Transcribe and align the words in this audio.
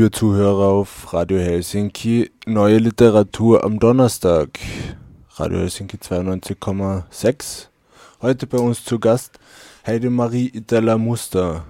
liebe 0.00 0.12
Zuhörer 0.12 0.68
auf 0.68 1.12
Radio 1.12 1.38
Helsinki, 1.38 2.30
neue 2.46 2.78
Literatur 2.78 3.62
am 3.62 3.78
Donnerstag. 3.78 4.58
Radio 5.34 5.58
Helsinki 5.58 5.98
92,6. 5.98 7.66
Heute 8.22 8.46
bei 8.46 8.56
uns 8.56 8.82
zu 8.82 8.98
Gast 8.98 9.38
Heidemarie 9.86 10.52
Itala 10.54 10.96
Muster. 10.96 11.66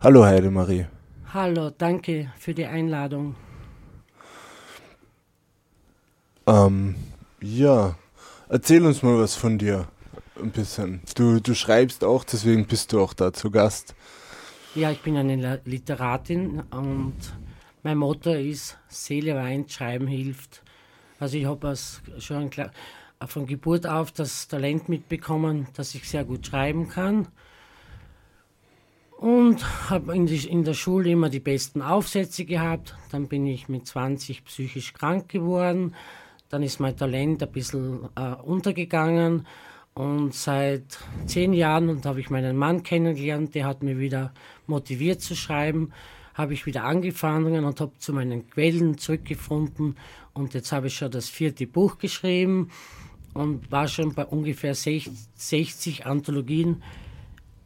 Hallo 0.00 0.24
Heidemarie. 0.24 0.86
Hallo, 1.32 1.70
danke 1.70 2.32
für 2.36 2.52
die 2.52 2.66
Einladung. 2.66 3.36
Ähm, 6.48 6.96
ja, 7.40 7.94
erzähl 8.48 8.84
uns 8.84 9.04
mal 9.04 9.20
was 9.20 9.36
von 9.36 9.56
dir. 9.56 9.86
Ein 10.34 10.50
bisschen. 10.50 11.00
Du, 11.14 11.38
du 11.38 11.54
schreibst 11.54 12.02
auch, 12.02 12.24
deswegen 12.24 12.66
bist 12.66 12.92
du 12.92 13.00
auch 13.00 13.14
da 13.14 13.32
zu 13.32 13.52
Gast. 13.52 13.94
Ja, 14.74 14.90
ich 14.90 15.00
bin 15.02 15.16
eine 15.16 15.60
Literatin 15.64 16.60
und 16.72 17.14
mein 17.82 17.98
Motto 17.98 18.32
ist, 18.32 18.78
Seele 18.88 19.34
weint, 19.34 19.72
Schreiben 19.72 20.06
hilft. 20.06 20.62
Also 21.18 21.36
ich 21.36 21.46
habe 21.46 21.74
schon 22.18 22.50
von 23.26 23.46
Geburt 23.46 23.86
auf 23.86 24.12
das 24.12 24.48
Talent 24.48 24.88
mitbekommen, 24.88 25.68
dass 25.74 25.94
ich 25.94 26.08
sehr 26.08 26.24
gut 26.24 26.46
schreiben 26.46 26.88
kann. 26.88 27.28
Und 29.18 29.90
habe 29.90 30.16
in, 30.16 30.26
in, 30.26 30.64
der 30.64 30.74
Schule 30.74 31.10
immer 31.10 31.28
die 31.28 31.38
besten 31.38 31.80
Aufsätze 31.80 32.44
gehabt. 32.44 32.96
Dann 33.12 33.28
bin 33.28 33.46
ich 33.46 33.68
mit 33.68 33.86
20 33.86 34.44
psychisch 34.44 34.94
krank 34.94 35.28
geworden. 35.28 35.94
Dann 36.48 36.64
ist 36.64 36.80
mein 36.80 36.96
Talent 36.96 37.42
ein 37.42 37.52
bisschen 37.52 38.08
äh, 38.16 38.34
untergegangen. 38.42 39.46
Und 39.94 40.34
seit 40.34 40.98
zehn 41.26 41.52
Jahren 41.52 42.02
habe 42.04 42.18
ich 42.18 42.30
meinen 42.30 42.56
Mann 42.56 42.82
kennengelernt, 42.82 43.54
der 43.54 43.66
hat 43.66 43.82
mich 43.82 43.98
wieder 43.98 44.32
motiviert 44.66 45.20
zu 45.20 45.36
schreiben, 45.36 45.92
habe 46.34 46.54
ich 46.54 46.66
wieder 46.66 46.84
angefangen 46.84 47.64
und 47.64 47.80
habe 47.80 47.92
zu 47.98 48.12
meinen 48.12 48.48
Quellen 48.48 48.98
zurückgefunden. 48.98 49.96
Und 50.32 50.54
jetzt 50.54 50.72
habe 50.72 50.86
ich 50.86 50.96
schon 50.96 51.10
das 51.10 51.28
vierte 51.28 51.66
Buch 51.66 51.98
geschrieben 51.98 52.70
und 53.34 53.70
war 53.70 53.88
schon 53.88 54.14
bei 54.14 54.24
ungefähr 54.24 54.74
60 54.74 56.06
Anthologien, 56.06 56.82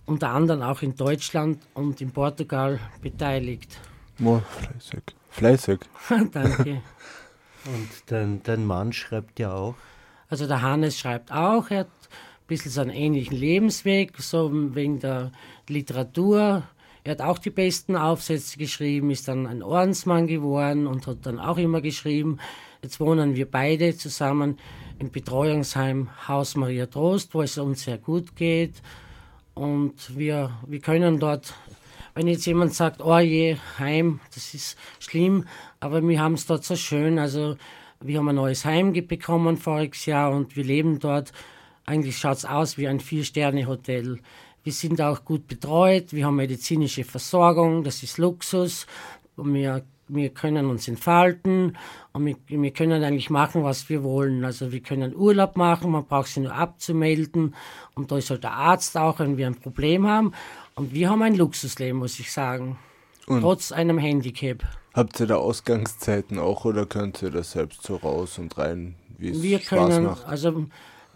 unter 0.05 0.31
anderem 0.31 0.62
auch 0.62 0.83
in 0.83 0.95
Deutschland 0.95 1.58
und 1.75 2.00
in 2.00 2.11
Portugal 2.12 2.78
beteiligt. 3.03 3.81
Oh, 4.23 4.41
fleißig. 4.41 5.03
Fleißig. 5.30 5.80
Danke. 6.33 6.83
und 7.67 7.89
dein, 8.06 8.42
dein 8.42 8.64
Mann 8.64 8.92
schreibt 8.92 9.39
ja 9.39 9.53
auch. 9.53 9.75
Also 10.28 10.47
der 10.47 10.62
Hannes 10.62 10.98
schreibt 10.98 11.30
auch, 11.30 11.70
er 11.70 11.80
hat 11.80 11.86
ein 11.86 12.47
bisschen 12.47 12.70
so 12.70 12.80
einen 12.80 12.91
ähnlichen 12.91 13.36
Lebensweg, 13.36 14.17
so 14.19 14.51
wegen 14.75 14.98
der 15.01 15.33
Literatur. 15.69 16.62
Er 17.07 17.12
hat 17.12 17.21
auch 17.21 17.39
die 17.39 17.51
besten 17.51 17.95
Aufsätze 17.95 18.59
geschrieben, 18.59 19.12
ist 19.12 19.29
dann 19.29 19.47
ein 19.47 19.62
Ordensmann 19.62 20.27
geworden 20.27 20.89
und 20.89 21.07
hat 21.07 21.19
dann 21.25 21.39
auch 21.39 21.57
immer 21.57 21.81
geschrieben. 21.81 22.41
Jetzt 22.83 22.98
wohnen 22.98 23.37
wir 23.37 23.48
beide 23.48 23.97
zusammen 23.97 24.59
im 24.98 25.13
Betreuungsheim 25.13 26.09
Haus 26.27 26.57
Maria 26.57 26.87
Trost, 26.87 27.33
wo 27.33 27.43
es 27.43 27.59
uns 27.59 27.85
sehr 27.85 27.98
gut 27.98 28.35
geht. 28.35 28.83
Und 29.55 30.19
wir, 30.19 30.51
wir 30.67 30.81
können 30.81 31.21
dort, 31.21 31.55
wenn 32.15 32.27
jetzt 32.27 32.45
jemand 32.45 32.75
sagt, 32.75 33.01
oh 33.01 33.19
je, 33.20 33.57
Heim, 33.79 34.19
das 34.35 34.53
ist 34.53 34.77
schlimm, 34.98 35.45
aber 35.79 36.03
wir 36.03 36.20
haben 36.20 36.35
es 36.35 36.47
dort 36.47 36.65
so 36.65 36.75
schön. 36.75 37.20
Also 37.20 37.57
wir 38.01 38.19
haben 38.19 38.31
ein 38.31 38.35
neues 38.35 38.65
Heim 38.65 38.93
bekommen 38.93 39.59
voriges 39.59 40.07
Jahr 40.07 40.33
und 40.33 40.57
wir 40.57 40.65
leben 40.65 40.98
dort 40.98 41.33
eigentlich 41.87 42.19
schaut 42.19 42.39
es 42.39 42.45
aus 42.45 42.79
wie 42.79 42.89
ein 42.89 42.98
Vier-Sterne-Hotel. 42.98 44.19
Wir 44.67 44.72
sind 44.72 45.00
auch 45.00 45.25
gut 45.25 45.47
betreut, 45.47 46.12
wir 46.12 46.27
haben 46.27 46.34
medizinische 46.34 47.05
Versorgung, 47.05 47.84
das 47.84 48.03
ist 48.03 48.19
Luxus. 48.19 48.89
Wir, 49.36 49.84
wir 50.08 50.31
können 50.31 50.67
uns 50.67 50.89
entfalten 50.89 51.78
und 52.12 52.27
wir, 52.27 52.34
wir 52.48 52.73
können 52.73 53.05
eigentlich 53.05 53.31
machen, 53.31 53.62
was 53.62 53.89
wir 53.89 54.03
wollen. 54.03 54.45
Also 54.45 54.73
wir 54.73 54.81
können 54.81 55.14
Urlaub 55.14 55.56
machen, 55.56 55.92
man 55.92 56.05
braucht 56.05 56.27
sie 56.27 56.41
nur 56.41 56.53
abzumelden 56.53 57.55
und 57.95 58.11
da 58.11 58.18
ist 58.18 58.30
halt 58.30 58.42
der 58.42 58.55
Arzt 58.55 58.96
auch, 58.96 59.20
wenn 59.20 59.36
wir 59.36 59.46
ein 59.46 59.55
Problem 59.55 60.08
haben. 60.08 60.33
Und 60.74 60.92
wir 60.92 61.11
haben 61.11 61.23
ein 61.23 61.36
Luxusleben, 61.36 62.01
muss 62.01 62.18
ich 62.18 62.33
sagen. 62.33 62.77
Und 63.29 63.42
trotz 63.42 63.70
einem 63.70 63.98
Handicap. 63.98 64.64
Habt 64.95 65.20
ihr 65.20 65.29
da 65.29 65.36
Ausgangszeiten 65.36 66.41
auch 66.41 66.64
oder 66.64 66.86
könnt 66.86 67.23
ihr 67.23 67.30
das 67.30 67.52
selbst 67.52 67.85
so 67.85 67.95
raus 67.95 68.36
und 68.39 68.58
rein, 68.58 68.96
wie 69.17 69.29
es 69.29 69.42
wir 69.42 69.61
Spaß 69.61 69.68
können, 69.68 70.05
macht? 70.07 70.27
Also 70.27 70.67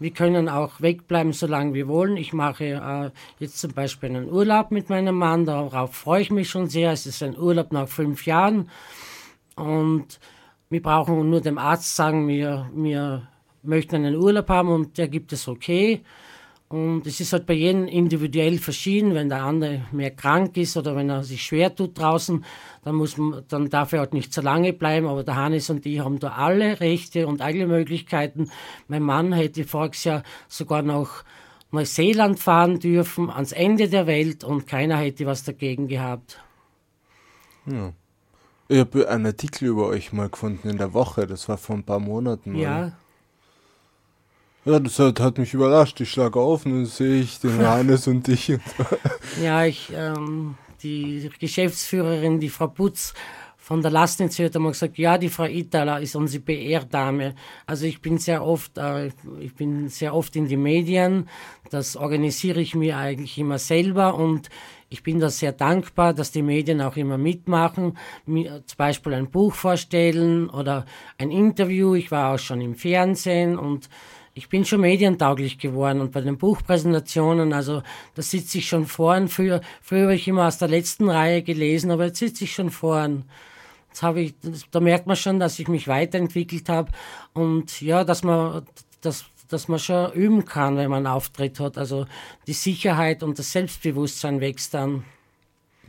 wir 0.01 0.09
können 0.09 0.49
auch 0.49 0.81
wegbleiben, 0.81 1.31
solange 1.31 1.75
wir 1.75 1.87
wollen. 1.87 2.17
Ich 2.17 2.33
mache 2.33 2.65
äh, 2.65 3.11
jetzt 3.37 3.59
zum 3.59 3.71
Beispiel 3.73 4.09
einen 4.09 4.31
Urlaub 4.31 4.71
mit 4.71 4.89
meinem 4.89 5.15
Mann, 5.15 5.45
darauf 5.45 5.93
freue 5.93 6.23
ich 6.23 6.31
mich 6.31 6.49
schon 6.49 6.67
sehr. 6.67 6.91
Es 6.91 7.05
ist 7.05 7.21
ein 7.21 7.37
Urlaub 7.37 7.71
nach 7.71 7.87
fünf 7.87 8.25
Jahren 8.25 8.67
und 9.55 10.19
wir 10.71 10.81
brauchen 10.81 11.29
nur 11.29 11.41
dem 11.41 11.59
Arzt 11.59 11.95
sagen, 11.95 12.27
wir, 12.27 12.67
wir 12.73 13.27
möchten 13.61 13.97
einen 13.97 14.15
Urlaub 14.15 14.49
haben 14.49 14.69
und 14.69 14.97
der 14.97 15.07
gibt 15.07 15.33
es 15.33 15.47
okay. 15.47 16.01
Und 16.71 17.05
es 17.05 17.19
ist 17.19 17.33
halt 17.33 17.45
bei 17.45 17.53
jedem 17.53 17.85
individuell 17.85 18.57
verschieden. 18.57 19.13
Wenn 19.13 19.27
der 19.27 19.43
andere 19.43 19.81
mehr 19.91 20.11
krank 20.11 20.55
ist 20.55 20.77
oder 20.77 20.95
wenn 20.95 21.09
er 21.09 21.23
sich 21.23 21.43
schwer 21.43 21.75
tut 21.75 21.99
draußen, 21.99 22.45
dann, 22.83 22.95
muss 22.95 23.17
man, 23.17 23.43
dann 23.49 23.69
darf 23.69 23.91
er 23.91 23.99
halt 23.99 24.13
nicht 24.13 24.33
so 24.33 24.41
lange 24.41 24.71
bleiben. 24.71 25.07
Aber 25.07 25.23
der 25.23 25.35
Hannes 25.35 25.69
und 25.69 25.85
ich 25.85 25.99
haben 25.99 26.19
da 26.19 26.29
alle 26.29 26.79
Rechte 26.79 27.27
und 27.27 27.41
alle 27.41 27.67
Möglichkeiten. 27.67 28.49
Mein 28.87 29.03
Mann 29.03 29.33
hätte 29.33 29.65
voriges 29.65 30.05
Jahr 30.05 30.23
sogar 30.47 30.81
nach 30.81 31.25
Neuseeland 31.71 32.39
fahren 32.39 32.79
dürfen, 32.79 33.29
ans 33.29 33.51
Ende 33.51 33.89
der 33.89 34.07
Welt 34.07 34.43
und 34.43 34.65
keiner 34.65 34.97
hätte 34.97 35.25
was 35.25 35.43
dagegen 35.43 35.87
gehabt. 35.87 36.41
Ja. 37.65 37.93
Ich 38.67 38.79
habe 38.79 39.09
einen 39.09 39.25
Artikel 39.25 39.67
über 39.67 39.87
euch 39.87 40.13
mal 40.13 40.29
gefunden 40.29 40.69
in 40.69 40.77
der 40.77 40.93
Woche, 40.93 41.27
das 41.27 41.49
war 41.49 41.57
vor 41.57 41.75
ein 41.75 41.83
paar 41.83 41.99
Monaten. 41.99 42.55
Ja. 42.55 42.93
Ja, 44.63 44.79
das 44.79 44.99
hat, 44.99 45.19
hat 45.19 45.37
mich 45.37 45.53
überrascht. 45.53 45.99
Ich 46.01 46.11
schlage 46.11 46.39
auf 46.39 46.65
und 46.65 46.73
dann 46.73 46.85
sehe 46.85 47.21
ich 47.21 47.39
den 47.39 47.57
Hannes 47.67 48.07
und 48.07 48.27
dich. 48.27 48.53
ja, 49.43 49.65
ich, 49.65 49.91
ähm, 49.95 50.55
die 50.83 51.29
Geschäftsführerin, 51.39 52.39
die 52.39 52.49
Frau 52.49 52.67
Putz 52.67 53.13
von 53.57 53.81
der 53.81 53.91
Lastnitz 53.91 54.37
hat 54.39 54.55
einmal 54.55 54.73
gesagt, 54.73 54.97
ja, 54.97 55.17
die 55.17 55.29
Frau 55.29 55.45
Itala 55.45 55.99
ist 55.99 56.15
unsere 56.15 56.43
PR-Dame. 56.43 57.35
Also 57.65 57.85
ich 57.85 58.01
bin 58.01 58.17
sehr 58.17 58.45
oft, 58.45 58.77
äh, 58.77 59.11
ich 59.39 59.55
bin 59.55 59.87
sehr 59.87 60.13
oft 60.13 60.35
in 60.35 60.47
die 60.47 60.57
Medien. 60.57 61.29
Das 61.69 61.95
organisiere 61.95 62.59
ich 62.59 62.75
mir 62.75 62.97
eigentlich 62.97 63.37
immer 63.37 63.59
selber 63.59 64.15
und 64.15 64.49
ich 64.89 65.03
bin 65.03 65.19
da 65.19 65.29
sehr 65.29 65.53
dankbar, 65.53 66.13
dass 66.13 66.31
die 66.31 66.41
Medien 66.41 66.81
auch 66.81 66.97
immer 66.97 67.17
mitmachen, 67.17 67.97
mir 68.25 68.63
zum 68.65 68.77
Beispiel 68.77 69.13
ein 69.13 69.31
Buch 69.31 69.53
vorstellen 69.53 70.49
oder 70.49 70.85
ein 71.17 71.31
Interview. 71.31 71.95
Ich 71.95 72.11
war 72.11 72.33
auch 72.33 72.39
schon 72.39 72.61
im 72.61 72.75
Fernsehen 72.75 73.57
und 73.57 73.89
ich 74.41 74.49
bin 74.49 74.65
schon 74.65 74.81
medientauglich 74.81 75.59
geworden 75.59 76.01
und 76.01 76.11
bei 76.11 76.21
den 76.21 76.39
Buchpräsentationen, 76.39 77.53
also 77.53 77.83
da 78.15 78.23
sitze 78.23 78.57
ich 78.57 78.67
schon 78.67 78.87
vorn. 78.87 79.27
Früher, 79.27 79.61
früher 79.83 80.05
habe 80.05 80.15
ich 80.15 80.27
immer 80.27 80.47
aus 80.47 80.57
der 80.57 80.67
letzten 80.67 81.11
Reihe 81.11 81.43
gelesen, 81.43 81.91
aber 81.91 82.05
jetzt 82.05 82.17
sitze 82.17 82.45
ich 82.45 82.55
schon 82.55 82.71
vorn. 82.71 83.25
Jetzt 83.89 84.01
habe 84.01 84.21
ich, 84.21 84.33
da 84.71 84.79
merkt 84.79 85.05
man 85.05 85.15
schon, 85.15 85.39
dass 85.39 85.59
ich 85.59 85.67
mich 85.67 85.87
weiterentwickelt 85.87 86.69
habe 86.69 86.91
und 87.33 87.81
ja, 87.81 88.03
dass 88.03 88.23
man, 88.23 88.65
dass, 89.01 89.25
dass 89.47 89.67
man 89.67 89.77
schon 89.77 90.11
üben 90.13 90.43
kann, 90.43 90.75
wenn 90.75 90.89
man 90.89 91.05
einen 91.05 91.15
Auftritt 91.15 91.59
hat. 91.59 91.77
Also 91.77 92.07
die 92.47 92.53
Sicherheit 92.53 93.21
und 93.21 93.37
das 93.37 93.51
Selbstbewusstsein 93.51 94.41
wächst 94.41 94.73
dann. 94.73 95.03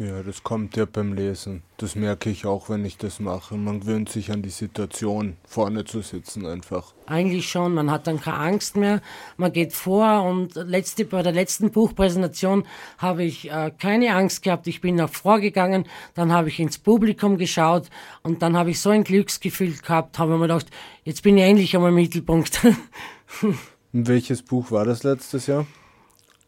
Ja, 0.03 0.21
das 0.25 0.43
kommt 0.43 0.77
ja 0.77 0.85
beim 0.85 1.13
Lesen. 1.13 1.63
Das 1.77 1.95
merke 1.95 2.29
ich 2.29 2.45
auch, 2.45 2.69
wenn 2.69 2.85
ich 2.85 2.97
das 2.97 3.21
mache. 3.21 3.55
Man 3.55 3.79
gewöhnt 3.79 4.09
sich 4.09 4.33
an 4.33 4.43
die 4.43 4.51
Situation, 4.51 5.37
vorne 5.47 5.85
zu 5.85 6.01
sitzen 6.01 6.45
einfach. 6.45 6.93
Eigentlich 7.07 7.49
schon, 7.49 7.75
man 7.75 7.89
hat 7.89 8.09
dann 8.09 8.21
keine 8.21 8.39
Angst 8.39 8.77
mehr. 8.77 9.01
Man 9.37 9.53
geht 9.53 9.73
vor 9.73 10.25
und 10.25 10.57
letzte, 10.57 11.05
bei 11.05 11.23
der 11.23 11.31
letzten 11.31 11.71
Buchpräsentation 11.71 12.65
habe 12.99 13.23
ich 13.23 13.49
äh, 13.49 13.71
keine 13.79 14.17
Angst 14.17 14.43
gehabt. 14.43 14.67
Ich 14.67 14.81
bin 14.81 14.97
nach 14.97 15.09
vorgegangen, 15.09 15.85
dann 16.15 16.33
habe 16.33 16.49
ich 16.49 16.59
ins 16.59 16.79
Publikum 16.79 17.39
geschaut 17.39 17.89
und 18.25 18.43
dann 18.43 18.57
habe 18.57 18.71
ich 18.71 18.81
so 18.81 18.91
ein 18.91 19.05
Glücksgefühl 19.05 19.77
gehabt, 19.77 20.19
habe 20.19 20.33
mir 20.33 20.49
gedacht, 20.49 20.67
jetzt 21.05 21.23
bin 21.23 21.39
ich 21.39 21.45
endlich 21.45 21.77
einmal 21.77 21.91
im 21.91 21.97
Mittelpunkt. 21.97 22.61
welches 23.93 24.43
Buch 24.43 24.73
war 24.73 24.85
das 24.85 25.05
letztes 25.05 25.47
Jahr? 25.47 25.65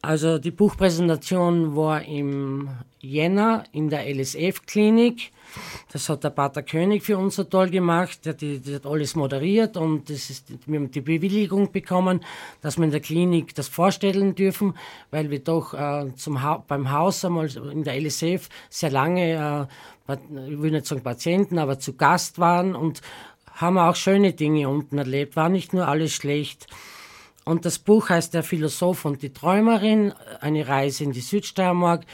Also 0.05 0.39
die 0.39 0.51
Buchpräsentation 0.51 1.75
war 1.77 2.03
im 2.03 2.69
Jänner 3.01 3.65
in 3.73 3.89
der 3.89 4.07
LSF-Klinik. 4.07 5.31
Das 5.93 6.09
hat 6.09 6.25
der 6.25 6.31
Pater 6.31 6.63
König 6.63 7.03
für 7.03 7.17
uns 7.17 7.37
so 7.37 7.45
toll 7.45 7.71
gemacht. 7.71 8.27
Der, 8.27 8.35
die, 8.35 8.59
die 8.59 8.75
hat 8.75 8.87
alles 8.87 9.15
moderiert 9.15 9.77
und 9.77 10.11
das 10.11 10.29
ist, 10.29 10.53
wir 10.67 10.79
haben 10.79 10.91
die 10.91 11.01
Bewilligung 11.01 11.73
bekommen, 11.73 12.21
dass 12.61 12.77
wir 12.77 12.85
in 12.85 12.91
der 12.91 13.01
Klinik 13.01 13.55
das 13.55 13.69
vorstellen 13.69 14.35
dürfen, 14.35 14.75
weil 15.11 15.31
wir 15.31 15.39
doch 15.39 15.73
äh, 15.73 16.15
zum 16.17 16.43
ha 16.43 16.63
beim 16.67 16.91
Haus 16.91 17.25
einmal 17.25 17.49
in 17.57 17.85
der 17.85 17.99
LSF 17.99 18.49
sehr 18.69 18.91
lange, 18.91 19.69
äh, 20.09 20.17
ich 20.51 20.61
will 20.61 20.73
nicht 20.73 20.87
sagen 20.87 21.03
Patienten, 21.03 21.59
aber 21.59 21.79
zu 21.79 21.95
Gast 21.95 22.39
waren 22.39 22.75
und 22.75 23.01
haben 23.55 23.79
auch 23.79 23.97
schöne 23.97 24.33
Dinge 24.33 24.69
unten 24.69 24.99
erlebt. 24.99 25.37
War 25.37 25.49
nicht 25.49 25.73
nur 25.73 25.89
alles 25.89 26.13
schlecht. 26.13 26.67
Und 27.45 27.67
das 27.67 27.79
Buch 27.79 28.09
heißt 28.09 28.35
Der 28.35 28.43
Philosoph 28.43 29.05
und 29.05 29.23
die 29.23 29.33
Träumerin, 29.33 30.13
eine 30.41 30.67
Reise 30.67 31.05
in 31.05 31.13
die 31.13 31.21
Südsteiermark. 31.21 32.05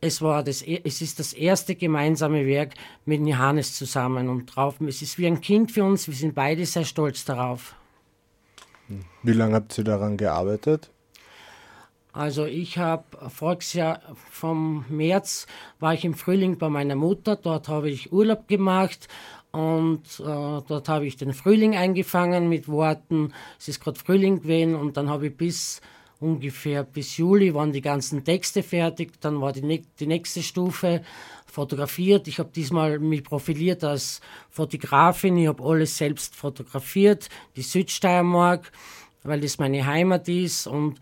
es 0.00 0.20
war 0.20 0.42
das, 0.42 0.62
es 0.62 1.02
ist 1.02 1.18
das 1.18 1.32
erste 1.32 1.74
gemeinsame 1.74 2.46
Werk 2.46 2.74
mit 3.04 3.24
Johannes 3.24 3.74
zusammen 3.74 4.28
und 4.28 4.46
drauf. 4.46 4.80
Es 4.80 5.02
ist 5.02 5.18
wie 5.18 5.26
ein 5.26 5.40
Kind 5.40 5.70
für 5.70 5.84
uns. 5.84 6.08
Wir 6.08 6.14
sind 6.14 6.34
beide 6.34 6.66
sehr 6.66 6.84
stolz 6.84 7.24
darauf. 7.24 7.74
Wie 9.22 9.32
lange 9.32 9.54
habt 9.54 9.76
ihr 9.78 9.84
daran 9.84 10.16
gearbeitet? 10.16 10.90
Also 12.12 12.44
ich 12.44 12.76
habe 12.76 13.04
voriges 13.28 13.72
Jahr 13.74 14.00
vom 14.30 14.84
März 14.88 15.46
war 15.78 15.94
ich 15.94 16.04
im 16.04 16.14
Frühling 16.14 16.58
bei 16.58 16.68
meiner 16.68 16.96
Mutter. 16.96 17.36
Dort 17.36 17.68
habe 17.68 17.88
ich 17.88 18.12
Urlaub 18.12 18.48
gemacht 18.48 19.06
und 19.52 20.02
äh, 20.20 20.22
dort 20.22 20.88
habe 20.88 21.06
ich 21.06 21.16
den 21.16 21.32
Frühling 21.32 21.76
eingefangen 21.76 22.48
mit 22.48 22.68
Worten. 22.68 23.32
Es 23.58 23.68
ist 23.68 23.80
gerade 23.80 23.98
Frühling 23.98 24.42
gewesen 24.42 24.74
und 24.74 24.96
dann 24.96 25.10
habe 25.10 25.28
ich 25.28 25.36
bis 25.36 25.80
ungefähr 26.20 26.84
bis 26.84 27.16
Juli 27.16 27.54
waren 27.54 27.72
die 27.72 27.80
ganzen 27.80 28.24
Texte 28.24 28.62
fertig. 28.62 29.20
Dann 29.20 29.40
war 29.40 29.52
die, 29.52 29.82
die 29.98 30.06
nächste 30.06 30.42
Stufe 30.42 31.02
fotografiert. 31.46 32.28
Ich 32.28 32.38
habe 32.38 32.50
diesmal 32.54 32.98
mich 32.98 33.24
profiliert 33.24 33.82
als 33.82 34.20
Fotografin. 34.50 35.36
Ich 35.38 35.48
habe 35.48 35.64
alles 35.64 35.96
selbst 35.96 36.36
fotografiert, 36.36 37.28
die 37.56 37.62
Südsteiermark, 37.62 38.70
weil 39.22 39.40
das 39.40 39.58
meine 39.58 39.84
Heimat 39.84 40.28
ist 40.28 40.66
und 40.66 41.00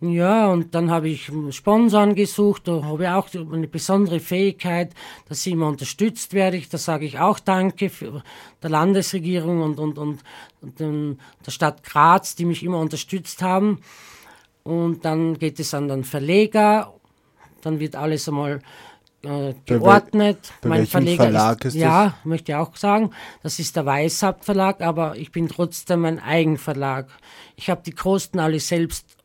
ja, 0.00 0.48
und 0.48 0.74
dann 0.74 0.90
habe 0.90 1.08
ich 1.08 1.30
Sponsoren 1.50 2.14
gesucht, 2.14 2.68
da 2.68 2.82
habe 2.84 3.04
ich 3.04 3.08
auch 3.08 3.28
eine 3.34 3.66
besondere 3.66 4.20
Fähigkeit, 4.20 4.92
dass 5.26 5.46
ich 5.46 5.54
immer 5.54 5.68
unterstützt 5.68 6.34
werde. 6.34 6.60
Da 6.70 6.76
sage 6.76 7.06
ich 7.06 7.18
auch 7.18 7.38
Danke 7.38 7.88
für 7.88 8.22
der 8.62 8.70
Landesregierung 8.70 9.62
und, 9.62 9.78
und, 9.78 9.96
und, 9.96 10.20
und 10.60 10.80
den, 10.80 11.18
der 11.46 11.50
Stadt 11.50 11.82
Graz, 11.82 12.34
die 12.34 12.44
mich 12.44 12.62
immer 12.62 12.78
unterstützt 12.78 13.40
haben. 13.40 13.80
Und 14.64 15.04
dann 15.06 15.38
geht 15.38 15.58
es 15.60 15.72
an 15.72 15.88
den 15.88 16.04
Verleger, 16.04 16.92
dann 17.62 17.80
wird 17.80 17.96
alles 17.96 18.28
einmal 18.28 18.60
äh, 19.22 19.54
geordnet. 19.64 20.52
Bei, 20.60 20.68
mein 20.68 20.86
Verleger 20.86 21.24
Verlag 21.24 21.64
ist, 21.64 21.74
ist 21.74 21.80
ja, 21.80 22.04
das? 22.04 22.24
möchte 22.24 22.52
ich 22.52 22.56
auch 22.56 22.76
sagen, 22.76 23.12
das 23.42 23.58
ist 23.58 23.74
der 23.76 23.86
Weishaupt 23.86 24.44
Verlag, 24.44 24.82
aber 24.82 25.16
ich 25.16 25.32
bin 25.32 25.48
trotzdem 25.48 26.04
ein 26.04 26.18
Eigenverlag. 26.18 27.08
Ich 27.54 27.70
habe 27.70 27.80
die 27.82 27.92
Kosten 27.92 28.40
alle 28.40 28.60
selbst 28.60 29.15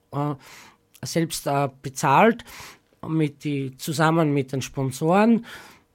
selbst 1.03 1.47
äh, 1.47 1.69
bezahlt, 1.81 2.43
mit 3.07 3.43
die, 3.43 3.75
zusammen 3.77 4.33
mit 4.33 4.51
den 4.51 4.61
Sponsoren. 4.61 5.45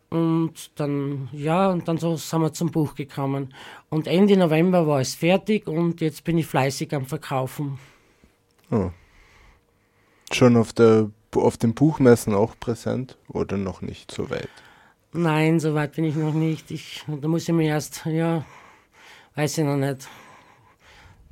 Und 0.09 0.71
dann, 0.77 1.29
ja, 1.33 1.71
und 1.71 1.89
dann 1.89 1.99
so 1.99 2.17
sind 2.17 2.41
wir 2.41 2.53
zum 2.53 2.71
Buch 2.71 2.95
gekommen. 2.95 3.53
Und 3.89 4.07
Ende 4.07 4.37
November 4.37 4.87
war 4.87 5.01
es 5.01 5.15
fertig 5.15 5.67
und 5.67 6.01
jetzt 6.01 6.25
bin 6.25 6.39
ich 6.39 6.47
fleißig 6.47 6.95
am 6.95 7.07
Verkaufen. 7.07 7.79
Oh. 8.71 8.91
Schon 10.33 10.57
auf, 10.57 10.73
der, 10.73 11.11
auf 11.35 11.57
den 11.57 11.75
Buchmessen 11.75 12.35
auch 12.35 12.59
präsent 12.59 13.17
oder 13.29 13.57
noch 13.57 13.83
nicht 13.83 14.11
so 14.11 14.31
weit? 14.31 14.49
Nein, 15.13 15.61
so 15.61 15.75
weit 15.75 15.93
bin 15.93 16.05
ich 16.05 16.15
noch 16.15 16.35
nicht. 16.35 16.71
Ich, 16.71 17.05
da 17.07 17.29
muss 17.29 17.49
ich 17.49 17.55
mir 17.55 17.69
erst, 17.69 18.07
ja, 18.07 18.45
weiß 19.35 19.59
ich 19.59 19.65
noch 19.65 19.77
nicht. 19.77 20.09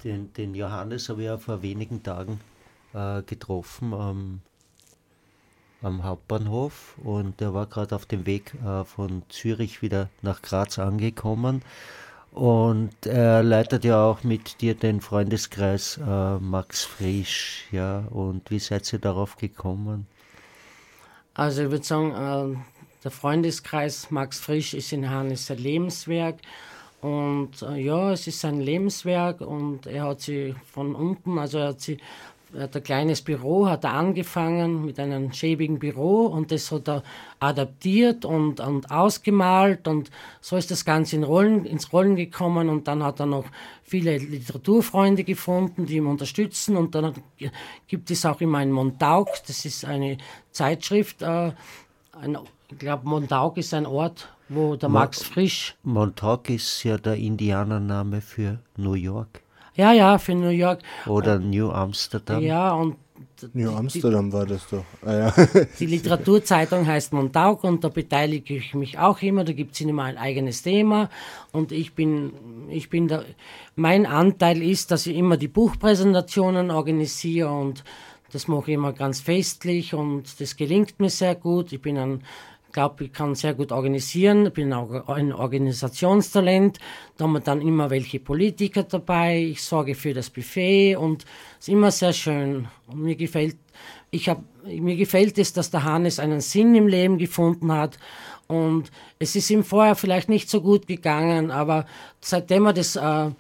Den, 0.03 0.33
den 0.33 0.55
Johannes 0.55 1.09
habe 1.09 1.23
ich 1.23 1.27
ja 1.27 1.39
vor 1.39 1.63
wenigen 1.63 2.03
Tagen 2.03 2.41
äh, 2.95 3.23
getroffen 3.23 3.93
am, 3.93 4.41
am 5.83 6.05
Hauptbahnhof 6.05 6.97
und 7.03 7.41
er 7.41 7.53
war 7.53 7.67
gerade 7.67 7.95
auf 7.95 8.07
dem 8.07 8.27
Weg 8.27 8.55
äh, 8.65 8.85
von 8.85 9.23
Zürich 9.29 9.83
wieder 9.83 10.09
nach 10.23 10.43
Graz 10.43 10.79
angekommen. 10.79 11.63
Und 12.33 13.07
er 13.07 13.45
leitet 13.45 13.85
ja 13.85 14.05
auch 14.05 14.25
mit 14.25 14.61
dir 14.61 14.75
den 14.75 15.01
Freundeskreis 15.01 16.01
äh, 16.05 16.39
Max 16.39 16.83
Frisch, 16.83 17.69
ja. 17.71 18.01
Und 18.11 18.51
wie 18.51 18.59
seid 18.59 18.93
ihr 18.93 18.99
darauf 18.99 19.37
gekommen? 19.37 20.09
Also 21.33 21.63
ich 21.63 21.71
würde 21.71 21.85
sagen, 21.85 22.11
äh, 22.11 22.59
der 23.05 23.11
Freundeskreis 23.13 24.11
Max 24.11 24.41
Frisch 24.41 24.75
ist 24.75 24.93
in 24.93 25.11
Hannes 25.11 25.49
ein 25.49 25.59
Lebenswerk. 25.59 26.39
Und 27.01 27.63
äh, 27.63 27.77
ja, 27.77 28.13
es 28.13 28.27
ist 28.27 28.41
sein 28.41 28.61
Lebenswerk 28.61 29.41
und 29.41 29.87
er 29.87 30.05
hat 30.05 30.23
sie 30.23 30.57
von 30.73 30.95
unten, 30.95 31.39
also 31.39 31.59
er 31.59 31.69
hat 31.69 31.81
sie 31.83 31.99
hat 32.59 32.77
ein 32.77 32.83
kleines 32.83 33.23
Büro, 33.23 33.67
hat 33.67 33.85
er 33.85 33.95
angefangen 33.95 34.85
mit 34.85 34.99
einem 35.01 35.33
schäbigen 35.33 35.79
Büro 35.79 36.27
und 36.27 36.53
das 36.53 36.71
hat 36.71 36.89
er 36.89 37.03
adaptiert 37.41 38.25
und, 38.25 38.61
und 38.61 38.91
ausgemalt 38.91 39.89
und 39.89 40.11
so 40.41 40.57
ist 40.57 40.71
das 40.71 40.85
Ganze 40.85 41.17
in 41.17 41.25
Rollen, 41.25 41.65
ins 41.65 41.93
Rollen 41.93 42.17
gekommen 42.17 42.69
und 42.69 42.87
dann 42.87 43.03
hat 43.03 43.21
er 43.21 43.27
noch 43.27 43.45
viele 43.83 44.19
Literaturfreunde 44.19 45.25
gefunden, 45.25 45.87
die 45.87 45.97
ihm 45.97 46.09
unterstützen 46.09 46.77
und 46.77 46.95
dann 46.95 47.15
gibt 47.87 48.11
es 48.11 48.25
auch 48.25 48.41
immer 48.41 48.59
ein 48.59 48.73
Montauk, 48.73 49.29
das 49.47 49.65
ist 49.65 49.85
eine 49.85 50.19
Zeitschrift, 50.51 51.23
äh, 51.23 51.53
ein, 52.13 52.39
ich 52.71 52.79
glaube 52.79 53.09
Montauk 53.09 53.57
ist 53.59 53.75
ein 53.75 53.87
Ort, 53.87 54.29
wo 54.49 54.77
der 54.77 54.89
Max 54.89 55.23
Frisch... 55.23 55.75
Montauk 55.83 56.51
ist 56.51 56.83
ja 56.85 56.99
der 56.99 57.17
Indianername 57.17 58.21
für 58.21 58.59
New 58.77 58.95
York. 58.95 59.43
Ja, 59.77 59.93
ja, 59.93 60.19
für 60.19 60.35
New 60.35 60.49
York. 60.49 60.81
Oder 61.07 61.39
New 61.39 61.71
Amsterdam. 61.71 62.43
Ja, 62.43 62.73
und 62.73 62.97
New 63.53 63.71
Amsterdam 63.71 64.33
war 64.33 64.47
das 64.47 64.67
doch. 64.71 64.85
Ah, 65.05 65.13
ja. 65.13 65.35
Die 65.79 65.87
Literaturzeitung 65.87 66.87
heißt 66.87 67.13
Montauk 67.13 67.65
und 67.65 67.85
da 67.85 67.89
beteilige 67.89 68.57
ich 68.57 68.75
mich 68.75 68.99
auch 68.99 69.21
immer. 69.23 69.45
Da 69.45 69.53
gibt 69.53 69.75
es 69.75 69.81
immer 69.81 70.05
ein 70.05 70.17
eigenes 70.17 70.63
Thema. 70.63 71.11
Und 71.53 71.73
ich 71.73 71.95
bin, 71.95 72.33
ich 72.71 72.89
bin 72.89 73.09
da, 73.09 73.25
mein 73.75 74.07
Anteil 74.07 74.63
ist, 74.63 74.91
dass 74.91 75.07
ich 75.07 75.17
immer 75.17 75.37
die 75.37 75.49
Buchpräsentationen 75.49 76.71
organisiere 76.71 77.51
und 77.51 77.85
das 78.33 78.49
mache 78.49 78.71
ich 78.71 78.75
immer 78.75 78.93
ganz 78.93 79.21
festlich 79.21 79.95
und 79.95 80.41
das 80.41 80.57
gelingt 80.57 80.99
mir 80.99 81.11
sehr 81.11 81.35
gut. 81.35 81.73
Ich 81.73 81.81
bin 81.81 81.99
ein 81.99 82.23
glaube, 82.75 83.05
ich 83.05 83.13
kann 83.13 83.35
sehr 83.35 83.55
gut 83.55 83.73
organisieren, 83.73 84.51
bin 84.53 84.75
auch 84.75 85.09
ein 85.09 85.33
Organisationstalent. 85.33 86.79
Da 87.17 87.25
haben 87.25 87.33
wir 87.33 87.41
dann 87.41 87.63
immer 87.63 87.89
welche 87.89 88.21
Politiker 88.21 88.83
dabei. 88.83 89.39
Ich 89.43 89.63
sorge 89.63 89.95
für 89.95 90.13
das 90.13 90.29
Buffet 90.29 90.97
und 90.97 91.25
es 91.59 91.69
ist 91.69 91.73
immer 91.73 91.91
sehr 91.91 92.13
schön. 92.13 92.69
Und 92.89 93.03
mir 93.03 93.17
gefällt, 93.17 93.57
ich 94.11 94.29
hab, 94.29 94.43
mir 94.67 94.97
gefällt 94.97 95.39
es, 95.39 95.55
dass 95.55 95.71
der 95.71 95.85
Hannes 95.85 96.19
einen 96.19 96.43
Sinn 96.43 96.75
im 96.75 96.89
Leben 96.89 97.17
gefunden 97.17 97.73
hat. 97.73 97.99
Und 98.49 98.91
es 99.19 99.35
ist 99.37 99.49
ihm 99.49 99.65
vorher 99.65 99.95
vielleicht 99.95 100.29
nicht 100.29 100.51
so 100.51 100.61
gut 100.61 100.87
gegangen, 100.87 101.51
aber 101.51 101.87
seitdem 102.21 102.67
er 102.67 102.75
das 102.75 102.97
äh, 102.97 103.31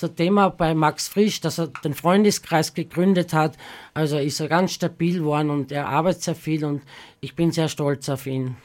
das 0.00 0.14
Thema 0.14 0.48
bei 0.48 0.74
Max 0.74 1.08
Frisch, 1.08 1.40
dass 1.40 1.58
er 1.58 1.68
den 1.68 1.94
Freundeskreis 1.94 2.74
gegründet 2.74 3.32
hat. 3.32 3.56
Also 3.92 4.18
ist 4.18 4.40
er 4.40 4.48
ganz 4.48 4.72
stabil 4.72 5.18
geworden 5.18 5.50
und 5.50 5.72
er 5.72 5.88
arbeitet 5.88 6.22
sehr 6.22 6.34
viel 6.34 6.64
und 6.64 6.82
ich 7.24 7.34
bin 7.34 7.52
sehr 7.52 7.68
stolz 7.68 8.08
auf 8.08 8.26
ihn. 8.26 8.56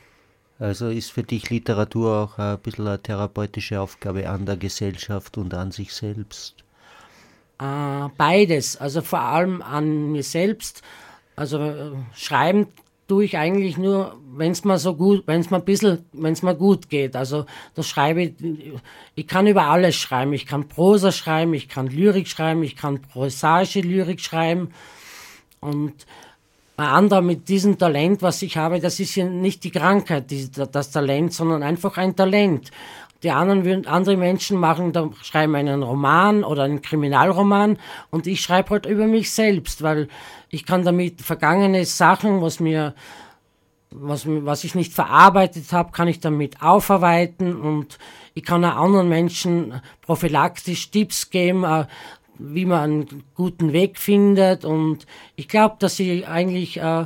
Also 0.59 0.89
ist 0.89 1.11
für 1.11 1.23
dich 1.23 1.49
Literatur 1.49 2.11
auch 2.17 2.37
ein 2.37 2.59
bisschen 2.59 2.87
eine 2.87 3.01
therapeutische 3.01 3.79
Aufgabe 3.79 4.29
an 4.29 4.45
der 4.45 4.57
Gesellschaft 4.57 5.37
und 5.37 5.53
an 5.53 5.71
sich 5.71 5.93
selbst? 5.93 6.55
Äh, 7.59 8.09
beides, 8.17 8.75
also 8.75 9.01
vor 9.01 9.21
allem 9.21 9.61
an 9.61 10.11
mir 10.11 10.23
selbst. 10.23 10.81
Also 11.37 11.59
äh, 11.59 11.91
schreiben 12.13 12.67
tue 13.07 13.23
ich 13.23 13.37
eigentlich 13.37 13.77
nur, 13.77 14.19
wenn 14.35 14.51
es 14.51 14.65
mir 14.65 14.77
so 14.77 14.93
gut, 14.95 15.23
wenn 15.25 15.39
es 15.39 15.49
mir 15.49 15.57
ein 15.57 15.65
bisschen, 15.65 16.05
wenn 16.11 16.33
es 16.33 16.43
mir 16.43 16.55
gut 16.55 16.89
geht. 16.89 17.15
Also 17.15 17.45
das 17.75 17.87
schreibe 17.87 18.23
ich, 18.23 18.33
ich 19.15 19.27
kann 19.27 19.47
über 19.47 19.63
alles 19.63 19.95
schreiben. 19.95 20.33
Ich 20.33 20.45
kann 20.45 20.67
Prosa 20.67 21.13
schreiben, 21.13 21.53
ich 21.53 21.69
kann 21.69 21.87
Lyrik 21.87 22.27
schreiben, 22.27 22.63
ich 22.63 22.75
kann 22.75 23.01
prosaische 23.01 23.79
Lyrik 23.79 24.19
schreiben. 24.19 24.71
Und 25.61 26.05
ein 26.79 26.87
anderer 26.87 27.21
mit 27.21 27.49
diesem 27.49 27.77
Talent, 27.77 28.21
was 28.21 28.41
ich 28.41 28.57
habe, 28.57 28.79
das 28.79 28.99
ist 28.99 29.15
ja 29.15 29.25
nicht 29.25 29.63
die 29.63 29.71
Krankheit, 29.71 30.31
die, 30.31 30.49
das 30.49 30.91
Talent, 30.91 31.33
sondern 31.33 31.61
einfach 31.61 31.97
ein 31.97 32.15
Talent. 32.15 32.71
Die 33.21 33.31
anderen 33.31 33.85
andere 33.85 34.15
Menschen 34.15 34.57
machen, 34.57 34.93
da 34.93 35.09
schreiben 35.21 35.55
einen 35.55 35.83
Roman 35.83 36.45
oder 36.45 36.63
einen 36.63 36.81
Kriminalroman 36.81 37.77
und 38.11 38.27
ich 38.27 38.41
schreibe 38.41 38.69
halt 38.69 38.85
über 38.85 39.07
mich 39.07 39.31
selbst, 39.31 39.81
weil 39.81 40.07
ich 40.49 40.65
kann 40.65 40.83
damit 40.83 41.21
vergangene 41.21 41.83
Sachen, 41.83 42.41
was 42.41 42.61
mir, 42.61 42.95
was, 43.91 44.23
was 44.25 44.63
ich 44.63 44.73
nicht 44.73 44.93
verarbeitet 44.93 45.73
habe, 45.73 45.91
kann 45.91 46.07
ich 46.07 46.21
damit 46.21 46.61
aufarbeiten 46.61 47.59
und 47.59 47.97
ich 48.35 48.45
kann 48.45 48.63
auch 48.63 48.77
anderen 48.77 49.09
Menschen 49.09 49.81
prophylaktisch 50.01 50.89
Tipps 50.89 51.29
geben, 51.29 51.65
äh, 51.65 51.87
wie 52.39 52.65
man 52.65 52.81
einen 52.81 53.23
guten 53.35 53.73
Weg 53.73 53.99
findet 53.99 54.65
und 54.65 55.05
ich 55.35 55.47
glaube, 55.47 55.75
dass 55.79 55.99
ich 55.99 56.27
eigentlich 56.27 56.77
äh, 56.77 57.05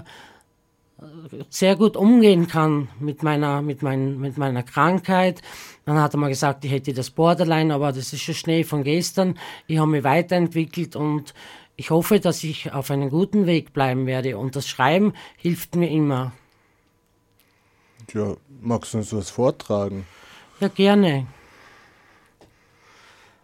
sehr 1.49 1.75
gut 1.75 1.97
umgehen 1.97 2.47
kann 2.47 2.87
mit 2.99 3.23
meiner, 3.23 3.61
mit, 3.61 3.81
mein, 3.81 4.19
mit 4.19 4.37
meiner 4.37 4.63
Krankheit. 4.63 5.41
Dann 5.85 5.99
hat 5.99 6.13
er 6.13 6.19
mal 6.19 6.29
gesagt, 6.29 6.63
ich 6.63 6.71
hätte 6.71 6.93
das 6.93 7.09
Borderline, 7.09 7.73
aber 7.73 7.91
das 7.91 8.13
ist 8.13 8.21
schon 8.21 8.35
Schnee 8.35 8.63
von 8.63 8.83
gestern. 8.83 9.37
Ich 9.67 9.79
habe 9.79 9.91
mich 9.91 10.03
weiterentwickelt 10.03 10.95
und 10.95 11.33
ich 11.75 11.89
hoffe, 11.89 12.19
dass 12.19 12.43
ich 12.43 12.71
auf 12.71 12.91
einem 12.91 13.09
guten 13.09 13.45
Weg 13.47 13.73
bleiben 13.73 14.05
werde. 14.05 14.37
Und 14.37 14.55
das 14.55 14.67
Schreiben 14.67 15.13
hilft 15.37 15.75
mir 15.75 15.89
immer. 15.89 16.31
Ja, 18.13 18.35
magst 18.61 18.93
du 18.93 18.99
uns 18.99 19.13
was 19.13 19.29
vortragen? 19.29 20.05
Ja, 20.59 20.67
gerne. 20.67 21.25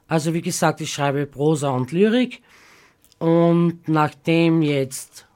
Also 0.10 0.34
wie 0.34 0.42
gesagt, 0.42 0.82
ich 0.82 0.92
schreibe 0.92 1.28
Prosa 1.28 1.70
und 1.70 1.92
Lyrik. 1.92 2.42
Und 3.20 3.88
nachdem 3.88 4.63
jetzt 4.63 5.28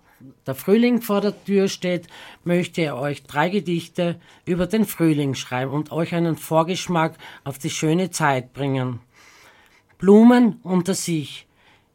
der 0.47 0.55
Frühling 0.55 1.01
vor 1.01 1.21
der 1.21 1.43
Tür 1.45 1.67
steht, 1.67 2.07
möchte 2.43 2.81
er 2.81 2.97
euch 2.97 3.23
drei 3.23 3.49
Gedichte 3.49 4.19
über 4.45 4.65
den 4.65 4.85
Frühling 4.85 5.35
schreiben 5.35 5.71
und 5.71 5.91
euch 5.91 6.15
einen 6.15 6.37
Vorgeschmack 6.37 7.17
auf 7.43 7.59
die 7.59 7.69
schöne 7.69 8.09
Zeit 8.09 8.51
bringen. 8.53 8.99
Blumen 9.99 10.59
unter 10.63 10.95
sich. 10.95 11.45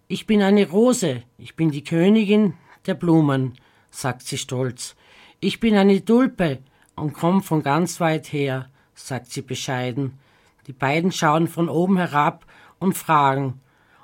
Ich 0.06 0.26
bin 0.26 0.40
eine 0.40 0.68
Rose, 0.68 1.24
ich 1.36 1.56
bin 1.56 1.70
die 1.70 1.84
Königin 1.84 2.54
der 2.86 2.94
Blumen, 2.94 3.54
sagt 3.90 4.22
sie 4.22 4.38
stolz. 4.38 4.94
Ich 5.40 5.58
bin 5.58 5.74
eine 5.74 6.04
Tulpe 6.04 6.58
und 6.94 7.12
komm 7.12 7.42
von 7.42 7.62
ganz 7.62 7.98
weit 7.98 8.32
her, 8.32 8.70
sagt 8.94 9.32
sie 9.32 9.42
bescheiden. 9.42 10.18
Die 10.68 10.72
beiden 10.72 11.10
schauen 11.12 11.48
von 11.48 11.68
oben 11.68 11.96
herab 11.96 12.46
und 12.78 12.96
fragen, 12.96 13.60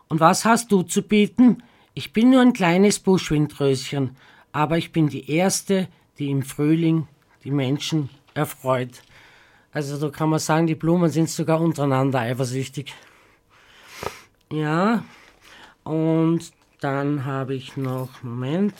und 0.08 0.20
was 0.20 0.44
hast 0.44 0.70
du 0.70 0.82
zu 0.82 1.02
bieten? 1.02 1.62
Ich 1.94 2.12
bin 2.12 2.30
nur 2.30 2.40
ein 2.40 2.52
kleines 2.52 2.98
Buschwindröschen, 2.98 4.16
aber 4.52 4.78
ich 4.78 4.92
bin 4.92 5.08
die 5.08 5.30
Erste, 5.30 5.88
die 6.18 6.30
im 6.30 6.42
Frühling 6.42 7.08
die 7.42 7.50
Menschen 7.50 8.10
erfreut. 8.34 9.02
Also 9.72 9.98
da 9.98 10.10
kann 10.16 10.28
man 10.28 10.38
sagen, 10.38 10.66
die 10.66 10.74
Blumen 10.74 11.10
sind 11.10 11.30
sogar 11.30 11.60
untereinander 11.60 12.20
eifersüchtig. 12.20 12.94
Ja, 14.52 15.04
und 15.82 16.52
dann 16.80 17.24
habe 17.24 17.54
ich 17.54 17.76
noch, 17.76 18.22
Moment. 18.22 18.74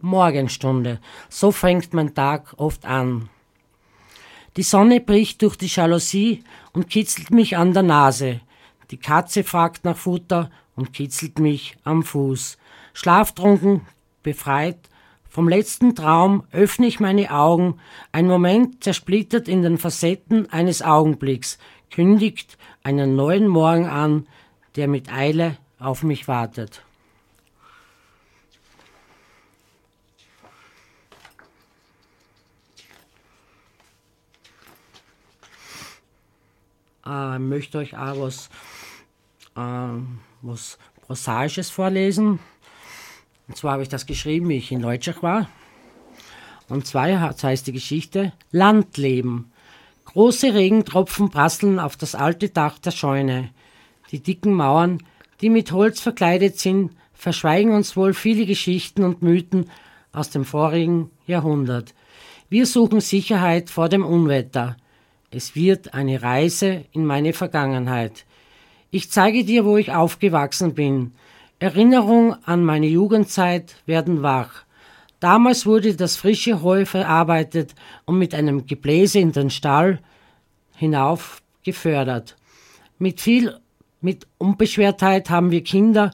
Morgenstunde. 0.00 1.00
So 1.28 1.52
fängt 1.52 1.92
mein 1.92 2.14
Tag 2.14 2.54
oft 2.56 2.84
an. 2.84 3.28
Die 4.56 4.62
Sonne 4.62 5.00
bricht 5.00 5.40
durch 5.40 5.56
die 5.56 5.66
Jalousie 5.66 6.44
und 6.72 6.90
kitzelt 6.90 7.30
mich 7.30 7.56
an 7.56 7.72
der 7.72 7.82
Nase. 7.82 8.40
Die 8.90 8.98
Katze 8.98 9.44
fragt 9.44 9.84
nach 9.84 9.96
Futter 9.96 10.50
und 10.76 10.92
kitzelt 10.92 11.38
mich 11.38 11.76
am 11.84 12.02
Fuß. 12.02 12.58
Schlaftrunken, 12.92 13.82
befreit, 14.22 14.78
vom 15.26 15.48
letzten 15.48 15.94
Traum 15.94 16.44
öffne 16.52 16.86
ich 16.86 17.00
meine 17.00 17.30
Augen, 17.30 17.78
ein 18.12 18.26
Moment 18.26 18.84
zersplittert 18.84 19.48
in 19.48 19.62
den 19.62 19.78
Facetten 19.78 20.50
eines 20.52 20.82
Augenblicks, 20.82 21.56
kündigt 21.90 22.58
einen 22.82 23.16
neuen 23.16 23.48
Morgen 23.48 23.86
an, 23.86 24.26
der 24.76 24.88
mit 24.88 25.10
Eile 25.10 25.56
auf 25.78 26.02
mich 26.02 26.28
wartet. 26.28 26.82
Äh, 37.06 37.38
möchte 37.38 37.78
euch 37.78 37.96
auch 37.96 38.20
was, 38.20 38.50
äh, 39.56 40.00
was 40.42 40.78
Prosaisches 41.06 41.70
vorlesen. 41.70 42.38
Und 43.48 43.56
zwar 43.56 43.72
habe 43.72 43.82
ich 43.82 43.88
das 43.88 44.06
geschrieben, 44.06 44.48
wie 44.48 44.58
ich 44.58 44.72
in 44.72 44.80
Leutschach 44.80 45.22
war. 45.22 45.48
Und 46.68 46.86
zwar 46.86 47.08
heißt 47.08 47.66
die 47.66 47.72
Geschichte 47.72 48.32
Landleben. 48.50 49.52
Große 50.06 50.54
Regentropfen 50.54 51.30
prasseln 51.30 51.78
auf 51.78 51.96
das 51.96 52.14
alte 52.14 52.48
Dach 52.48 52.78
der 52.78 52.92
Scheune. 52.92 53.50
Die 54.10 54.20
dicken 54.20 54.54
Mauern, 54.54 54.98
die 55.40 55.50
mit 55.50 55.72
Holz 55.72 56.00
verkleidet 56.00 56.58
sind, 56.58 56.92
verschweigen 57.12 57.72
uns 57.72 57.96
wohl 57.96 58.14
viele 58.14 58.46
Geschichten 58.46 59.04
und 59.04 59.22
Mythen 59.22 59.70
aus 60.12 60.30
dem 60.30 60.44
vorigen 60.44 61.10
Jahrhundert. 61.26 61.94
Wir 62.48 62.66
suchen 62.66 63.00
Sicherheit 63.00 63.70
vor 63.70 63.88
dem 63.88 64.04
Unwetter. 64.04 64.76
Es 65.34 65.56
wird 65.56 65.94
eine 65.94 66.22
Reise 66.22 66.84
in 66.92 67.06
meine 67.06 67.32
Vergangenheit. 67.32 68.26
Ich 68.90 69.10
zeige 69.10 69.44
dir, 69.44 69.64
wo 69.64 69.78
ich 69.78 69.90
aufgewachsen 69.90 70.74
bin. 70.74 71.12
Erinnerungen 71.58 72.36
an 72.44 72.62
meine 72.62 72.86
Jugendzeit 72.86 73.76
werden 73.86 74.22
wach. 74.22 74.64
Damals 75.20 75.64
wurde 75.64 75.96
das 75.96 76.16
frische 76.16 76.62
Heu 76.62 76.84
verarbeitet 76.84 77.74
und 78.04 78.18
mit 78.18 78.34
einem 78.34 78.66
Gebläse 78.66 79.20
in 79.20 79.32
den 79.32 79.48
Stall 79.48 80.00
hinauf 80.76 81.42
gefördert. 81.62 82.36
Mit 82.98 83.22
viel 83.22 83.58
mit 84.02 84.26
Unbeschwertheit 84.36 85.30
haben 85.30 85.50
wir 85.50 85.64
Kinder 85.64 86.10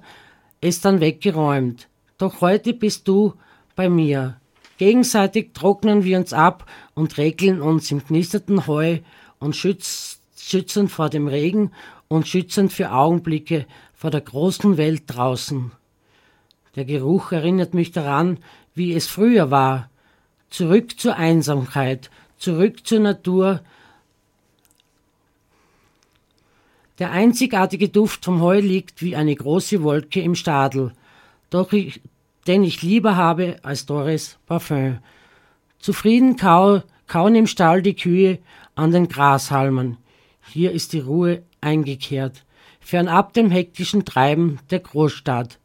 es 0.61 0.81
dann 0.81 1.01
weggeräumt. 1.01 1.89
Doch 2.19 2.41
heute 2.41 2.73
bist 2.73 3.09
du 3.09 3.35
bei 3.75 3.89
mir. 3.89 4.41
Gegenseitig 4.79 5.55
trocknen 5.55 6.05
wir 6.05 6.19
uns 6.19 6.33
ab 6.33 6.65
und 6.95 7.19
regeln 7.19 7.61
uns 7.61 7.91
im 7.91 8.05
knisternden 8.05 8.67
Heu 8.69 9.01
und 9.41 9.57
schütz, 9.57 10.21
schützen 10.37 10.89
vor 10.89 11.11
dem 11.11 11.27
Regen 11.27 11.73
und 12.07 12.29
schützend 12.29 12.73
für 12.73 12.93
Augenblicke 12.93 13.67
vor 13.93 14.11
der 14.11 14.21
großen 14.21 14.77
Welt 14.77 15.03
draußen. 15.07 15.73
Der 16.77 16.85
Geruch 16.85 17.33
erinnert 17.33 17.75
mich 17.75 17.91
daran, 17.91 18.39
wie 18.75 18.95
es 18.95 19.09
früher 19.09 19.51
war. 19.51 19.91
Zurück 20.49 20.99
zur 21.01 21.17
Einsamkeit, 21.17 22.09
zurück 22.39 22.87
zur 22.87 23.01
Natur. 23.01 23.61
Der 27.01 27.11
einzigartige 27.11 27.89
Duft 27.89 28.25
vom 28.25 28.41
Heu 28.41 28.61
liegt 28.61 29.03
wie 29.03 29.17
eine 29.17 29.35
große 29.35 29.83
Wolke 29.83 30.21
im 30.21 30.37
Stadel. 30.37 30.93
Doch 31.51 31.73
ich, 31.73 32.01
den 32.49 32.65
ich 32.65 32.83
lieber 32.83 33.15
habe 33.15 33.59
als 33.63 33.85
Doris 33.85 34.39
Parfüm. 34.47 34.99
Zufrieden 35.79 36.37
kau, 36.37 36.83
kauen 37.07 37.35
im 37.35 37.47
Stall 37.47 37.83
die 37.83 37.95
Kühe 37.95 38.39
an 38.75 38.91
den 38.91 39.09
Grashalmen. 39.09 39.99
Hier 40.49 40.73
ist 40.73 40.95
die 40.95 41.01
Ruhe 41.01 41.43
eingekehrt, 41.61 42.45
fernab 42.81 43.35
dem 43.35 43.51
hektischen 43.51 44.07
Treiben 44.07 44.59
der 44.71 44.81
Großstadt. 44.81 45.59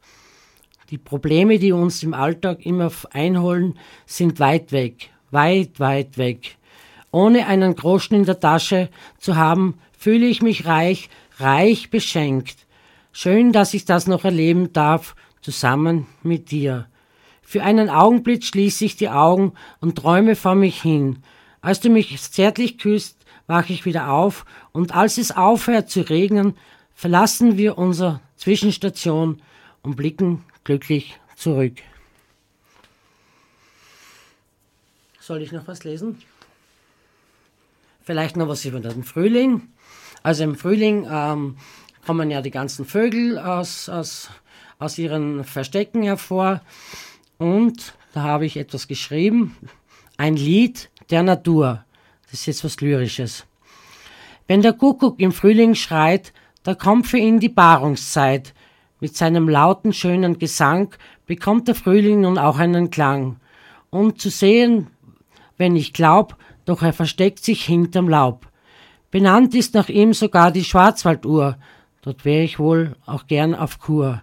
Die 0.90 0.98
Probleme, 0.98 1.58
die 1.58 1.72
uns 1.72 2.02
im 2.02 2.12
Alltag 2.12 2.66
immer 2.66 2.92
einholen, 3.12 3.78
sind 4.04 4.38
weit 4.38 4.70
weg, 4.70 5.08
weit, 5.30 5.80
weit 5.80 6.18
weg. 6.18 6.58
Ohne 7.10 7.46
einen 7.46 7.74
Groschen 7.76 8.14
in 8.14 8.26
der 8.26 8.40
Tasche 8.40 8.90
zu 9.16 9.36
haben, 9.36 9.78
fühle 9.96 10.26
ich 10.26 10.42
mich 10.42 10.66
reich, 10.66 11.08
reich 11.38 11.88
beschenkt. 11.88 12.66
Schön, 13.10 13.52
dass 13.52 13.72
ich 13.72 13.86
das 13.86 14.06
noch 14.06 14.24
erleben 14.24 14.72
darf 14.74 15.16
zusammen 15.44 16.06
mit 16.22 16.50
dir. 16.50 16.88
Für 17.42 17.62
einen 17.62 17.90
Augenblick 17.90 18.42
schließe 18.42 18.86
ich 18.86 18.96
die 18.96 19.10
Augen 19.10 19.52
und 19.80 19.96
träume 19.96 20.36
vor 20.36 20.54
mich 20.54 20.80
hin. 20.80 21.22
Als 21.60 21.80
du 21.80 21.90
mich 21.90 22.18
zärtlich 22.18 22.78
küsst, 22.78 23.18
wache 23.46 23.74
ich 23.74 23.84
wieder 23.84 24.10
auf 24.10 24.46
und 24.72 24.94
als 24.94 25.18
es 25.18 25.36
aufhört 25.36 25.90
zu 25.90 26.00
regnen, 26.00 26.56
verlassen 26.94 27.58
wir 27.58 27.76
unsere 27.76 28.20
Zwischenstation 28.36 29.42
und 29.82 29.96
blicken 29.96 30.44
glücklich 30.64 31.20
zurück. 31.36 31.74
Soll 35.20 35.42
ich 35.42 35.52
noch 35.52 35.68
was 35.68 35.84
lesen? 35.84 36.22
Vielleicht 38.02 38.36
noch 38.36 38.48
was 38.48 38.64
über 38.64 38.80
den 38.80 39.04
Frühling. 39.04 39.68
Also 40.22 40.44
im 40.44 40.56
Frühling 40.56 41.06
ähm, 41.10 41.56
kommen 42.06 42.30
ja 42.30 42.40
die 42.40 42.50
ganzen 42.50 42.86
Vögel 42.86 43.38
aus, 43.38 43.90
aus 43.90 44.30
aus 44.84 44.98
ihren 44.98 45.44
Verstecken 45.44 46.02
hervor. 46.02 46.60
Und 47.38 47.94
da 48.12 48.22
habe 48.22 48.46
ich 48.46 48.56
etwas 48.56 48.86
geschrieben, 48.86 49.56
ein 50.18 50.36
Lied 50.36 50.90
der 51.10 51.22
Natur. 51.22 51.84
Das 52.24 52.34
ist 52.34 52.46
jetzt 52.46 52.64
was 52.64 52.80
Lyrisches. 52.80 53.46
Wenn 54.46 54.60
der 54.60 54.74
Kuckuck 54.74 55.18
im 55.20 55.32
Frühling 55.32 55.74
schreit, 55.74 56.32
da 56.62 56.74
kommt 56.74 57.06
für 57.06 57.18
ihn 57.18 57.40
die 57.40 57.48
Paarungszeit. 57.48 58.54
Mit 59.00 59.16
seinem 59.16 59.48
lauten, 59.48 59.92
schönen 59.92 60.38
Gesang 60.38 60.94
bekommt 61.26 61.66
der 61.66 61.74
Frühling 61.74 62.20
nun 62.20 62.38
auch 62.38 62.58
einen 62.58 62.90
Klang. 62.90 63.36
Und 63.90 64.20
zu 64.20 64.28
sehen, 64.28 64.88
wenn 65.56 65.76
ich 65.76 65.92
glaub, 65.92 66.36
doch 66.66 66.82
er 66.82 66.92
versteckt 66.92 67.42
sich 67.44 67.64
hinterm 67.64 68.08
Laub. 68.08 68.48
Benannt 69.10 69.54
ist 69.54 69.74
nach 69.74 69.88
ihm 69.88 70.12
sogar 70.12 70.50
die 70.50 70.64
Schwarzwalduhr, 70.64 71.56
dort 72.02 72.24
wär 72.24 72.42
ich 72.42 72.58
wohl 72.58 72.96
auch 73.06 73.26
gern 73.26 73.54
auf 73.54 73.78
Kur. 73.78 74.22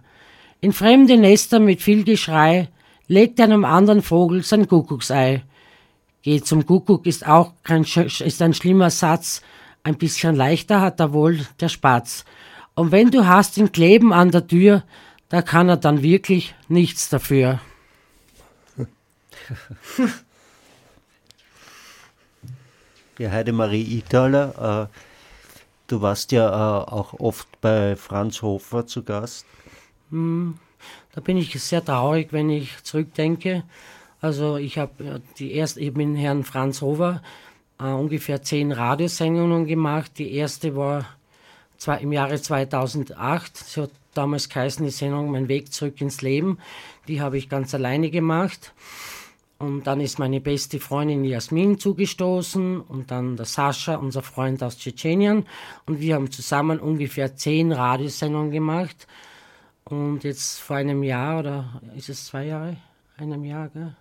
In 0.62 0.72
fremde 0.72 1.16
Nester 1.16 1.58
mit 1.58 1.82
viel 1.82 2.04
Geschrei 2.04 2.68
legt 3.08 3.40
einem 3.40 3.64
anderen 3.64 4.00
Vogel 4.00 4.44
sein 4.44 4.68
Kuckucksei. 4.68 5.42
Geht 6.22 6.46
zum 6.46 6.64
Kuckuck 6.64 7.04
ist 7.04 7.26
auch 7.26 7.54
kein, 7.64 7.82
ist 7.82 8.40
ein 8.40 8.54
schlimmer 8.54 8.90
Satz, 8.90 9.42
ein 9.82 9.98
bisschen 9.98 10.36
leichter 10.36 10.80
hat 10.80 11.00
er 11.00 11.12
wohl 11.12 11.44
der 11.58 11.68
Spatz. 11.68 12.24
Und 12.76 12.92
wenn 12.92 13.10
du 13.10 13.26
hast 13.26 13.56
ihn 13.56 13.72
kleben 13.72 14.12
an 14.12 14.30
der 14.30 14.46
Tür, 14.46 14.84
da 15.30 15.42
kann 15.42 15.68
er 15.68 15.78
dann 15.78 16.00
wirklich 16.00 16.54
nichts 16.68 17.08
dafür. 17.08 17.60
Ja, 23.18 23.30
Heidemarie 23.30 23.98
Italer, 23.98 24.88
äh, 24.90 24.96
du 25.86 26.00
warst 26.00 26.32
ja 26.32 26.48
äh, 26.48 26.84
auch 26.90 27.20
oft 27.20 27.46
bei 27.60 27.94
Franz 27.94 28.40
Hofer 28.40 28.86
zu 28.86 29.04
Gast. 29.04 29.44
Hm, 30.12 30.58
da 31.14 31.20
bin 31.20 31.36
ich 31.36 31.60
sehr 31.60 31.84
traurig, 31.84 32.28
wenn 32.32 32.50
ich 32.50 32.82
zurückdenke. 32.84 33.64
Also 34.20 34.56
ich 34.56 34.78
habe 34.78 35.20
die 35.38 35.52
erste, 35.52 35.80
ich 35.80 35.92
bin 35.92 36.14
Herrn 36.14 36.44
Franz 36.44 36.80
Hofer 36.80 37.22
äh, 37.80 37.86
ungefähr 37.86 38.42
zehn 38.42 38.72
Radiosendungen 38.72 39.66
gemacht. 39.66 40.12
Die 40.18 40.32
erste 40.34 40.76
war 40.76 41.06
zwar 41.78 42.00
im 42.00 42.12
Jahre 42.12 42.40
2008. 42.40 43.56
Sie 43.56 43.80
hat 43.80 43.90
damals 44.14 44.48
geheißen, 44.48 44.84
die 44.84 44.92
Sendung 44.92 45.30
Mein 45.30 45.48
Weg 45.48 45.72
zurück 45.72 46.00
ins 46.00 46.22
Leben. 46.22 46.58
Die 47.08 47.20
habe 47.20 47.38
ich 47.38 47.48
ganz 47.48 47.74
alleine 47.74 48.10
gemacht. 48.10 48.72
Und 49.58 49.86
dann 49.86 50.00
ist 50.00 50.18
meine 50.18 50.40
beste 50.40 50.78
Freundin 50.80 51.24
Jasmin 51.24 51.78
zugestoßen 51.78 52.80
und 52.80 53.10
dann 53.10 53.36
der 53.36 53.46
Sascha, 53.46 53.94
unser 53.94 54.22
Freund 54.22 54.62
aus 54.62 54.76
Tschetschenien. 54.76 55.46
Und 55.86 56.00
wir 56.00 56.16
haben 56.16 56.30
zusammen 56.30 56.80
ungefähr 56.80 57.36
zehn 57.36 57.72
Radiosendungen 57.72 58.50
gemacht. 58.50 59.06
Und 59.92 60.24
jetzt 60.24 60.58
vor 60.60 60.76
einem 60.76 61.02
Jahr, 61.02 61.40
oder 61.40 61.82
ist 61.94 62.08
es 62.08 62.24
zwei 62.24 62.46
Jahre? 62.46 62.78
Einem 63.18 63.44
Jahr, 63.44 63.68
gell? 63.68 63.94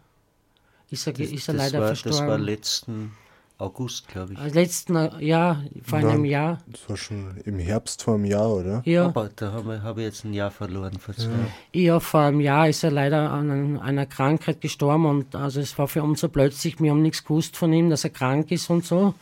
Ist 0.90 1.06
er, 1.06 1.12
Das, 1.14 1.28
ist 1.30 1.48
er 1.50 1.54
leider 1.54 1.80
war, 1.82 1.88
verstorben. 1.88 2.18
Das 2.20 2.28
war 2.30 2.38
letzten 2.38 3.12
August, 3.58 4.08
glaube 4.08 4.34
ich. 4.34 4.40
Äh, 4.40 4.48
Letzten 4.50 4.96
Jahr, 5.20 5.64
vor 5.84 6.00
einem 6.00 6.24
Jahr. 6.24 6.60
Das 6.68 6.90
war 6.90 6.96
schon 6.96 7.36
im 7.44 7.60
Herbst 7.60 8.04
vor 8.04 8.14
einem 8.16 8.24
Jahr, 8.24 8.50
oder? 8.50 8.82
Ja, 8.86 9.06
Aber 9.08 9.30
da 9.36 9.52
habe 9.52 9.76
ich, 9.76 9.82
hab 9.84 9.98
ich 9.98 10.04
jetzt 10.06 10.24
ein 10.24 10.34
Jahr 10.34 10.50
verloren 10.50 10.98
vor 10.98 11.14
zwei. 11.14 11.30
ja, 11.74 12.00
vor 12.00 12.22
einem 12.22 12.40
Jahr 12.40 12.70
ist 12.70 12.84
er 12.86 12.92
leider 12.92 13.30
an 13.30 13.52
ein- 13.52 13.80
einer 13.80 14.06
Krankheit 14.06 14.62
gestorben 14.62 15.06
und 15.06 15.36
also 15.36 15.60
es 15.60 15.78
war 15.78 15.90
für 15.90 16.04
uns 16.04 16.22
so 16.22 16.30
plötzlich, 16.30 16.80
wir 16.80 16.92
haben 16.92 17.02
nichts 17.02 17.24
gewusst 17.26 17.58
von 17.58 17.74
ihm, 17.74 17.90
dass 17.90 18.06
er 18.06 18.12
krank 18.12 18.50
ist 18.52 18.70
und 18.70 18.86
so. 18.86 19.14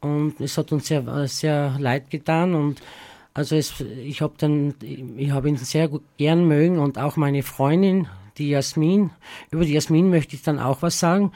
Und 0.00 0.40
es 0.40 0.56
hat 0.56 0.70
uns 0.70 0.86
sehr, 0.86 1.04
äh, 1.08 1.26
sehr 1.26 1.76
leid 1.80 2.10
getan 2.10 2.54
und 2.54 2.80
also 3.34 3.56
es, 3.56 3.80
ich 3.80 4.22
habe 4.22 4.34
habe 5.32 5.48
ihn 5.48 5.56
sehr 5.56 5.88
gut, 5.88 6.02
gern 6.16 6.46
mögen 6.46 6.78
und 6.78 6.98
auch 6.98 7.16
meine 7.16 7.42
Freundin, 7.42 8.08
die 8.38 8.50
Jasmin. 8.50 9.10
Über 9.50 9.64
die 9.64 9.72
Jasmin 9.72 10.10
möchte 10.10 10.34
ich 10.34 10.42
dann 10.42 10.58
auch 10.58 10.82
was 10.82 10.98
sagen. 10.98 11.32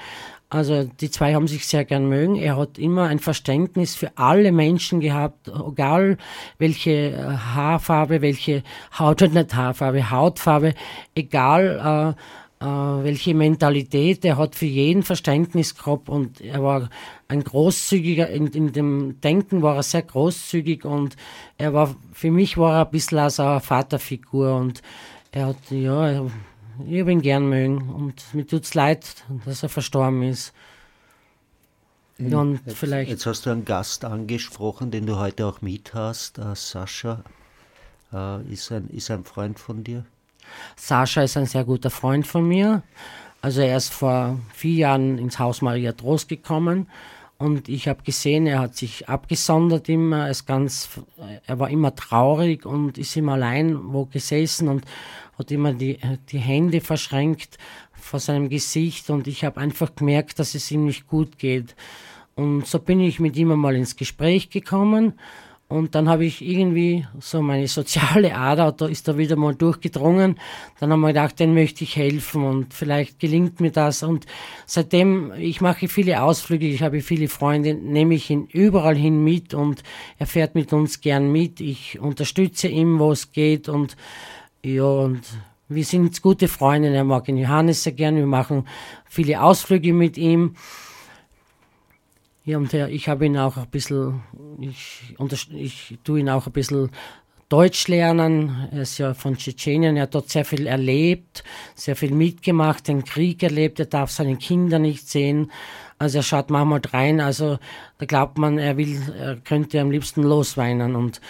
Also 0.50 0.84
die 0.84 1.10
zwei 1.10 1.34
haben 1.34 1.48
sich 1.48 1.66
sehr 1.66 1.84
gern 1.84 2.08
mögen. 2.08 2.36
Er 2.36 2.56
hat 2.56 2.78
immer 2.78 3.08
ein 3.08 3.18
Verständnis 3.18 3.96
für 3.96 4.12
alle 4.16 4.52
Menschen 4.52 5.00
gehabt, 5.00 5.48
egal 5.48 6.16
welche 6.58 7.10
äh, 7.10 7.36
Haarfarbe, 7.36 8.22
welche 8.22 8.62
Haut, 8.96 9.20
nicht 9.32 9.54
Haarfarbe, 9.54 10.10
Hautfarbe, 10.10 10.74
egal 11.14 12.14
äh, 12.16 12.20
welche 12.64 13.34
Mentalität, 13.34 14.24
er 14.24 14.36
hat 14.36 14.54
für 14.54 14.66
jeden 14.66 15.02
Verständnis 15.02 15.74
gehabt 15.74 16.08
und 16.08 16.40
er 16.40 16.62
war 16.62 16.88
ein 17.28 17.42
großzügiger, 17.42 18.28
in, 18.30 18.46
in 18.48 18.72
dem 18.72 19.20
Denken 19.20 19.62
war 19.62 19.76
er 19.76 19.82
sehr 19.82 20.02
großzügig 20.02 20.84
und 20.84 21.16
er 21.58 21.74
war, 21.74 21.94
für 22.12 22.30
mich 22.30 22.56
war 22.56 22.78
er 22.78 22.86
ein 22.86 22.90
bisschen 22.90 23.18
als 23.18 23.40
eine 23.40 23.60
Vaterfigur 23.60 24.56
und 24.56 24.82
er 25.32 25.46
hat, 25.48 25.70
ja, 25.70 26.08
er, 26.08 26.30
ich 26.88 27.00
habe 27.00 27.12
ihn 27.12 27.22
gern 27.22 27.48
mögen 27.48 27.90
und 27.90 28.22
mir 28.34 28.46
tut's 28.46 28.74
leid, 28.74 29.24
dass 29.44 29.62
er 29.62 29.68
verstorben 29.68 30.22
ist. 30.22 30.52
Ja, 32.18 32.38
und 32.38 32.60
vielleicht, 32.66 33.10
Jetzt 33.10 33.26
hast 33.26 33.44
du 33.44 33.50
einen 33.50 33.64
Gast 33.64 34.04
angesprochen, 34.04 34.90
den 34.90 35.06
du 35.06 35.18
heute 35.18 35.46
auch 35.46 35.60
mit 35.60 35.94
hast. 35.94 36.38
Äh, 36.38 36.54
Sascha 36.54 37.24
äh, 38.12 38.42
ist, 38.44 38.70
ein, 38.70 38.88
ist 38.88 39.10
ein 39.10 39.24
Freund 39.24 39.58
von 39.58 39.82
dir. 39.82 40.04
Sascha 40.76 41.22
ist 41.22 41.36
ein 41.36 41.46
sehr 41.46 41.64
guter 41.64 41.90
Freund 41.90 42.26
von 42.26 42.46
mir. 42.46 42.82
Also 43.40 43.60
er 43.60 43.76
ist 43.76 43.92
vor 43.92 44.38
vier 44.54 44.74
Jahren 44.74 45.18
ins 45.18 45.38
Haus 45.38 45.60
Maria 45.60 45.92
Trost 45.92 46.28
gekommen 46.28 46.86
und 47.36 47.68
ich 47.68 47.88
habe 47.88 48.02
gesehen, 48.02 48.46
er 48.46 48.60
hat 48.60 48.76
sich 48.76 49.08
abgesondert 49.08 49.88
immer, 49.88 50.24
er, 50.24 50.30
ist 50.30 50.46
ganz, 50.46 50.88
er 51.46 51.58
war 51.58 51.68
immer 51.68 51.94
traurig 51.94 52.64
und 52.64 52.96
ist 52.96 53.16
immer 53.16 53.32
allein 53.32 53.92
wo 53.92 54.06
gesessen 54.06 54.68
und 54.68 54.84
hat 55.36 55.50
immer 55.50 55.74
die, 55.74 55.98
die 56.30 56.38
Hände 56.38 56.80
verschränkt 56.80 57.58
vor 57.92 58.20
seinem 58.20 58.48
Gesicht 58.48 59.10
und 59.10 59.26
ich 59.26 59.44
habe 59.44 59.60
einfach 59.60 59.94
gemerkt, 59.94 60.38
dass 60.38 60.54
es 60.54 60.70
ihm 60.70 60.84
nicht 60.86 61.06
gut 61.06 61.38
geht. 61.38 61.74
Und 62.36 62.66
so 62.66 62.78
bin 62.78 63.00
ich 63.00 63.20
mit 63.20 63.36
ihm 63.36 63.50
einmal 63.52 63.76
ins 63.76 63.96
Gespräch 63.96 64.50
gekommen 64.50 65.14
und 65.74 65.96
dann 65.96 66.08
habe 66.08 66.24
ich 66.24 66.40
irgendwie 66.40 67.04
so 67.18 67.42
meine 67.42 67.66
soziale 67.66 68.36
Ader, 68.36 68.70
da 68.70 68.86
ist 68.86 69.08
da 69.08 69.18
wieder 69.18 69.34
mal 69.34 69.56
durchgedrungen. 69.56 70.38
Dann 70.78 70.92
haben 70.92 71.00
wir 71.00 71.08
gedacht, 71.08 71.40
den 71.40 71.52
möchte 71.52 71.82
ich 71.82 71.96
helfen 71.96 72.44
und 72.44 72.72
vielleicht 72.72 73.18
gelingt 73.18 73.58
mir 73.58 73.72
das. 73.72 74.04
Und 74.04 74.24
seitdem, 74.66 75.32
ich 75.36 75.60
mache 75.60 75.88
viele 75.88 76.22
Ausflüge, 76.22 76.68
ich 76.68 76.80
habe 76.80 77.00
viele 77.00 77.26
Freunde, 77.26 77.74
nehme 77.74 78.14
ich 78.14 78.30
ihn 78.30 78.46
überall 78.52 78.94
hin 78.94 79.24
mit 79.24 79.52
und 79.52 79.82
er 80.16 80.28
fährt 80.28 80.54
mit 80.54 80.72
uns 80.72 81.00
gern 81.00 81.32
mit. 81.32 81.60
Ich 81.60 81.98
unterstütze 81.98 82.68
ihn, 82.68 83.00
wo 83.00 83.10
es 83.10 83.32
geht 83.32 83.68
und 83.68 83.96
ja, 84.62 84.84
und 84.84 85.22
wir 85.68 85.84
sind 85.84 86.22
gute 86.22 86.46
Freunde. 86.46 86.94
Er 86.94 87.02
mag 87.02 87.24
den 87.24 87.36
Johannes 87.36 87.82
sehr 87.82 87.94
gern. 87.94 88.14
Wir 88.14 88.26
machen 88.26 88.68
viele 89.06 89.42
Ausflüge 89.42 89.92
mit 89.92 90.16
ihm. 90.18 90.54
Ja, 92.44 92.58
und 92.58 92.74
er, 92.74 92.90
ich 92.90 93.08
habe 93.08 93.24
ihn 93.26 93.38
auch 93.38 93.56
ein 93.56 93.68
bisschen, 93.70 94.22
ich, 94.60 95.14
ich 95.50 95.98
tue 96.04 96.20
ihn 96.20 96.28
auch 96.28 96.46
ein 96.46 96.52
bisschen 96.52 96.90
Deutsch 97.48 97.88
lernen. 97.88 98.68
Er 98.70 98.82
ist 98.82 98.98
ja 98.98 99.14
von 99.14 99.36
Tschetschenien, 99.36 99.96
er 99.96 100.02
hat 100.04 100.14
dort 100.14 100.28
sehr 100.28 100.44
viel 100.44 100.66
erlebt, 100.66 101.42
sehr 101.74 101.96
viel 101.96 102.10
mitgemacht, 102.10 102.88
den 102.88 103.04
Krieg 103.04 103.42
erlebt, 103.42 103.80
er 103.80 103.86
darf 103.86 104.10
seine 104.10 104.36
Kinder 104.36 104.78
nicht 104.78 105.08
sehen. 105.08 105.50
Also 105.98 106.18
er 106.18 106.22
schaut 106.22 106.50
manchmal 106.50 106.82
rein, 106.92 107.20
also 107.20 107.58
da 107.98 108.06
glaubt 108.06 108.36
man, 108.36 108.58
er 108.58 108.76
will, 108.76 109.00
er 109.16 109.36
könnte 109.36 109.80
am 109.80 109.90
liebsten 109.90 110.22
losweinen 110.22 110.96
und 110.96 111.20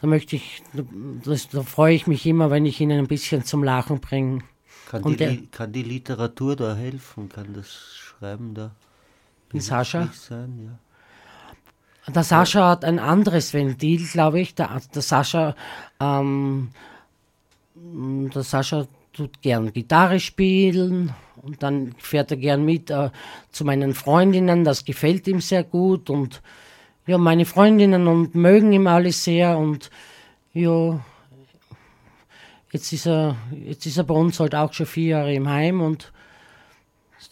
da 0.00 0.08
möchte 0.08 0.36
ich, 0.36 0.62
das, 1.24 1.48
da 1.48 1.62
freue 1.62 1.94
ich 1.94 2.06
mich 2.06 2.26
immer, 2.26 2.50
wenn 2.50 2.66
ich 2.66 2.80
ihn 2.80 2.92
ein 2.92 3.06
bisschen 3.06 3.44
zum 3.44 3.64
Lachen 3.64 4.00
bringe. 4.00 4.40
Kann, 4.90 5.02
die, 5.04 5.16
der- 5.16 5.38
kann 5.50 5.72
die 5.72 5.82
Literatur 5.84 6.56
da 6.56 6.74
helfen? 6.74 7.30
Kann 7.30 7.54
das 7.54 7.72
Schreiben 7.94 8.52
da 8.54 8.74
Die 9.54 9.60
Sascha? 9.60 10.08
sein? 10.12 10.78
Ja. 12.06 12.12
Der 12.12 12.24
Sascha 12.24 12.68
hat 12.68 12.84
ein 12.84 12.98
anderes 12.98 13.54
Ventil, 13.54 14.04
glaube 14.06 14.40
ich. 14.40 14.54
Der, 14.54 14.80
der 14.94 15.02
Sascha, 15.02 15.54
ähm, 16.00 16.70
der 17.74 18.42
Sascha 18.42 18.86
tut 19.12 19.40
gern 19.40 19.72
Gitarre 19.72 20.20
spielen 20.20 21.14
und 21.40 21.62
dann 21.62 21.94
fährt 21.98 22.30
er 22.32 22.36
gern 22.36 22.64
mit 22.64 22.90
äh, 22.90 23.10
zu 23.52 23.64
meinen 23.64 23.94
Freundinnen. 23.94 24.64
Das 24.64 24.84
gefällt 24.84 25.26
ihm 25.28 25.40
sehr 25.40 25.64
gut 25.64 26.10
und 26.10 26.42
ja, 27.06 27.16
meine 27.16 27.44
Freundinnen 27.44 28.08
und 28.08 28.34
mögen 28.34 28.72
ihn 28.72 28.86
alle 28.86 29.12
sehr 29.12 29.56
und 29.56 29.90
ja, 30.52 31.00
jetzt 32.72 32.92
ist 32.92 33.06
er, 33.06 33.36
jetzt 33.52 33.86
ist 33.86 33.98
er 33.98 34.04
bei 34.04 34.14
uns 34.14 34.40
halt 34.40 34.54
auch 34.54 34.72
schon 34.72 34.86
vier 34.86 35.08
Jahre 35.08 35.34
im 35.34 35.48
Heim 35.48 35.80
und 35.80 36.12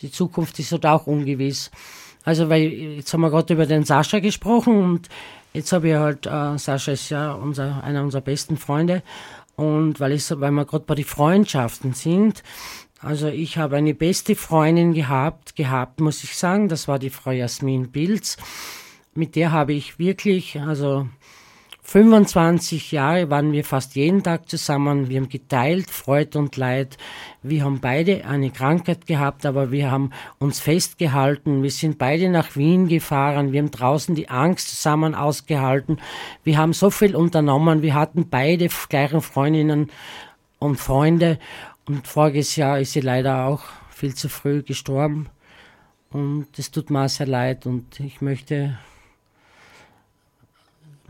die 0.02 0.10
Zukunft 0.10 0.58
ist 0.58 0.72
halt 0.72 0.86
auch 0.86 1.06
ungewiss. 1.06 1.70
Also, 2.24 2.48
weil 2.48 2.62
jetzt 2.62 3.12
haben 3.12 3.20
wir 3.22 3.30
gerade 3.30 3.54
über 3.54 3.66
den 3.66 3.84
Sascha 3.84 4.20
gesprochen 4.20 4.76
und 4.76 5.08
jetzt 5.52 5.72
habe 5.72 5.88
ich 5.88 5.94
halt, 5.94 6.26
äh, 6.26 6.58
Sascha 6.58 6.92
ist 6.92 7.10
ja 7.10 7.32
unser, 7.32 7.82
einer 7.82 8.02
unserer 8.02 8.22
besten 8.22 8.56
Freunde 8.56 9.02
und 9.56 10.00
weil, 10.00 10.12
ich 10.12 10.24
so, 10.24 10.40
weil 10.40 10.52
wir 10.52 10.64
gerade 10.64 10.84
bei 10.84 10.94
den 10.94 11.04
Freundschaften 11.04 11.94
sind, 11.94 12.42
also 13.00 13.26
ich 13.26 13.58
habe 13.58 13.76
eine 13.76 13.94
beste 13.94 14.36
Freundin 14.36 14.94
gehabt, 14.94 15.56
gehabt, 15.56 16.00
muss 16.00 16.22
ich 16.22 16.36
sagen, 16.36 16.68
das 16.68 16.86
war 16.86 17.00
die 17.00 17.10
Frau 17.10 17.32
Jasmin 17.32 17.90
Pilz. 17.90 18.36
Mit 19.14 19.34
der 19.34 19.50
habe 19.50 19.72
ich 19.72 19.98
wirklich, 19.98 20.60
also 20.60 21.08
25 21.92 22.90
Jahre 22.92 23.28
waren 23.28 23.52
wir 23.52 23.64
fast 23.64 23.96
jeden 23.96 24.22
Tag 24.22 24.48
zusammen. 24.48 25.10
Wir 25.10 25.20
haben 25.20 25.28
geteilt, 25.28 25.90
Freude 25.90 26.38
und 26.38 26.56
Leid. 26.56 26.96
Wir 27.42 27.66
haben 27.66 27.80
beide 27.80 28.24
eine 28.24 28.50
Krankheit 28.50 29.04
gehabt, 29.06 29.44
aber 29.44 29.70
wir 29.70 29.90
haben 29.90 30.08
uns 30.38 30.58
festgehalten. 30.58 31.62
Wir 31.62 31.70
sind 31.70 31.98
beide 31.98 32.30
nach 32.30 32.56
Wien 32.56 32.88
gefahren. 32.88 33.52
Wir 33.52 33.60
haben 33.60 33.70
draußen 33.70 34.14
die 34.14 34.30
Angst 34.30 34.70
zusammen 34.70 35.14
ausgehalten. 35.14 35.98
Wir 36.44 36.56
haben 36.56 36.72
so 36.72 36.88
viel 36.88 37.14
unternommen. 37.14 37.82
Wir 37.82 37.92
hatten 37.92 38.30
beide 38.30 38.68
gleichen 38.88 39.20
Freundinnen 39.20 39.90
und 40.58 40.76
Freunde. 40.76 41.38
Und 41.84 42.06
voriges 42.06 42.56
Jahr 42.56 42.80
ist 42.80 42.94
sie 42.94 43.02
leider 43.02 43.44
auch 43.44 43.64
viel 43.90 44.14
zu 44.14 44.30
früh 44.30 44.62
gestorben. 44.62 45.28
Und 46.08 46.46
es 46.56 46.70
tut 46.70 46.88
mir 46.88 47.10
sehr 47.10 47.26
leid 47.26 47.66
und 47.66 48.00
ich 48.00 48.22
möchte 48.22 48.78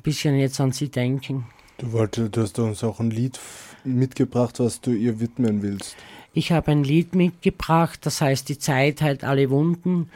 bisschen 0.03 0.37
jetzt 0.39 0.61
an 0.61 0.73
sie 0.73 0.89
denken. 0.89 1.47
Du 1.79 1.93
wolltest, 1.93 2.37
du 2.37 2.43
hast 2.43 2.59
uns 2.59 2.85
auch 2.85 3.01
ein 3.01 3.11
Lied 3.11 3.41
mitgebracht, 3.85 4.61
was 4.61 4.81
du 4.81 4.93
ihr 4.93 5.21
widmen 5.21 5.63
willst. 5.63 5.97
Ich 6.33 6.53
habe 6.53 6.71
ein 6.71 6.85
Lied 6.85 7.15
mitgebracht, 7.15 8.01
das 8.07 8.21
heißt 8.21 8.49
Die 8.49 8.59
Zeit 8.59 9.03
heilt 9.03 9.25
alle 9.25 9.51
Wunden. 9.51 10.09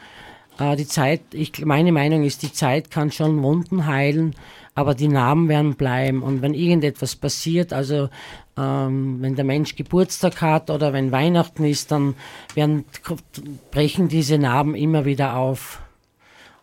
Äh, 0.59 0.75
die 0.75 0.87
Zeit, 0.87 1.21
ich, 1.31 1.63
meine 1.65 1.91
Meinung 1.91 2.23
ist, 2.23 2.41
die 2.41 2.51
Zeit 2.51 2.89
kann 2.89 3.11
schon 3.11 3.43
Wunden 3.43 3.85
heilen, 3.85 4.35
aber 4.75 4.95
die 4.95 5.07
Narben 5.07 5.49
werden 5.49 5.75
bleiben. 5.75 6.23
Und 6.23 6.41
wenn 6.41 6.53
irgendetwas 6.53 7.15
passiert, 7.15 7.73
also 7.73 8.09
ähm, 8.57 9.17
wenn 9.21 9.35
der 9.35 9.45
Mensch 9.45 9.75
Geburtstag 9.75 10.41
hat 10.41 10.69
oder 10.69 10.93
wenn 10.93 11.11
Weihnachten 11.11 11.63
ist, 11.65 11.91
dann 11.91 12.15
werden, 12.55 12.85
brechen 13.71 14.07
diese 14.07 14.37
Narben 14.37 14.75
immer 14.75 15.05
wieder 15.05 15.35
auf. 15.35 15.81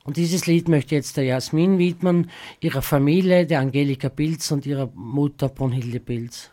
Und 0.07 0.19
dieses 0.19 0.47
Lied 0.47 0.69
möchte 0.69 0.95
jetzt 0.95 1.17
der 1.17 1.25
Jasmin 1.25 1.79
widmen, 1.79 2.31
ihrer 2.61 2.83
Familie, 2.83 3.47
der 3.47 3.61
Angelika 3.61 4.11
Pilz 4.11 4.51
und 4.51 4.67
ihrer 4.67 4.91
Mutter 4.95 5.49
Brunhilde 5.49 5.99
Pilz. 5.99 6.51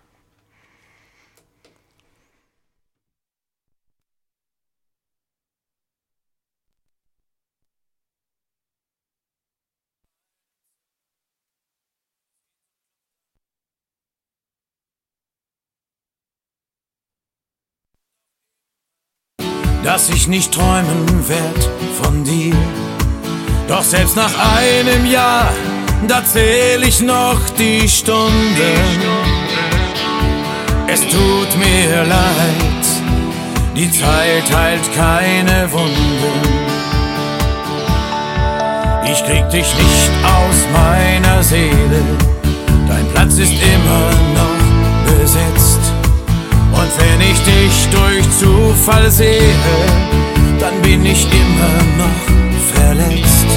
Dass 19.83 20.09
ich 20.09 20.29
nicht 20.29 20.53
träumen 20.53 21.27
werd 21.27 21.63
von 22.01 22.23
dir 22.23 22.55
doch 23.71 23.83
selbst 23.83 24.17
nach 24.17 24.33
einem 24.57 25.05
Jahr, 25.05 25.49
da 26.05 26.21
zähl 26.25 26.83
ich 26.83 26.99
noch 26.99 27.39
die 27.57 27.87
Stunden. 27.87 28.59
Es 30.87 30.99
tut 31.03 31.57
mir 31.57 32.03
leid, 32.03 32.85
die 33.73 33.89
Zeit 33.89 34.53
heilt 34.53 34.93
keine 34.93 35.71
Wunden. 35.71 36.41
Ich 39.05 39.23
krieg 39.23 39.49
dich 39.49 39.73
nicht 39.77 40.11
aus 40.21 40.57
meiner 40.73 41.41
Seele, 41.41 42.03
dein 42.89 43.07
Platz 43.13 43.37
ist 43.37 43.53
immer 43.53 44.09
noch 44.35 45.17
besetzt. 45.17 45.79
Und 46.73 46.91
wenn 46.99 47.21
ich 47.21 47.39
dich 47.43 47.87
durch 47.89 48.25
Zufall 48.37 49.09
sehe, 49.09 49.55
dann 50.61 50.79
bin 50.83 51.03
ich 51.05 51.25
immer 51.25 51.83
noch 51.97 52.75
verletzt. 52.75 53.47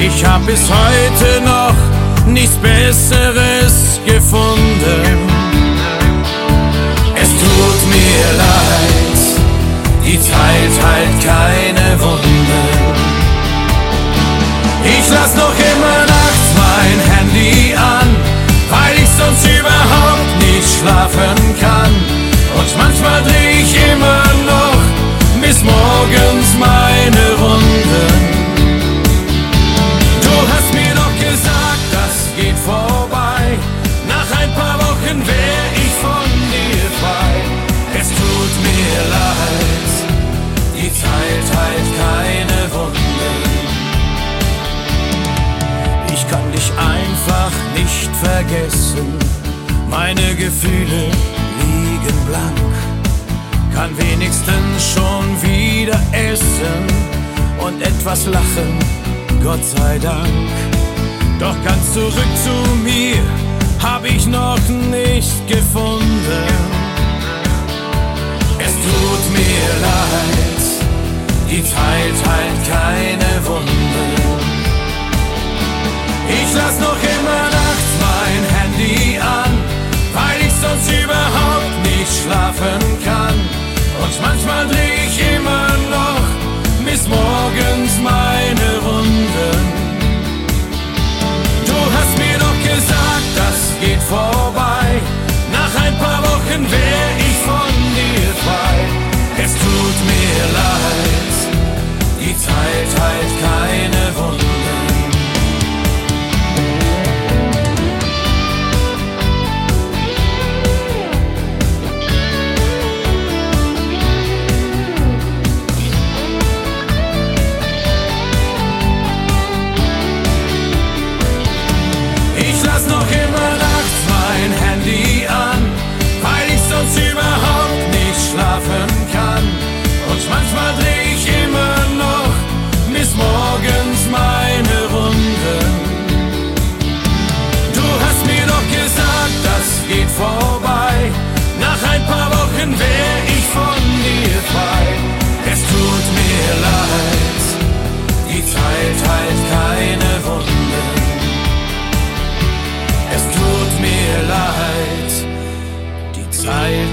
Ich 0.00 0.24
hab 0.24 0.44
bis 0.46 0.68
heute 0.68 1.40
noch 1.44 2.26
nichts 2.26 2.56
Besseres 2.56 4.00
gefunden. 4.04 5.37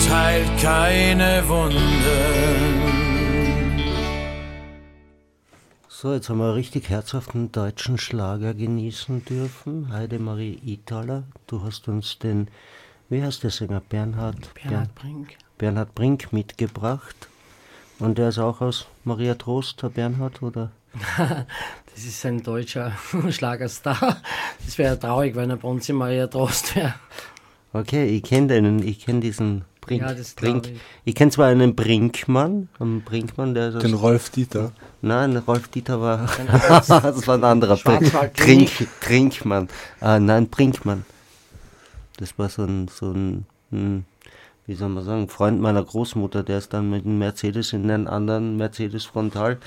Zeit 0.05 0.13
heilt 0.13 0.61
keine 0.61 1.47
Wunden. 1.47 1.79
So, 5.87 6.13
jetzt 6.13 6.29
haben 6.29 6.37
wir 6.37 6.45
einen 6.45 6.53
richtig 6.53 6.89
herzhaften 6.89 7.51
deutschen 7.51 7.97
Schlager 7.97 8.53
genießen 8.53 9.25
dürfen. 9.25 9.91
Heidemarie 9.91 10.59
Ithaler, 10.63 11.23
du 11.47 11.63
hast 11.63 11.87
uns 11.87 12.19
den, 12.19 12.49
wie 13.09 13.23
heißt 13.23 13.43
der 13.43 13.49
Sänger? 13.49 13.81
Bernhard, 13.81 14.53
Bernhard 14.53 14.93
Brink. 14.95 15.37
Bernhard 15.57 15.95
Brink 15.95 16.33
mitgebracht. 16.33 17.15
Und 17.97 18.17
der 18.17 18.29
ist 18.29 18.39
auch 18.39 18.61
aus 18.61 18.87
Maria 19.05 19.35
Trost, 19.35 19.81
der 19.81 19.89
Bernhard, 19.89 20.41
oder? 20.41 20.71
Das 21.95 22.03
ist 22.03 22.25
ein 22.25 22.43
deutscher 22.43 22.91
Schlagerstar. 23.29 24.21
Das 24.65 24.77
wäre 24.77 24.99
traurig, 24.99 25.33
wenn 25.35 25.49
er 25.49 25.55
bei 25.55 25.69
uns 25.69 25.87
in 25.87 25.95
Maria 25.95 26.27
Trost 26.27 26.75
wäre. 26.75 26.93
Okay, 27.71 28.05
ich 28.05 28.23
kenne 28.23 28.47
den, 28.47 28.85
ich 28.85 28.99
kenne 28.99 29.21
diesen 29.21 29.63
Brink. 29.85 30.01
Ja, 30.01 30.13
das 30.13 30.33
Brink. 30.33 30.67
ich. 30.67 30.79
Ich 31.05 31.15
kenne 31.15 31.31
zwar 31.31 31.47
einen 31.47 31.75
Brinkmann, 31.75 32.69
einen 32.79 33.01
Brinkmann, 33.01 33.53
der 33.53 33.75
aus 33.75 33.81
Den 33.81 33.93
Rolf 33.93 34.29
Dieter. 34.29 34.71
Nein, 35.01 35.37
Rolf 35.37 35.67
Dieter 35.67 36.01
war. 36.01 36.29
das 36.47 36.89
war 37.27 37.35
ein 37.35 37.43
anderer. 37.43 37.77
Trink, 38.33 38.69
Trinkmann. 39.01 39.69
Ah, 39.99 40.19
nein, 40.19 40.47
Brinkmann. 40.49 41.05
Das 42.17 42.37
war 42.39 42.49
so 42.49 42.63
ein, 42.63 42.87
so 42.87 43.11
ein, 43.11 43.45
hm, 43.71 44.05
wie 44.67 44.75
soll 44.75 44.89
man 44.89 45.03
sagen, 45.03 45.29
Freund 45.29 45.61
meiner 45.61 45.83
Großmutter, 45.83 46.43
der 46.43 46.57
ist 46.57 46.73
dann 46.73 46.89
mit 46.89 47.05
einem 47.05 47.19
Mercedes 47.19 47.73
in 47.73 47.89
einen 47.91 48.07
anderen 48.07 48.57
Mercedes 48.57 49.05
Frontal 49.05 49.57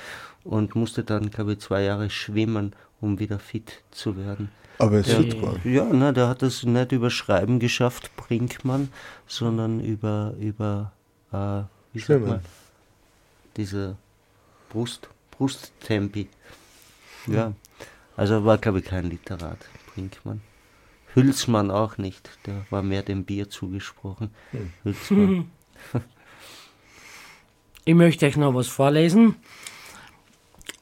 und 0.43 0.75
musste 0.75 1.03
dann, 1.03 1.29
glaube 1.29 1.53
ich, 1.53 1.59
zwei 1.59 1.83
Jahre 1.83 2.09
schwimmen, 2.09 2.73
um 3.01 3.19
wieder 3.19 3.39
fit 3.39 3.83
zu 3.91 4.17
werden. 4.17 4.49
Aber 4.79 4.93
es 4.97 5.07
Der, 5.07 5.19
ist 5.19 5.31
super. 5.31 5.59
ja, 5.65 5.85
na, 5.91 6.11
der 6.13 6.27
hat 6.29 6.41
es 6.41 6.63
nicht 6.63 6.91
über 6.93 7.09
Schreiben 7.09 7.59
geschafft, 7.59 8.15
Brinkmann, 8.15 8.89
sondern 9.27 9.81
über, 9.81 10.33
über 10.39 10.93
äh, 11.31 11.63
wie 11.93 11.99
sagt 11.99 12.25
man, 12.25 12.39
diese 13.57 13.97
Brust, 14.69 15.09
Brusttempi. 15.31 16.29
Ja, 17.27 17.53
also 18.15 18.45
war, 18.45 18.57
glaube 18.57 18.79
ich, 18.79 18.85
kein 18.85 19.09
Literat, 19.09 19.59
Brinkmann. 19.93 20.41
Hülsmann 21.13 21.71
auch 21.71 21.97
nicht, 21.97 22.29
der 22.45 22.65
war 22.69 22.81
mehr 22.81 23.03
dem 23.03 23.25
Bier 23.25 23.49
zugesprochen. 23.49 24.31
Hülsmann. 24.83 25.51
Ich 27.85 27.95
möchte 27.95 28.27
euch 28.27 28.37
noch 28.37 28.53
was 28.53 28.67
vorlesen. 28.67 29.35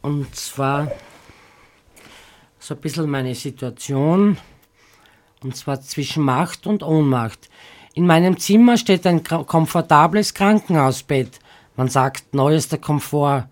Und 0.02 0.36
zwar 0.36 0.92
so 2.68 2.74
ein 2.74 2.82
bisschen 2.82 3.10
meine 3.10 3.34
Situation. 3.34 4.38
Und 5.42 5.56
zwar 5.56 5.80
zwischen 5.80 6.24
Macht 6.24 6.68
und 6.68 6.84
Ohnmacht. 6.84 7.50
In 7.94 8.06
meinem 8.06 8.38
Zimmer 8.38 8.76
steht 8.76 9.08
ein 9.08 9.24
komfortables 9.24 10.34
Krankenhausbett. 10.34 11.40
Man 11.78 11.88
sagt 11.88 12.34
neuester 12.34 12.78
Komfort. 12.78 13.48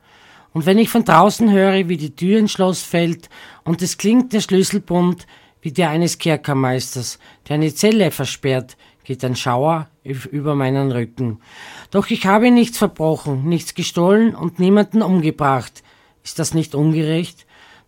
Und 0.52 0.66
wenn 0.66 0.78
ich 0.78 0.90
von 0.90 1.06
draußen 1.06 1.50
höre, 1.50 1.88
wie 1.88 1.96
die 1.96 2.14
Tür 2.14 2.40
ins 2.40 2.52
Schloss 2.52 2.82
fällt 2.82 3.30
und 3.64 3.82
es 3.82 3.98
klingt 3.98 4.34
der 4.34 4.42
Schlüsselbund 4.42 5.28
wie 5.62 5.72
der 5.72 5.92
eines 5.92 6.18
Kerkermeisters, 6.18 7.18
der 7.48 7.56
eine 7.56 7.74
Zelle 7.74 8.12
versperrt, 8.12 8.76
geht 9.06 9.24
ein 9.24 9.38
Schauer 9.38 9.88
über 10.04 10.56
meinen 10.56 10.92
Rücken. 10.92 11.40
Doch 11.90 12.10
ich 12.10 12.26
habe 12.26 12.52
nichts 12.52 12.78
verbrochen, 12.78 13.48
nichts 13.48 13.76
gestohlen 13.76 14.36
und 14.36 14.60
niemanden 14.60 15.02
umgebracht. 15.02 15.84
Ist 16.22 16.38
das 16.38 16.54
nicht 16.54 16.76
ungerecht? 16.76 17.45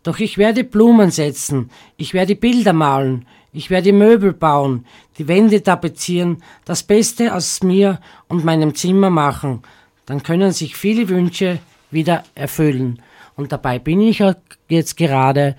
Doch 0.08 0.20
ich 0.20 0.38
werde 0.38 0.64
Blumen 0.64 1.12
setzen, 1.12 1.70
ich 1.98 2.14
werde 2.14 2.38
Bilder 2.38 2.72
malen, 2.72 3.26
ich 3.52 3.70
werde 3.70 3.92
Möbel 3.92 4.32
bauen, 4.32 4.86
die 5.18 5.28
Wände 5.28 5.62
tapezieren, 5.62 6.42
das 6.64 6.82
Beste 6.82 7.36
aus 7.36 7.62
mir 7.62 8.00
und 8.30 8.46
meinem 8.46 8.74
Zimmer 8.74 9.10
machen. 9.10 9.64
Dann 10.06 10.24
können 10.24 10.54
sich 10.54 10.78
viele 10.78 11.10
Wünsche 11.10 11.60
wieder 11.92 12.24
erfüllen. 12.36 13.02
Und 13.36 13.52
dabei 13.52 13.80
bin 13.80 14.00
ich 14.00 14.24
jetzt 14.70 14.96
gerade. 14.96 15.58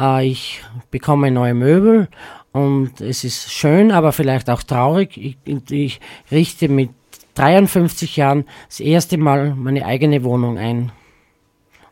Äh, 0.00 0.28
ich 0.28 0.62
bekomme 0.92 1.32
neue 1.32 1.54
Möbel 1.54 2.06
und 2.52 3.00
es 3.00 3.24
ist 3.24 3.50
schön, 3.50 3.90
aber 3.90 4.12
vielleicht 4.12 4.48
auch 4.50 4.62
traurig. 4.62 5.16
Ich, 5.16 5.36
ich 5.68 6.00
richte 6.30 6.68
mit 6.68 6.90
53 7.34 8.18
Jahren 8.18 8.44
das 8.68 8.78
erste 8.78 9.18
Mal 9.18 9.56
meine 9.56 9.84
eigene 9.84 10.22
Wohnung 10.22 10.58
ein. 10.58 10.92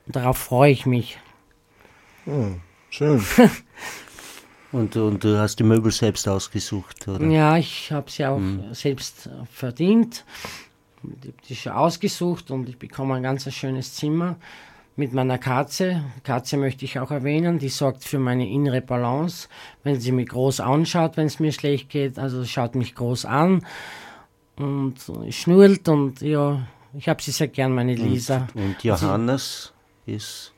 Und 0.06 0.14
darauf 0.14 0.38
freue 0.38 0.70
ich 0.70 0.86
mich. 0.86 1.18
Oh, 2.28 2.50
schön. 2.90 3.22
und, 4.72 4.94
und 4.96 5.24
du 5.24 5.38
hast 5.38 5.58
die 5.58 5.64
Möbel 5.64 5.90
selbst 5.90 6.28
ausgesucht, 6.28 7.08
oder? 7.08 7.24
Ja, 7.26 7.56
ich 7.56 7.90
habe 7.90 8.10
sie 8.10 8.26
auch 8.26 8.36
hm. 8.36 8.74
selbst 8.74 9.30
verdient. 9.50 10.24
Die 11.02 11.28
habe 11.28 11.54
schon 11.54 11.72
ausgesucht 11.72 12.50
und 12.50 12.68
ich 12.68 12.78
bekomme 12.78 13.14
ein 13.14 13.22
ganz 13.22 13.50
schönes 13.52 13.94
Zimmer 13.94 14.36
mit 14.96 15.12
meiner 15.14 15.38
Katze. 15.38 16.04
Katze 16.24 16.56
möchte 16.56 16.84
ich 16.84 16.98
auch 16.98 17.10
erwähnen, 17.10 17.58
die 17.58 17.68
sorgt 17.68 18.04
für 18.04 18.18
meine 18.18 18.48
innere 18.48 18.82
Balance. 18.82 19.48
Wenn 19.84 20.00
sie 20.00 20.12
mich 20.12 20.28
groß 20.28 20.60
anschaut, 20.60 21.16
wenn 21.16 21.28
es 21.28 21.38
mir 21.38 21.52
schlecht 21.52 21.88
geht, 21.88 22.18
also 22.18 22.44
schaut 22.44 22.74
mich 22.74 22.94
groß 22.94 23.24
an 23.24 23.64
und 24.56 24.96
schnurrt 25.30 25.88
und 25.88 26.20
ja, 26.20 26.66
ich 26.94 27.08
habe 27.08 27.22
sie 27.22 27.30
sehr 27.30 27.48
gern, 27.48 27.74
meine 27.74 27.94
Lisa. 27.94 28.48
Und, 28.54 28.64
und 28.64 28.84
Johannes 28.84 29.72
sie, 30.04 30.14
ist, 30.14 30.52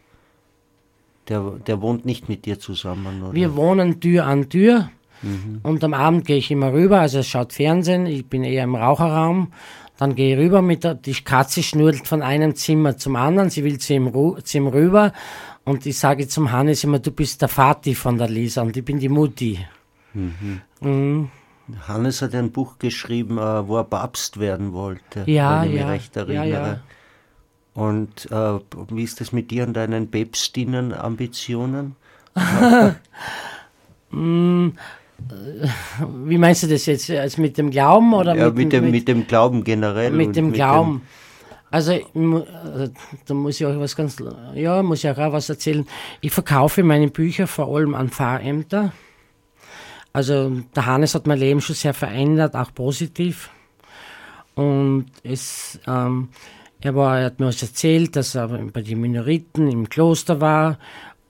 der, 1.31 1.53
der 1.67 1.81
wohnt 1.81 2.05
nicht 2.05 2.29
mit 2.29 2.45
dir 2.45 2.59
zusammen, 2.59 3.23
oder? 3.23 3.33
Wir 3.33 3.57
wohnen 3.57 4.01
Tür 4.01 4.27
an 4.27 4.49
Tür. 4.51 4.91
Mhm. 5.23 5.61
Und 5.63 5.85
am 5.85 5.95
Abend 5.95 6.27
gehe 6.27 6.39
ich 6.39 6.51
immer 6.51 6.73
rüber, 6.73 7.01
also 7.01 7.19
es 7.19 7.29
schaut 7.29 7.53
Fernsehen, 7.53 8.07
ich 8.07 8.27
bin 8.27 8.43
eher 8.43 8.65
im 8.65 8.75
Raucherraum 8.75 9.53
dann 10.01 10.15
gehe 10.15 10.35
ich 10.35 10.41
rüber 10.43 10.63
mit 10.63 10.83
der, 10.83 10.95
die 10.95 11.13
Katze 11.13 11.63
schnurrt 11.63 12.09
von 12.09 12.23
einem 12.23 12.57
Zimmer 12.57 12.97
zum 12.97 13.17
anderen, 13.17 13.51
sie 13.51 13.65
will 13.65 13.77
zu 13.77 13.93
ihm, 13.93 14.11
zu 14.43 14.57
ihm 14.57 14.67
rüber 14.67 15.13
und 15.65 15.85
ich 15.85 15.99
sage 15.99 16.27
zum 16.27 16.53
Hannes 16.53 16.85
immer, 16.85 17.01
du 17.01 17.11
bist 17.11 17.43
der 17.43 17.51
Vati 17.51 17.95
von 17.95 18.17
der 18.17 18.31
Lisa 18.31 18.63
und 18.63 18.75
ich 18.75 18.83
bin 18.83 18.99
die 18.99 19.11
Mutti. 19.11 19.59
Mhm. 20.15 20.63
Mhm. 20.81 21.31
Hannes 21.87 22.23
hat 22.23 22.35
ein 22.35 22.51
Buch 22.51 22.79
geschrieben, 22.79 23.37
äh, 23.37 23.69
wo 23.69 23.77
er 23.77 23.85
Papst 23.85 24.41
werden 24.41 24.73
wollte, 24.73 25.25
ja, 25.27 25.61
wenn 25.61 25.67
ich 25.67 25.73
mich 25.73 25.81
ja, 25.83 25.89
recht 25.89 26.17
erinnere. 26.17 26.49
Ja, 26.49 26.67
ja. 26.67 26.81
Und 27.75 28.31
äh, 28.31 28.59
wie 28.91 29.05
ist 29.05 29.21
das 29.21 29.33
mit 29.33 29.51
dir 29.51 29.67
und 29.67 29.75
deinen 29.75 30.11
Päpstinnen-Ambitionen? 30.11 31.97
mm, 34.11 34.69
wie 36.25 36.39
meinst 36.39 36.63
du 36.63 36.67
das 36.67 36.87
jetzt? 36.87 37.11
Also 37.11 37.41
mit 37.41 37.59
dem 37.59 37.71
Glauben 37.71 38.15
oder 38.15 38.35
ja, 38.35 38.47
mit, 38.47 38.57
mit, 38.57 38.73
dem, 38.73 38.85
mit, 38.85 38.93
mit 38.93 39.09
dem 39.09 39.27
Glauben 39.27 39.65
generell? 39.65 40.11
Mit 40.11 40.37
dem 40.37 40.53
Glauben. 40.53 41.01
Dem 41.01 41.03
also, 41.71 41.93
äh, 41.93 42.91
da 43.27 43.35
muss 43.35 43.61
ich 43.61 43.67
euch 43.67 43.79
was 43.79 43.95
ganz, 43.95 44.17
ja, 44.55 44.83
muss 44.83 45.05
ich 45.05 45.11
auch 45.11 45.33
was 45.33 45.49
erzählen. 45.49 45.87
Ich 46.21 46.33
verkaufe 46.33 46.83
meine 46.83 47.09
Bücher 47.09 47.47
vor 47.47 47.75
allem 47.75 47.95
an 47.95 48.09
Pfarrämter. 48.09 48.93
Also, 50.13 50.51
der 50.75 50.87
Hannes 50.87 51.15
hat 51.15 51.29
mein 51.29 51.39
Leben 51.39 51.61
schon 51.61 51.77
sehr 51.77 51.95
verändert, 51.95 52.57
auch 52.57 52.75
positiv. 52.75 53.51
Und 54.57 55.07
es, 55.23 55.79
ähm, 55.87 56.31
er, 56.83 56.95
war, 56.95 57.19
er 57.19 57.27
hat 57.27 57.41
mir 57.41 57.47
was 57.47 57.63
erzählt, 57.63 58.17
dass 58.17 58.35
er 58.35 58.49
bei 58.49 58.83
den 58.83 59.01
Minoriten 59.01 59.71
im 59.71 59.89
Kloster 59.89 60.41
war 60.41 60.79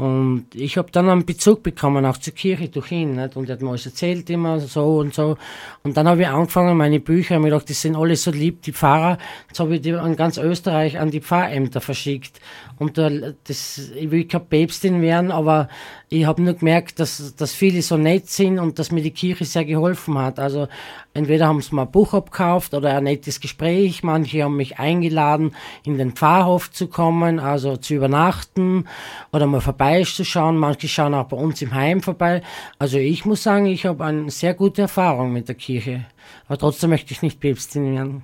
und 0.00 0.46
ich 0.54 0.78
habe 0.78 0.90
dann 0.90 1.10
einen 1.10 1.26
Bezug 1.26 1.62
bekommen, 1.62 2.06
auch 2.06 2.16
zur 2.16 2.32
Kirche 2.32 2.70
durch 2.70 2.90
ihn. 2.90 3.16
Nicht? 3.16 3.36
Und 3.36 3.50
er 3.50 3.56
hat 3.56 3.60
mir 3.60 3.68
alles 3.68 3.84
erzählt, 3.84 4.30
immer 4.30 4.58
so 4.58 4.96
und 4.96 5.12
so. 5.12 5.36
Und 5.82 5.94
dann 5.94 6.08
habe 6.08 6.22
ich 6.22 6.26
angefangen, 6.28 6.74
meine 6.78 7.00
Bücher, 7.00 7.34
habe 7.34 7.42
mir 7.42 7.50
gedacht, 7.50 7.68
die 7.68 7.74
sind 7.74 7.96
alle 7.96 8.16
so 8.16 8.30
lieb, 8.30 8.62
die 8.62 8.72
Pfarrer. 8.72 9.18
Jetzt 9.48 9.60
habe 9.60 9.74
ich 9.74 9.82
die 9.82 9.92
an 9.92 10.16
ganz 10.16 10.38
Österreich 10.38 10.98
an 10.98 11.10
die 11.10 11.20
Pfarrämter 11.20 11.82
verschickt. 11.82 12.40
Und 12.80 12.96
da, 12.96 13.10
das, 13.44 13.90
ich 13.94 14.10
will 14.10 14.24
keine 14.24 14.46
Päpstin 14.46 15.02
werden, 15.02 15.30
aber 15.30 15.68
ich 16.08 16.24
habe 16.24 16.40
nur 16.40 16.54
gemerkt, 16.54 16.98
dass, 16.98 17.36
dass 17.36 17.52
viele 17.52 17.82
so 17.82 17.98
nett 17.98 18.30
sind 18.30 18.58
und 18.58 18.78
dass 18.78 18.90
mir 18.90 19.02
die 19.02 19.10
Kirche 19.10 19.44
sehr 19.44 19.66
geholfen 19.66 20.16
hat. 20.16 20.38
Also 20.38 20.66
entweder 21.12 21.46
haben 21.46 21.60
sie 21.60 21.74
mir 21.74 21.82
ein 21.82 21.90
Buch 21.90 22.14
abgekauft 22.14 22.72
oder 22.72 22.96
ein 22.96 23.04
nettes 23.04 23.38
Gespräch. 23.40 24.02
Manche 24.02 24.44
haben 24.44 24.56
mich 24.56 24.78
eingeladen, 24.78 25.54
in 25.84 25.98
den 25.98 26.12
Pfarrhof 26.12 26.70
zu 26.70 26.86
kommen, 26.86 27.38
also 27.38 27.76
zu 27.76 27.92
übernachten 27.92 28.86
oder 29.30 29.46
mal 29.46 29.60
vorbeizuschauen. 29.60 30.56
Manche 30.56 30.88
schauen 30.88 31.12
auch 31.12 31.28
bei 31.28 31.36
uns 31.36 31.60
im 31.60 31.74
Heim 31.74 32.00
vorbei. 32.00 32.40
Also 32.78 32.96
ich 32.96 33.26
muss 33.26 33.42
sagen, 33.42 33.66
ich 33.66 33.84
habe 33.84 34.02
eine 34.06 34.30
sehr 34.30 34.54
gute 34.54 34.80
Erfahrung 34.80 35.34
mit 35.34 35.48
der 35.48 35.54
Kirche. 35.54 36.06
Aber 36.48 36.56
trotzdem 36.56 36.88
möchte 36.88 37.12
ich 37.12 37.20
nicht 37.20 37.40
Päpstin 37.40 37.94
werden. 37.94 38.22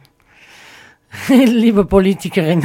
Liebe 1.28 1.84
Politikerin. 1.84 2.64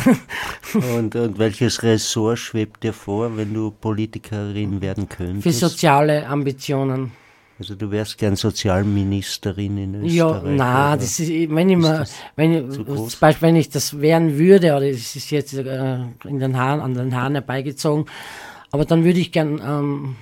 und, 0.74 1.16
und, 1.16 1.40
welches 1.40 1.84
Ressort 1.84 2.40
schwebt 2.40 2.84
dir 2.84 2.94
vor, 2.94 3.36
wenn 3.38 3.54
du 3.54 3.72
Politikerin 3.72 4.82
werden 4.82 5.08
könntest? 5.08 5.44
Für 5.44 5.52
soziale 5.52 6.28
Ambitionen. 6.28 7.12
Also 7.60 7.76
du 7.76 7.92
wärst 7.92 8.18
gern 8.18 8.36
Sozialministerin 8.36 9.78
in 9.78 9.96
Österreich. 9.96 10.16
Ja, 10.16 10.42
na, 10.44 10.98
das 10.98 11.20
ist, 11.20 11.30
wenn 11.30 11.70
ich 11.70 11.78
mal, 11.78 12.08
wenn 12.36 12.72
ich, 12.72 12.76
zum 12.76 13.20
Beispiel, 13.20 13.48
wenn 13.48 13.56
ich 13.56 13.70
das 13.70 14.02
werden 14.02 14.40
würde, 14.40 14.76
oder 14.76 14.90
es 14.90 15.16
ist 15.16 15.30
jetzt 15.30 15.54
äh, 15.54 16.00
in 16.26 16.40
den 16.40 16.58
Haaren, 16.58 16.82
an 16.82 16.96
den 16.96 17.16
Haaren 17.16 17.34
herbeigezogen, 17.34 18.06
aber 18.72 18.86
dann 18.86 19.04
würde 19.04 19.20
ich 19.20 19.32
gern 19.32 19.62
ähm, 19.64 20.16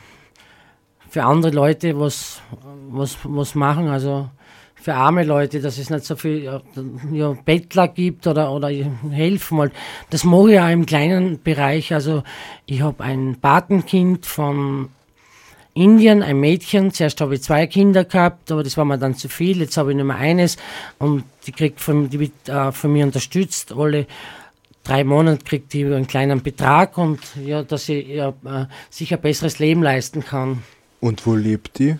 für 1.10 1.24
andere 1.24 1.54
Leute 1.54 1.98
was, 1.98 2.42
was, 2.90 3.18
was 3.24 3.56
machen, 3.56 3.88
also 3.88 4.30
für 4.82 4.94
arme 4.94 5.24
Leute, 5.24 5.60
dass 5.60 5.78
es 5.78 5.90
nicht 5.90 6.06
so 6.06 6.16
viel 6.16 6.50
ja, 7.12 7.38
Bettler 7.46 7.88
gibt 7.88 8.28
oder, 8.28 8.52
oder 8.52 8.70
helfen 8.70 9.58
wollt. 9.58 9.74
Das 10.10 10.24
mache 10.24 10.54
ich 10.54 10.60
auch 10.60 10.70
im 10.70 10.86
kleinen 10.86 11.42
Bereich. 11.42 11.94
Also 11.94 12.24
ich 12.66 12.82
habe 12.82 13.04
ein 13.04 13.38
Patenkind 13.42 14.26
von 14.26 14.90
Indien, 15.74 16.24
ein 16.24 16.40
Mädchen. 16.40 16.92
Zuerst 16.92 17.20
habe 17.22 17.36
ich 17.36 17.44
zwei 17.44 17.68
Kinder 17.68 18.06
gehabt, 18.06 18.52
aber 18.52 18.64
das 18.64 18.78
war 18.78 18.86
mir 18.86 18.98
dann 18.98 19.16
zu 19.16 19.30
viel. 19.30 19.60
Jetzt 19.60 19.78
habe 19.78 19.92
ich 19.92 19.98
nur 19.98 20.06
mehr 20.06 20.18
eines 20.18 20.58
und 20.98 21.24
die 21.46 21.52
kriegt 21.52 21.82
von, 21.82 22.10
die 22.10 22.20
wird 22.20 22.50
äh, 22.50 22.72
von 22.72 22.92
mir 22.92 23.06
unterstützt. 23.06 23.74
Alle 23.74 24.08
drei 24.84 25.04
Monate 25.04 25.44
kriegt 25.44 25.74
die 25.74 25.86
einen 25.86 26.08
kleinen 26.08 26.42
Betrag 26.42 26.98
und 26.98 27.20
ja, 27.46 27.64
dass 27.64 27.86
sie 27.86 28.02
ja, 28.02 28.30
äh, 28.30 28.66
sich 28.90 29.14
ein 29.14 29.22
besseres 29.22 29.60
Leben 29.60 29.84
leisten 29.84 30.24
kann. 30.24 30.64
Und 31.02 31.26
wo 31.26 31.36
lebt 31.36 31.80
die? 31.80 31.98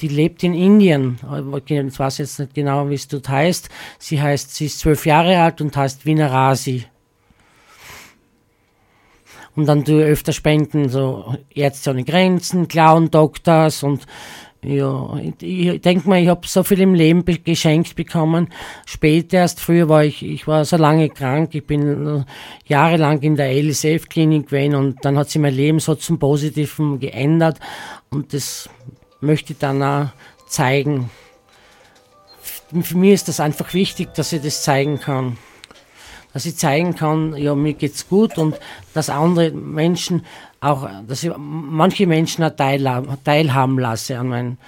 Die 0.00 0.08
lebt 0.08 0.42
in 0.42 0.54
Indien. 0.54 1.18
Ich 1.66 1.98
weiß 1.98 2.18
jetzt 2.18 2.38
nicht 2.38 2.54
genau, 2.54 2.88
wie 2.88 2.94
es 2.94 3.08
dort 3.08 3.28
heißt. 3.28 3.68
Sie 3.98 4.20
heißt, 4.20 4.54
sie 4.54 4.66
ist 4.66 4.80
zwölf 4.80 5.06
Jahre 5.06 5.38
alt 5.38 5.60
und 5.60 5.76
heißt 5.76 6.04
Vinarasi. 6.06 6.84
Und 9.56 9.66
dann 9.66 9.84
tue 9.84 10.02
ich 10.02 10.10
öfter 10.10 10.32
spenden, 10.32 10.88
so 10.88 11.36
Ärzte 11.54 11.90
ohne 11.90 12.04
Grenzen, 12.04 12.66
Clown 12.66 13.10
Doctors 13.10 13.84
und 13.84 14.04
ja, 14.64 15.18
ich, 15.18 15.42
ich 15.42 15.80
denke 15.82 16.08
mal, 16.08 16.22
ich 16.22 16.28
habe 16.28 16.46
so 16.46 16.62
viel 16.62 16.80
im 16.80 16.94
Leben 16.94 17.22
be 17.22 17.38
geschenkt 17.38 17.96
bekommen. 17.96 18.48
Später 18.86 19.38
erst, 19.38 19.60
früher 19.60 19.90
war 19.90 20.04
ich, 20.04 20.24
ich 20.24 20.46
war 20.46 20.64
so 20.64 20.76
lange 20.76 21.10
krank, 21.10 21.54
ich 21.54 21.66
bin 21.66 22.06
äh, 22.06 22.24
jahrelang 22.66 23.20
in 23.20 23.36
der 23.36 23.52
LSF-Klinik 23.52 24.46
gewesen 24.46 24.74
und 24.74 25.04
dann 25.04 25.18
hat 25.18 25.28
sich 25.28 25.40
mein 25.40 25.54
Leben 25.54 25.80
so 25.80 25.94
zum 25.94 26.18
Positiven 26.18 26.98
geändert 26.98 27.60
und 28.10 28.32
das 28.32 28.70
möchte 29.24 29.54
dann 29.54 29.82
auch 29.82 30.08
zeigen. 30.46 31.10
Für 32.82 32.96
mich 32.96 33.12
ist 33.12 33.28
das 33.28 33.40
einfach 33.40 33.74
wichtig, 33.74 34.14
dass 34.14 34.32
ich 34.32 34.42
das 34.42 34.62
zeigen 34.62 35.00
kann. 35.00 35.36
Dass 36.32 36.46
ich 36.46 36.56
zeigen 36.56 36.96
kann, 36.96 37.36
ja, 37.36 37.54
mir 37.54 37.74
geht's 37.74 38.08
gut 38.08 38.38
und 38.38 38.58
dass 38.92 39.08
andere 39.08 39.50
Menschen 39.52 40.24
auch, 40.60 40.88
dass 41.06 41.22
ich 41.22 41.30
manche 41.36 42.06
Menschen 42.06 42.42
auch 42.42 42.56
teilhaben, 42.56 43.16
teilhaben 43.22 43.78
lasse 43.78 44.18
an, 44.18 44.28
mein, 44.28 44.58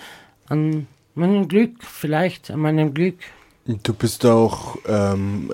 an 0.48 0.86
meinem 1.14 1.48
Glück, 1.48 1.82
vielleicht, 1.82 2.50
an 2.50 2.60
meinem 2.60 2.94
Glück. 2.94 3.16
Du 3.64 3.94
bist 3.94 4.24
auch, 4.26 4.76
ähm, 4.86 5.52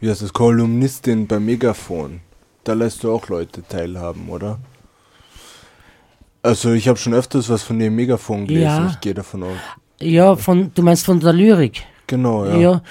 wie 0.00 0.10
heißt 0.10 0.22
das, 0.22 0.32
Kolumnistin 0.32 1.26
bei 1.26 1.38
Megafon. 1.38 2.20
Da 2.64 2.72
lässt 2.72 3.04
du 3.04 3.12
auch 3.12 3.28
Leute 3.28 3.62
teilhaben, 3.62 4.28
oder? 4.28 4.58
Also 6.46 6.72
ich 6.72 6.88
habe 6.88 6.98
schon 6.98 7.14
öfters 7.14 7.48
was 7.48 7.62
von 7.62 7.78
dem 7.78 7.94
Megafon 7.94 8.46
gelesen, 8.46 8.64
ja. 8.64 8.90
ich 8.90 9.00
gehe 9.00 9.14
davon 9.14 9.42
aus. 9.42 9.56
Ja, 10.00 10.36
von, 10.36 10.70
du 10.74 10.82
meinst 10.82 11.04
von 11.04 11.18
der 11.18 11.32
Lyrik? 11.32 11.84
Genau, 12.06 12.44
ja. 12.46 12.56
Ja, 12.56 12.82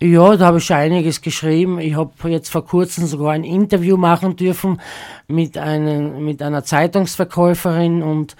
ja 0.00 0.36
da 0.36 0.46
habe 0.46 0.58
ich 0.58 0.64
schon 0.64 0.76
einiges 0.76 1.20
geschrieben. 1.20 1.78
Ich 1.78 1.94
habe 1.94 2.30
jetzt 2.30 2.50
vor 2.50 2.64
kurzem 2.64 3.06
sogar 3.06 3.32
ein 3.32 3.44
Interview 3.44 3.96
machen 3.96 4.36
dürfen 4.36 4.80
mit, 5.28 5.58
einen, 5.58 6.24
mit 6.24 6.40
einer 6.40 6.64
Zeitungsverkäuferin 6.64 8.02
und 8.02 8.36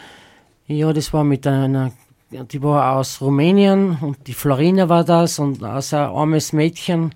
ja, 0.66 0.92
das 0.92 1.12
war 1.12 1.24
mit 1.24 1.46
einer 1.46 1.92
die 2.32 2.62
war 2.62 2.96
aus 2.96 3.20
Rumänien 3.20 3.98
und 4.00 4.26
die 4.26 4.32
Florina 4.32 4.88
war 4.88 5.04
das 5.04 5.38
und 5.38 5.62
aus 5.62 5.92
ein 5.92 6.00
armes 6.00 6.52
Mädchen. 6.52 7.14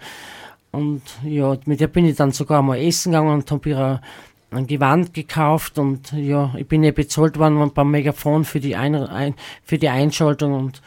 Und 0.73 1.03
ja, 1.25 1.57
mit 1.65 1.81
der 1.81 1.87
bin 1.87 2.05
ich 2.05 2.17
dann 2.17 2.33
sogar 2.33 2.61
mal 2.61 2.79
essen 2.79 3.13
gegangen 3.13 3.33
und 3.33 3.51
habe 3.51 3.69
ihr 3.69 4.01
ein 4.51 4.67
Gewand 4.67 5.13
gekauft 5.13 5.79
und 5.79 6.13
ja, 6.13 6.55
ich 6.57 6.67
bin 6.67 6.85
ja 6.85 6.93
bezahlt 6.93 7.39
worden 7.39 7.71
beim 7.73 7.91
Megafon 7.91 8.45
für 8.45 8.61
die, 8.61 8.77
ein, 8.77 8.95
ein, 8.95 9.35
für 9.65 9.79
die 9.79 9.89
Einschaltung 9.89 10.55
und 10.55 10.83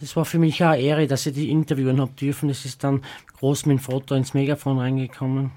das 0.00 0.14
war 0.14 0.24
für 0.24 0.38
mich 0.38 0.62
auch 0.62 0.68
eine 0.68 0.82
Ehre, 0.82 1.06
dass 1.06 1.26
ich 1.26 1.34
die 1.34 1.50
interviewen 1.50 2.00
habe 2.00 2.12
dürfen. 2.12 2.50
Es 2.50 2.64
ist 2.64 2.84
dann 2.84 3.02
groß 3.38 3.66
mit 3.66 3.78
dem 3.78 3.82
Foto 3.82 4.14
ins 4.14 4.34
Megafon 4.34 4.78
reingekommen. 4.78 5.52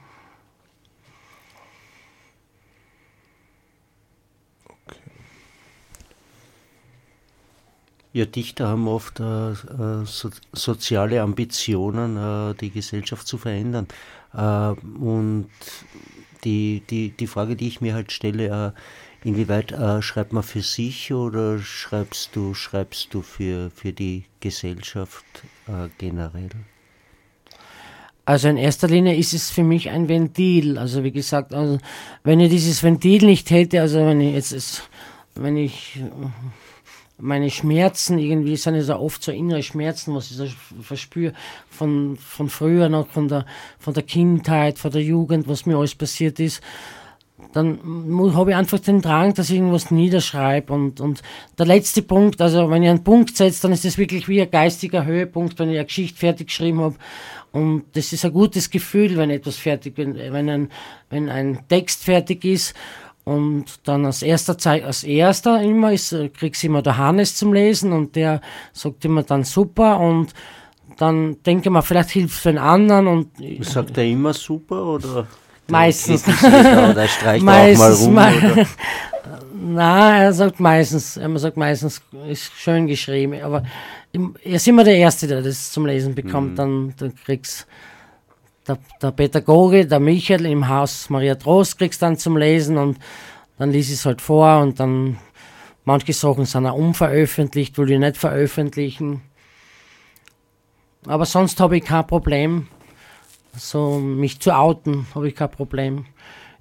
Ja, 8.11 8.25
Dichter 8.25 8.69
haben 8.69 8.87
oft 8.87 9.19
äh, 9.19 9.53
so, 10.05 10.29
soziale 10.51 11.21
Ambitionen, 11.21 12.17
äh, 12.17 12.55
die 12.55 12.71
Gesellschaft 12.71 13.27
zu 13.27 13.37
verändern. 13.37 13.87
Äh, 14.33 14.71
und 14.99 15.49
die, 16.43 16.81
die, 16.89 17.11
die 17.11 17.27
Frage, 17.27 17.55
die 17.55 17.67
ich 17.67 17.81
mir 17.81 17.93
halt 17.93 18.11
stelle, 18.11 18.73
äh, 19.23 19.27
inwieweit 19.27 19.71
äh, 19.71 20.01
schreibt 20.01 20.33
man 20.33 20.43
für 20.43 20.61
sich 20.61 21.13
oder 21.13 21.59
schreibst 21.59 22.35
du, 22.35 22.53
schreibst 22.53 23.13
du 23.13 23.21
für, 23.21 23.71
für 23.71 23.93
die 23.93 24.25
Gesellschaft 24.39 25.25
generell? 25.97 26.49
Also 28.29 28.47
in 28.47 28.57
erster 28.57 28.87
Linie 28.87 29.15
ist 29.15 29.33
es 29.33 29.49
für 29.49 29.63
mich 29.63 29.89
ein 29.89 30.07
Ventil. 30.07 30.77
Also 30.77 31.03
wie 31.03 31.11
gesagt, 31.11 31.51
also 31.51 31.79
wenn 32.23 32.39
ich 32.39 32.51
dieses 32.51 32.83
Ventil 32.83 33.25
nicht 33.25 33.49
hätte, 33.49 33.81
also 33.81 34.05
wenn 34.05 34.21
ich 34.21 34.35
jetzt, 34.35 34.87
wenn 35.33 35.57
ich 35.57 35.99
meine 37.19 37.49
Schmerzen 37.49 38.17
irgendwie 38.17 38.55
sind 38.55 38.75
ja 38.75 38.81
so 38.81 38.95
oft 38.95 39.21
so 39.21 39.31
innere 39.31 39.63
Schmerzen, 39.63 40.15
was 40.15 40.31
ich 40.31 40.37
so 40.37 40.47
verspüre 40.81 41.33
von, 41.69 42.17
von 42.17 42.49
früher 42.49 42.89
noch, 42.89 43.07
von 43.07 43.27
der, 43.27 43.45
von 43.77 43.93
der 43.93 44.03
Kindheit, 44.03 44.79
von 44.79 44.91
der 44.91 45.03
Jugend, 45.03 45.47
was 45.47 45.65
mir 45.65 45.77
alles 45.77 45.95
passiert 45.95 46.39
ist. 46.39 46.61
Dann 47.53 47.79
habe 48.35 48.51
ich 48.51 48.55
einfach 48.55 48.79
den 48.79 49.01
Drang, 49.01 49.33
dass 49.33 49.49
ich 49.49 49.55
irgendwas 49.55 49.91
niederschreibe. 49.91 50.73
Und, 50.73 50.99
und 50.99 51.21
der 51.57 51.65
letzte 51.65 52.01
Punkt, 52.01 52.41
also 52.41 52.69
wenn 52.69 52.83
ich 52.83 52.89
einen 52.89 53.03
Punkt 53.03 53.35
setze, 53.37 53.63
dann 53.63 53.71
ist 53.71 53.85
das 53.85 53.97
wirklich 53.97 54.27
wie 54.27 54.41
ein 54.41 54.51
geistiger 54.51 55.05
Höhepunkt, 55.05 55.57
wenn 55.57 55.69
ich 55.69 55.77
eine 55.77 55.85
Geschichte 55.85 56.19
fertig 56.19 56.47
geschrieben 56.47 56.81
habe. 56.81 56.95
Und 57.51 57.85
das 57.93 58.13
ist 58.13 58.25
ein 58.25 58.33
gutes 58.33 58.69
Gefühl, 58.69 59.17
wenn 59.17 59.29
etwas 59.29 59.55
fertig, 59.55 59.93
wenn, 59.97 60.15
wenn, 60.15 60.49
ein, 60.49 60.69
wenn 61.09 61.29
ein 61.29 61.59
Text 61.69 62.03
fertig 62.03 62.43
ist. 62.45 62.75
Und 63.29 63.65
dann 63.83 64.07
als 64.07 64.23
erster, 64.23 64.57
als 64.83 65.03
erster 65.03 65.61
immer 65.61 65.93
ist, 65.93 66.13
äh, 66.13 66.29
kriegst 66.29 66.63
du 66.63 66.67
immer 66.67 66.81
der 66.81 66.97
Hannes 66.97 67.35
zum 67.35 67.53
Lesen 67.53 67.93
und 67.93 68.15
der 68.15 68.41
sagt 68.73 69.05
immer 69.05 69.21
dann 69.21 69.43
super 69.43 69.99
und 69.99 70.33
dann 70.97 71.37
denke 71.43 71.69
ich 71.69 71.85
vielleicht 71.85 72.09
hilft 72.09 72.37
es 72.37 72.43
den 72.43 72.57
anderen 72.57 73.05
und. 73.05 73.27
Sagt 73.61 73.99
er 73.99 74.05
immer 74.05 74.33
super 74.33 74.83
oder? 74.83 75.27
Meistens. 75.67 76.27
Oder 76.27 77.07
streicht 77.07 77.45
meistens, 77.45 78.07
auch 78.07 78.09
mal 78.09 78.33
rum? 78.33 78.51
Oder? 78.53 78.65
Nein, 79.61 80.21
er 80.23 80.33
sagt 80.33 80.59
meistens, 80.59 81.15
er 81.15 81.37
sagt 81.37 81.55
meistens, 81.55 82.01
ist 82.27 82.51
schön 82.57 82.87
geschrieben, 82.87 83.39
aber 83.43 83.61
er 84.11 84.55
ist 84.55 84.67
immer 84.67 84.83
der 84.83 84.95
Erste, 84.95 85.27
der 85.27 85.43
das 85.43 85.71
zum 85.71 85.85
Lesen 85.85 86.15
bekommt, 86.15 86.53
mhm. 86.53 86.55
dann, 86.55 86.93
dann 86.97 87.13
kriegst 87.15 87.67
der, 88.69 88.77
der 89.01 89.11
Pädagoge, 89.11 89.85
der 89.85 89.99
Michael 89.99 90.45
im 90.45 90.69
Haus 90.69 91.09
Maria 91.09 91.35
Trost 91.35 91.77
kriegst 91.77 92.01
dann 92.01 92.17
zum 92.17 92.37
Lesen 92.37 92.77
und 92.77 92.99
dann 93.57 93.71
liest 93.71 93.91
es 93.91 94.05
halt 94.05 94.21
vor 94.21 94.61
und 94.61 94.79
dann 94.79 95.17
manche 95.83 96.13
Sachen 96.13 96.45
sind 96.45 96.67
auch 96.67 96.75
unveröffentlicht, 96.75 97.77
will 97.77 97.91
ich 97.91 97.99
nicht 97.99 98.17
veröffentlichen. 98.17 99.21
Aber 101.05 101.25
sonst 101.25 101.59
habe 101.59 101.77
ich 101.77 101.83
kein 101.83 102.05
Problem. 102.05 102.67
So 103.55 103.97
mich 103.97 104.39
zu 104.39 104.55
outen, 104.55 105.07
habe 105.15 105.27
ich 105.27 105.35
kein 105.35 105.49
Problem. 105.49 106.05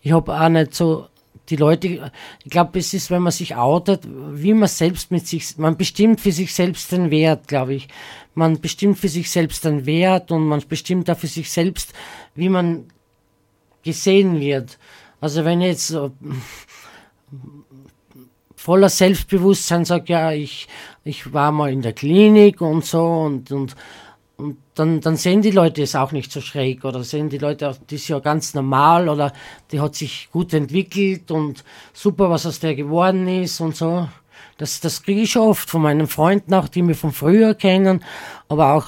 Ich 0.00 0.12
habe 0.12 0.32
auch 0.32 0.48
nicht 0.48 0.74
so 0.74 1.08
die 1.48 1.56
Leute, 1.56 2.12
ich 2.44 2.50
glaube, 2.50 2.78
es 2.78 2.94
ist, 2.94 3.10
wenn 3.10 3.22
man 3.22 3.32
sich 3.32 3.56
outet, 3.56 4.02
wie 4.06 4.54
man 4.54 4.68
selbst 4.68 5.10
mit 5.10 5.26
sich, 5.26 5.56
man 5.58 5.76
bestimmt 5.76 6.20
für 6.20 6.32
sich 6.32 6.54
selbst 6.54 6.92
den 6.92 7.10
Wert, 7.10 7.48
glaube 7.48 7.74
ich. 7.74 7.88
Man 8.34 8.60
bestimmt 8.60 8.98
für 8.98 9.08
sich 9.08 9.30
selbst 9.30 9.64
den 9.64 9.86
Wert 9.86 10.30
und 10.30 10.46
man 10.46 10.62
bestimmt 10.68 11.10
auch 11.10 11.18
für 11.18 11.26
sich 11.26 11.50
selbst, 11.50 11.92
wie 12.34 12.48
man 12.48 12.84
gesehen 13.82 14.40
wird. 14.40 14.78
Also 15.20 15.44
wenn 15.44 15.60
ich 15.60 15.68
jetzt 15.68 15.96
voller 18.54 18.88
Selbstbewusstsein 18.88 19.84
sage, 19.84 20.12
ja, 20.12 20.32
ich, 20.32 20.68
ich 21.04 21.32
war 21.32 21.52
mal 21.52 21.72
in 21.72 21.82
der 21.82 21.92
Klinik 21.92 22.60
und 22.60 22.84
so 22.84 23.02
und, 23.02 23.50
und 23.50 23.74
und 24.38 24.56
dann, 24.76 25.00
dann 25.00 25.16
sehen 25.16 25.42
die 25.42 25.50
Leute 25.50 25.82
es 25.82 25.96
auch 25.96 26.12
nicht 26.12 26.30
so 26.30 26.40
schräg 26.40 26.84
oder 26.84 27.02
sehen 27.02 27.28
die 27.28 27.38
Leute, 27.38 27.66
das 27.66 27.78
ist 27.90 28.06
ja 28.06 28.20
ganz 28.20 28.54
normal 28.54 29.08
oder 29.08 29.32
die 29.72 29.80
hat 29.80 29.96
sich 29.96 30.28
gut 30.30 30.54
entwickelt 30.54 31.32
und 31.32 31.64
super, 31.92 32.30
was 32.30 32.46
aus 32.46 32.60
der 32.60 32.76
geworden 32.76 33.26
ist 33.26 33.60
und 33.60 33.74
so. 33.74 34.08
Das, 34.56 34.78
das 34.78 35.02
kriege 35.02 35.22
ich 35.22 35.36
oft 35.36 35.68
von 35.68 35.82
meinen 35.82 36.06
Freunden 36.06 36.54
auch, 36.54 36.68
die 36.68 36.82
mich 36.82 36.96
von 36.96 37.10
früher 37.10 37.54
kennen, 37.54 38.04
aber 38.48 38.74
auch 38.74 38.86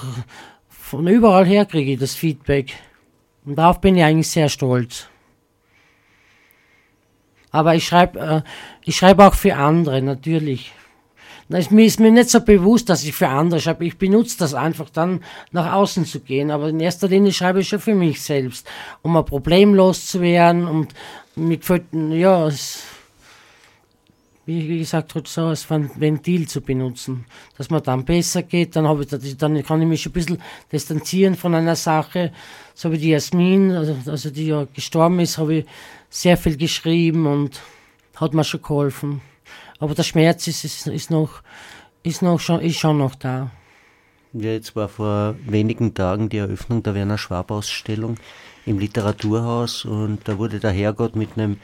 von 0.68 1.08
überall 1.08 1.46
her 1.46 1.66
kriege 1.66 1.94
ich 1.94 1.98
das 1.98 2.14
Feedback. 2.14 2.72
Und 3.44 3.56
darauf 3.56 3.80
bin 3.80 3.96
ich 3.96 4.04
eigentlich 4.04 4.30
sehr 4.30 4.48
stolz. 4.48 5.08
Aber 7.50 7.74
ich 7.74 7.88
schreibe 7.88 8.20
äh, 8.20 8.42
ich 8.84 8.96
schreibe 8.96 9.26
auch 9.26 9.34
für 9.34 9.56
andere, 9.56 10.00
natürlich. 10.00 10.72
Es 11.52 11.70
mir 11.70 11.84
ist 11.84 11.98
mir 11.98 12.12
nicht 12.12 12.30
so 12.30 12.40
bewusst, 12.40 12.88
dass 12.88 13.02
ich 13.02 13.12
für 13.12 13.28
andere 13.28 13.60
schreibe. 13.60 13.84
Ich 13.84 13.98
benutze 13.98 14.38
das 14.38 14.54
einfach 14.54 14.88
dann, 14.88 15.24
nach 15.50 15.72
außen 15.72 16.04
zu 16.04 16.20
gehen. 16.20 16.52
Aber 16.52 16.68
in 16.68 16.78
erster 16.78 17.08
Linie 17.08 17.32
schreibe 17.32 17.60
ich 17.60 17.68
schon 17.68 17.80
für 17.80 17.94
mich 17.94 18.22
selbst, 18.22 18.66
um 19.02 19.16
ein 19.16 19.24
Problem 19.24 19.74
loszuwerden 19.74 20.68
und 20.68 20.94
mit, 21.34 21.64
ja, 22.12 22.46
es, 22.46 22.84
wie 24.46 24.78
gesagt, 24.78 25.14
halt 25.16 25.26
so 25.26 25.46
als 25.46 25.68
Ventil 25.68 26.46
zu 26.46 26.60
benutzen, 26.60 27.24
dass 27.58 27.68
man 27.68 27.82
dann 27.82 28.04
besser 28.04 28.42
geht. 28.42 28.76
Dann, 28.76 28.86
habe 28.86 29.02
ich, 29.02 29.36
dann 29.36 29.60
kann 29.64 29.82
ich 29.82 29.88
mich 29.88 30.06
ein 30.06 30.12
bisschen 30.12 30.40
distanzieren 30.70 31.34
von 31.34 31.56
einer 31.56 31.76
Sache. 31.76 32.32
So 32.74 32.92
wie 32.92 32.98
die 32.98 33.10
Jasmin, 33.10 33.72
also, 33.72 33.96
also 34.06 34.30
die 34.30 34.46
ja 34.46 34.68
gestorben 34.72 35.18
ist, 35.18 35.38
habe 35.38 35.54
ich 35.56 35.66
sehr 36.10 36.36
viel 36.36 36.56
geschrieben 36.56 37.26
und 37.26 37.60
hat 38.14 38.34
mir 38.34 38.44
schon 38.44 38.62
geholfen. 38.62 39.20
Aber 39.80 39.94
der 39.94 40.02
Schmerz 40.02 40.46
ist, 40.46 40.64
ist, 40.64 40.86
ist, 40.86 41.10
noch, 41.10 41.42
ist, 42.02 42.22
noch 42.22 42.38
schon, 42.38 42.60
ist 42.60 42.78
schon 42.78 42.98
noch 42.98 43.14
da. 43.14 43.50
Ja, 44.32 44.52
jetzt 44.52 44.76
war 44.76 44.88
vor 44.88 45.34
wenigen 45.46 45.94
Tagen 45.94 46.28
die 46.28 46.36
Eröffnung 46.36 46.82
der 46.84 46.94
Werner 46.94 47.18
Schwab 47.18 47.50
Ausstellung 47.50 48.16
im 48.66 48.78
Literaturhaus 48.78 49.84
und 49.84 50.20
da 50.28 50.38
wurde 50.38 50.60
der 50.60 50.70
Herrgott 50.70 51.16
mit 51.16 51.30
einem 51.36 51.58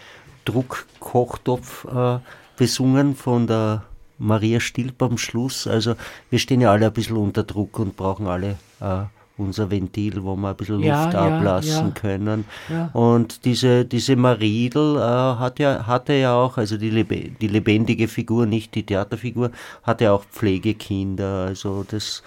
Druckkochtopf 0.45 1.85
äh, 1.85 2.19
besungen 2.57 3.15
von 3.15 3.47
der 3.47 3.85
Maria 4.19 4.59
Stilp 4.61 5.01
am 5.03 5.19
Schluss. 5.19 5.67
Also 5.67 5.95
wir 6.31 6.39
stehen 6.39 6.61
ja 6.61 6.73
alle 6.73 6.87
ein 6.87 6.93
bisschen 6.93 7.17
unter 7.19 7.45
Druck 7.45 7.79
und 7.79 7.97
brauchen 7.97 8.27
alle 8.27 8.57
äh, 8.81 9.05
unser 9.39 9.71
Ventil, 9.71 10.23
wo 10.23 10.37
wir 10.37 10.51
ein 10.51 10.57
bisschen 10.57 10.81
ja, 10.81 11.05
Luft 11.05 11.15
ja, 11.15 11.37
ablassen 11.37 11.87
ja. 11.89 11.91
können. 11.93 12.45
Und 12.93 13.45
diese, 13.45 13.85
diese 13.85 14.17
Mariedl 14.17 14.97
äh, 14.97 15.01
hat 15.01 15.59
ja, 15.59 15.87
hatte 15.87 16.15
ja 16.15 16.35
auch, 16.35 16.57
also 16.57 16.77
die, 16.77 16.91
Lebe 16.91 17.31
die 17.41 17.49
lebendige 17.49 18.09
Figur, 18.09 18.47
nicht 18.47 18.75
die 18.75 18.85
Theaterfigur, 18.85 19.51
hatte 19.83 20.13
auch 20.13 20.25
Pflegekinder. 20.25 21.47
Also 21.47 21.85
das, 21.89 22.23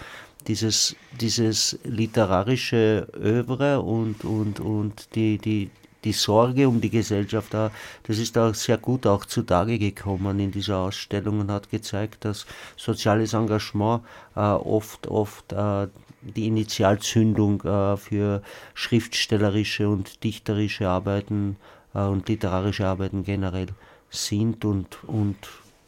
dieses, 0.48 0.96
dieses 1.20 1.80
literarische 1.84 3.08
Övre 3.20 3.82
und, 3.82 4.24
und, 4.24 4.60
und 4.60 5.16
die, 5.16 5.38
die, 5.38 5.70
die 6.04 6.14
Sorge 6.14 6.68
um 6.68 6.80
die 6.80 6.90
Gesellschaft, 6.90 7.54
das 7.54 7.72
ist 8.18 8.38
auch 8.38 8.54
sehr 8.54 8.78
gut 8.78 9.06
auch 9.06 9.26
zutage 9.26 9.78
gekommen 9.78 10.40
in 10.40 10.52
dieser 10.52 10.78
Ausstellung 10.78 11.42
und 11.42 11.52
hat 11.52 11.70
gezeigt, 11.70 12.24
dass 12.26 12.46
soziales 12.78 13.34
Engagement 13.34 14.04
äh, 14.36 14.40
oft, 14.40 15.08
oft 15.08 15.52
äh, 15.52 15.88
die 16.22 16.48
Initialzündung 16.48 17.62
äh, 17.64 17.98
für 17.98 18.42
schriftstellerische 18.74 19.90
und 19.90 20.24
dichterische 20.24 20.88
Arbeiten 20.90 21.58
äh, 21.94 22.00
und 22.00 22.28
literarische 22.28 22.88
Arbeiten 22.88 23.24
generell 23.24 23.68
sind 24.10 24.66
und, 24.66 25.04
und 25.06 25.38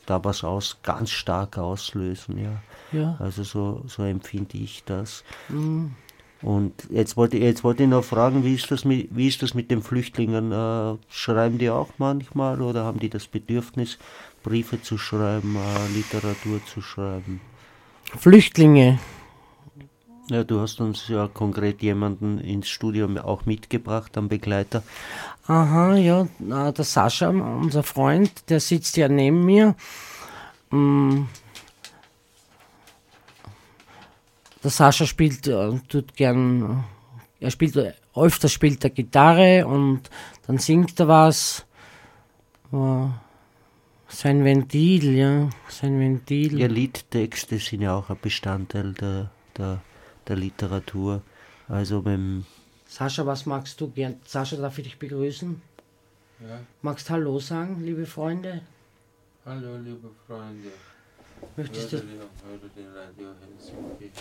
da 0.05 0.23
was 0.23 0.43
aus, 0.43 0.77
ganz 0.83 1.09
stark 1.11 1.57
auslösen. 1.57 2.37
Ja. 2.37 2.61
ja. 2.97 3.15
Also 3.19 3.43
so, 3.43 3.83
so 3.87 4.03
empfinde 4.03 4.57
ich 4.57 4.83
das. 4.85 5.23
Mhm. 5.49 5.91
Und 6.41 6.87
jetzt 6.89 7.17
wollte, 7.17 7.37
jetzt 7.37 7.63
wollte 7.63 7.83
ich 7.83 7.89
noch 7.89 8.03
fragen, 8.03 8.43
wie 8.43 8.55
ist 8.55 8.71
das 8.71 8.83
mit, 8.83 9.09
wie 9.11 9.27
ist 9.27 9.43
das 9.43 9.53
mit 9.53 9.69
den 9.69 9.83
Flüchtlingen? 9.83 10.51
Äh, 10.51 10.97
schreiben 11.09 11.59
die 11.59 11.69
auch 11.69 11.89
manchmal 11.99 12.61
oder 12.61 12.83
haben 12.83 12.99
die 12.99 13.09
das 13.09 13.27
Bedürfnis, 13.27 13.99
Briefe 14.41 14.81
zu 14.81 14.97
schreiben, 14.97 15.55
äh, 15.55 15.93
Literatur 15.95 16.59
zu 16.65 16.81
schreiben? 16.81 17.41
Flüchtlinge, 18.17 18.99
ja, 20.31 20.43
du 20.43 20.61
hast 20.61 20.79
uns 20.79 21.07
ja 21.07 21.27
konkret 21.27 21.81
jemanden 21.81 22.39
ins 22.39 22.69
Studio 22.69 23.07
auch 23.21 23.45
mitgebracht, 23.45 24.17
am 24.17 24.29
Begleiter. 24.29 24.83
Aha, 25.47 25.95
ja, 25.95 26.27
der 26.39 26.85
Sascha, 26.85 27.29
unser 27.29 27.83
Freund, 27.83 28.49
der 28.49 28.59
sitzt 28.59 28.95
ja 28.97 29.09
neben 29.09 29.43
mir. 29.43 29.75
Mm, 30.69 31.23
der 34.63 34.71
Sascha 34.71 35.05
spielt, 35.05 35.47
äh, 35.47 35.79
tut 35.89 36.15
gern, 36.15 36.83
er 37.39 37.51
spielt, 37.51 37.77
öfter 38.15 38.47
spielt 38.47 38.83
er 38.83 38.89
Gitarre 38.91 39.67
und 39.67 40.09
dann 40.47 40.57
singt 40.59 40.99
er 40.99 41.07
was. 41.07 41.65
Äh, 42.71 43.07
sein 44.07 44.43
Ventil, 44.43 45.15
ja, 45.15 45.49
sein 45.69 45.99
Ventil. 45.99 46.59
Ja, 46.59 46.67
Liedtexte 46.67 47.57
sind 47.59 47.81
ja 47.81 47.95
auch 47.95 48.09
ein 48.09 48.17
Bestandteil 48.21 48.93
der, 48.93 49.31
der, 49.57 49.81
der 50.27 50.35
Literatur. 50.35 51.21
Also 51.67 52.01
beim 52.01 52.45
Sascha, 52.87 53.25
was 53.25 53.45
magst 53.45 53.79
du 53.81 53.89
gern? 53.89 54.15
Sascha, 54.25 54.57
darf 54.57 54.77
ich 54.77 54.83
dich 54.85 54.99
begrüßen? 54.99 55.61
Ja. 56.41 56.59
Magst 56.81 57.09
Hallo 57.09 57.39
sagen, 57.39 57.81
liebe 57.85 58.05
Freunde? 58.05 58.61
Hallo, 59.45 59.77
liebe 59.77 60.09
Freunde. 60.27 60.69
Möchtest 61.55 61.91
Höre 61.91 61.99
du? 62.01 62.07
den, 62.07 62.19
höre 62.19 62.69
den 62.75 62.87
Radio 62.93 63.27
Helsinki. 63.39 64.11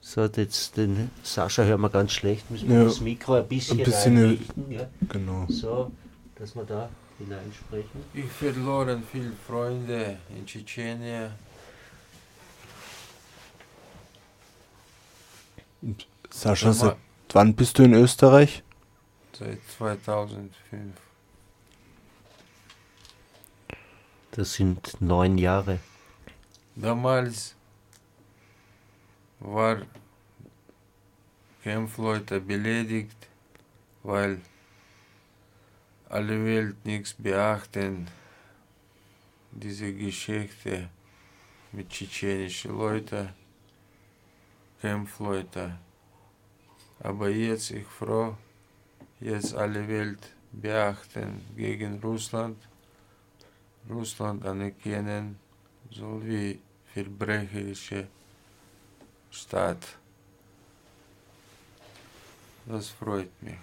So, 0.00 0.24
jetzt 0.24 0.76
den 0.76 1.10
Sascha 1.22 1.62
hören 1.64 1.80
wir 1.82 1.90
ganz 1.90 2.12
schlecht. 2.12 2.50
Müssen 2.50 2.68
wir 2.68 2.78
Ja. 2.78 2.84
das 2.84 3.00
Mikro 3.00 3.34
ein 3.34 3.46
bisschen, 3.46 3.78
Ein 3.78 3.84
bisschen, 3.84 4.16
einrichten, 4.16 4.72
ja? 4.72 4.88
Genau. 5.08 5.46
So, 5.48 5.92
dass 6.36 6.54
wir 6.56 6.64
da 6.64 6.88
hineinsprechen. 7.18 8.00
Ich 8.14 8.24
verloren 8.24 9.02
viele 9.12 9.30
Freunde 9.46 10.16
in 10.36 10.46
Tschetschenien. 10.46 11.30
Sascha, 16.30 16.72
seit 16.72 16.96
wann 17.32 17.54
bist 17.54 17.78
du 17.78 17.82
in 17.84 17.94
Österreich? 17.94 18.62
Seit 19.32 19.58
2005. 19.78 20.94
Das 24.32 24.52
sind 24.54 25.00
neun 25.00 25.38
Jahre. 25.38 25.80
Damals 26.76 27.56
war 29.40 29.82
Kämpfleute 31.62 32.40
beleidigt, 32.40 33.16
weil 34.02 34.40
alle 36.08 36.44
Welt 36.44 36.84
nichts 36.84 37.14
beachten. 37.14 38.08
Diese 39.50 39.92
Geschichte 39.92 40.88
mit 41.72 41.90
tschetschenischen 41.90 42.76
Leuten, 42.76 43.30
Kämpfleute. 44.80 45.78
Aber 47.00 47.28
jetzt 47.28 47.70
ich 47.70 47.86
froh, 47.86 48.36
jetzt 49.20 49.54
alle 49.54 49.86
Welt 49.88 50.34
beachten 50.52 51.40
gegen 51.56 52.00
Russland, 52.00 52.56
Russland 53.88 54.44
anerkennen, 54.44 55.38
so 55.90 56.20
wie 56.24 56.60
verbrecherische 56.92 58.06
Staat. 59.30 59.98
Das 62.66 62.88
freut 62.88 63.30
mich. 63.42 63.58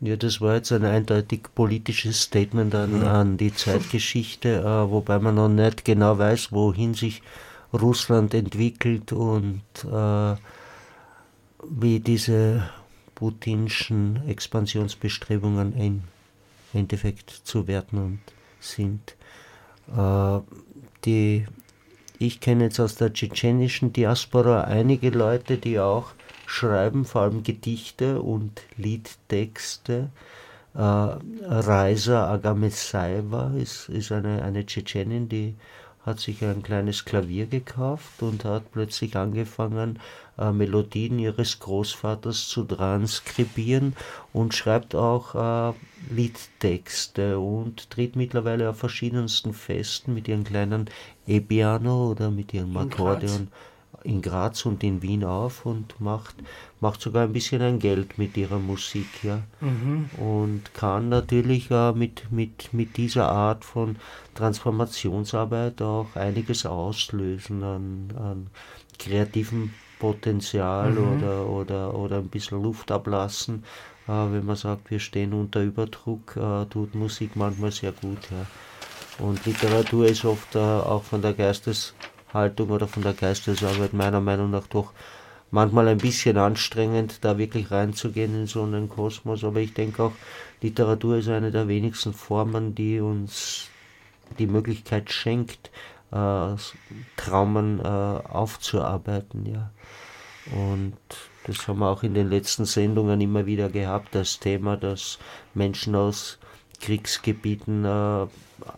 Ja, 0.00 0.16
das 0.16 0.40
war 0.40 0.56
jetzt 0.56 0.70
ein 0.70 0.84
eindeutig 0.84 1.48
politisches 1.54 2.22
Statement 2.22 2.74
an, 2.74 3.02
an 3.04 3.36
die 3.38 3.54
Zeitgeschichte, 3.54 4.60
äh, 4.60 4.90
wobei 4.90 5.18
man 5.18 5.36
noch 5.36 5.48
nicht 5.48 5.84
genau 5.84 6.18
weiß, 6.18 6.52
wohin 6.52 6.92
sich 6.92 7.22
Russland 7.74 8.34
entwickelt 8.34 9.12
und 9.12 9.62
äh, 9.84 10.36
wie 11.68 12.00
diese 12.00 12.68
putinschen 13.14 14.26
Expansionsbestrebungen 14.28 15.76
im 15.76 16.02
Endeffekt 16.72 17.30
zu 17.30 17.66
werten 17.66 17.98
und 17.98 18.20
sind. 18.60 19.16
Äh, 19.96 20.40
die, 21.04 21.46
ich 22.18 22.40
kenne 22.40 22.64
jetzt 22.64 22.80
aus 22.80 22.94
der 22.94 23.12
tschetschenischen 23.12 23.92
Diaspora 23.92 24.62
einige 24.62 25.10
Leute, 25.10 25.58
die 25.58 25.78
auch 25.78 26.12
schreiben, 26.46 27.04
vor 27.04 27.22
allem 27.22 27.42
Gedichte 27.42 28.22
und 28.22 28.62
Liedtexte. 28.76 30.10
Äh, 30.74 30.78
Reisa 30.78 32.30
Agamessaeva 32.30 33.52
ist, 33.56 33.88
ist 33.88 34.12
eine, 34.12 34.42
eine 34.42 34.66
Tschetschenin, 34.66 35.28
die 35.28 35.54
hat 36.04 36.20
sich 36.20 36.44
ein 36.44 36.62
kleines 36.62 37.04
Klavier 37.04 37.46
gekauft 37.46 38.22
und 38.22 38.44
hat 38.44 38.70
plötzlich 38.72 39.16
angefangen, 39.16 39.98
äh, 40.38 40.52
Melodien 40.52 41.18
ihres 41.18 41.58
Großvaters 41.60 42.48
zu 42.48 42.64
transkribieren 42.64 43.96
und 44.32 44.54
schreibt 44.54 44.94
auch 44.94 45.34
äh, 45.70 45.72
Liedtexte 46.10 47.38
und 47.38 47.88
tritt 47.90 48.16
mittlerweile 48.16 48.68
auf 48.70 48.78
verschiedensten 48.78 49.54
Festen 49.54 50.12
mit 50.12 50.28
ihrem 50.28 50.44
kleinen 50.44 50.90
E-Piano 51.26 52.10
oder 52.10 52.30
mit 52.30 52.52
ihrem? 52.52 52.76
Akkordeon 52.76 53.48
in 54.02 54.22
Graz 54.22 54.66
und 54.66 54.82
in 54.82 55.02
Wien 55.02 55.24
auf 55.24 55.66
und 55.66 56.00
macht, 56.00 56.34
macht 56.80 57.00
sogar 57.00 57.24
ein 57.24 57.32
bisschen 57.32 57.62
ein 57.62 57.78
Geld 57.78 58.18
mit 58.18 58.36
ihrer 58.36 58.58
Musik, 58.58 59.06
ja. 59.22 59.42
Und 60.18 60.74
kann 60.74 61.08
natürlich 61.08 61.70
äh, 61.70 61.92
mit, 61.92 62.30
mit, 62.30 62.72
mit 62.72 62.96
dieser 62.96 63.30
Art 63.30 63.64
von 63.64 63.96
Transformationsarbeit 64.34 65.80
auch 65.82 66.14
einiges 66.14 66.66
auslösen 66.66 67.62
an, 67.62 68.14
an 68.16 68.46
kreativem 68.98 69.72
Potenzial 69.98 70.98
oder, 70.98 71.48
oder, 71.48 71.94
oder 71.94 72.18
ein 72.18 72.28
bisschen 72.28 72.62
Luft 72.62 72.90
ablassen. 72.90 73.64
Äh, 74.06 74.12
wenn 74.32 74.44
man 74.44 74.56
sagt, 74.56 74.90
wir 74.90 75.00
stehen 75.00 75.32
unter 75.32 75.62
Überdruck, 75.62 76.36
äh, 76.36 76.66
tut 76.66 76.94
Musik 76.94 77.36
manchmal 77.36 77.72
sehr 77.72 77.92
gut, 77.92 78.18
ja. 78.30 78.46
Und 79.24 79.46
Literatur 79.46 80.06
ist 80.06 80.24
oft 80.24 80.56
äh, 80.56 80.58
auch 80.58 81.04
von 81.04 81.22
der 81.22 81.34
Geisteshaltung 82.34 82.70
oder 82.70 82.88
von 82.88 83.04
der 83.04 83.12
Geistesarbeit 83.12 83.92
meiner 83.92 84.20
Meinung 84.20 84.50
nach 84.50 84.66
doch 84.66 84.92
manchmal 85.52 85.86
ein 85.86 85.98
bisschen 85.98 86.36
anstrengend, 86.36 87.24
da 87.24 87.38
wirklich 87.38 87.70
reinzugehen 87.70 88.34
in 88.34 88.46
so 88.48 88.64
einen 88.64 88.88
Kosmos. 88.88 89.44
Aber 89.44 89.60
ich 89.60 89.72
denke 89.72 90.02
auch, 90.02 90.12
Literatur 90.60 91.18
ist 91.18 91.28
eine 91.28 91.52
der 91.52 91.68
wenigsten 91.68 92.12
Formen, 92.12 92.74
die 92.74 92.98
uns 92.98 93.68
die 94.38 94.48
Möglichkeit 94.48 95.12
schenkt, 95.12 95.70
äh, 96.10 96.56
Traumen 97.16 97.78
äh, 97.78 97.84
aufzuarbeiten. 97.84 99.46
Ja. 99.46 99.70
Und 100.52 100.96
das 101.46 101.68
haben 101.68 101.78
wir 101.78 101.88
auch 101.88 102.02
in 102.02 102.14
den 102.14 102.30
letzten 102.30 102.64
Sendungen 102.64 103.20
immer 103.20 103.46
wieder 103.46 103.68
gehabt, 103.68 104.14
das 104.14 104.40
Thema, 104.40 104.76
dass 104.76 105.18
Menschen 105.54 105.94
aus 105.94 106.38
Kriegsgebieten 106.80 107.84
äh, 107.84 108.26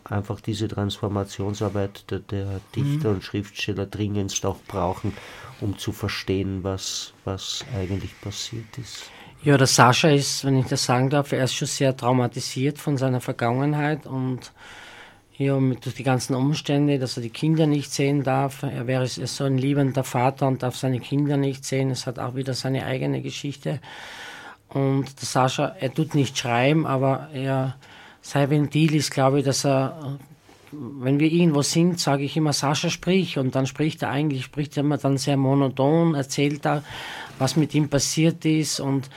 einfach 0.05 0.41
diese 0.41 0.69
Transformationsarbeit 0.69 2.11
der, 2.11 2.21
der 2.21 2.61
Dichter 2.75 3.11
und 3.11 3.25
Schriftsteller 3.25 3.87
dringendst 3.87 4.45
auch 4.47 4.59
brauchen, 4.67 5.13
um 5.61 5.79
zu 5.79 5.93
verstehen, 5.93 6.63
was, 6.63 7.13
was 7.25 7.65
eigentlich 7.77 8.21
passiert 8.21 8.79
ist. 8.79 9.11
Ja, 9.43 9.57
der 9.57 9.67
Sascha 9.67 10.09
ist, 10.09 10.45
wenn 10.45 10.59
ich 10.59 10.67
das 10.67 10.85
sagen 10.85 11.11
darf, 11.11 11.33
er 11.33 11.45
ist 11.45 11.55
schon 11.55 11.69
sehr 11.69 11.97
traumatisiert 11.97 12.79
von 12.79 12.97
seiner 12.97 13.21
Vergangenheit 13.21 14.07
und 14.07 14.53
ja, 15.39 15.61
mit 15.61 15.85
durch 15.85 15.95
die 15.95 16.03
ganzen 16.03 16.35
Umstände, 16.35 16.99
dass 16.99 17.17
er 17.17 17.23
die 17.23 17.31
Kinder 17.31 17.67
nicht 17.67 17.93
sehen 17.93 18.23
darf. 18.23 18.63
Er 18.63 18.87
wäre 18.87 19.03
er 19.03 19.05
ist 19.05 19.37
so 19.37 19.45
ein 19.45 19.59
liebender 19.59 20.03
Vater 20.03 20.49
und 20.49 20.63
darf 20.63 20.77
seine 20.77 20.99
Kinder 20.99 21.37
nicht 21.37 21.65
sehen. 21.65 21.91
Es 21.91 22.07
hat 22.07 22.19
auch 22.19 22.35
wieder 22.35 22.55
seine 22.55 22.87
eigene 22.87 23.21
Geschichte. 23.21 23.81
Und 24.69 25.21
der 25.21 25.27
Sascha, 25.27 25.77
er 25.81 25.93
tut 25.93 26.15
nicht 26.15 26.37
schreiben, 26.37 26.87
aber 26.87 27.29
er, 27.33 27.77
sein 28.21 28.51
Ventil 28.51 28.95
ist, 28.95 29.11
glaube 29.11 29.39
ich, 29.39 29.45
dass 29.45 29.65
er, 29.65 30.19
wenn 30.73 31.21
wir 31.21 31.31
irgendwo 31.31 31.63
sind, 31.63 32.01
sage 32.01 32.25
ich 32.25 32.37
immer, 32.37 32.53
Sascha 32.53 32.91
sprich. 32.91 33.39
Und 33.39 33.55
dann 33.55 33.67
spricht 33.67 34.03
er 34.03 34.11
eigentlich, 34.11 34.45
spricht 34.45 34.77
er 34.77 34.83
immer 34.83 34.99
dann 34.99 35.19
sehr 35.19 35.37
monoton, 35.37 36.15
erzählt 36.15 36.67
er, 36.67 36.83
was 37.39 37.57
mit 37.57 37.75
ihm 37.75 37.89
passiert 37.89 38.45
ist. 38.45 38.81
Und 38.81 39.09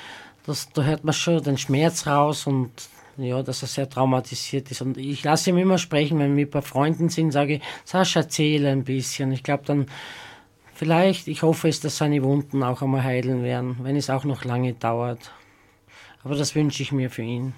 das, 0.46 0.70
da 0.74 0.84
hört 0.84 1.04
man 1.04 1.14
schon 1.14 1.44
den 1.44 1.58
Schmerz 1.58 2.08
raus 2.08 2.48
und 2.48 2.72
ja, 3.18 3.44
dass 3.44 3.62
er 3.62 3.68
sehr 3.68 3.90
traumatisiert 3.90 4.72
ist. 4.72 4.82
Und 4.82 4.98
ich 4.98 5.24
lasse 5.24 5.50
ihn 5.50 5.58
immer 5.58 5.78
sprechen, 5.78 6.20
wenn 6.20 6.38
wir 6.38 6.50
bei 6.50 6.62
Freunden 6.62 7.10
sind, 7.10 7.32
sage 7.32 7.56
ich, 7.56 7.62
Sascha, 7.84 8.22
erzähle 8.22 8.70
ein 8.70 8.84
bisschen. 8.84 9.32
Ich 9.32 9.44
glaube 9.44 9.64
dann, 9.66 9.88
vielleicht, 10.74 11.28
ich 11.28 11.44
hoffe 11.44 11.68
es, 11.68 11.82
dass 11.82 11.98
seine 11.98 12.24
Wunden 12.24 12.64
auch 12.64 12.82
einmal 12.82 13.04
heilen 13.04 13.44
werden, 13.44 13.78
wenn 13.82 13.96
es 13.96 14.10
auch 14.10 14.24
noch 14.24 14.46
lange 14.46 14.74
dauert. 14.74 15.32
Aber 16.24 16.36
das 16.36 16.56
wünsche 16.56 16.84
ich 16.84 16.92
mir 16.92 17.10
für 17.10 17.22
ihn. 17.22 17.54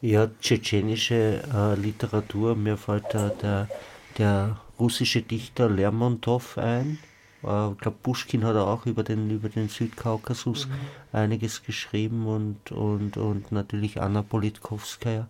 Ja, 0.00 0.28
tschetschenische 0.40 1.42
äh, 1.52 1.74
Literatur, 1.74 2.54
mir 2.54 2.76
fällt 2.76 3.06
da 3.12 3.30
der, 3.30 3.68
der 4.16 4.60
russische 4.78 5.22
Dichter 5.22 5.68
Lermontov 5.68 6.56
ein. 6.56 7.00
Äh, 7.42 7.72
ich 7.72 7.78
glaube, 7.78 7.96
Puschkin 8.04 8.44
hat 8.44 8.54
auch 8.54 8.86
über 8.86 9.02
den, 9.02 9.28
über 9.28 9.48
den 9.48 9.68
Südkaukasus 9.68 10.68
einiges 11.12 11.64
geschrieben 11.64 12.28
und, 12.28 12.70
und, 12.70 13.16
und 13.16 13.50
natürlich 13.50 14.00
Anna 14.00 14.22
Politkovskaya, 14.22 15.26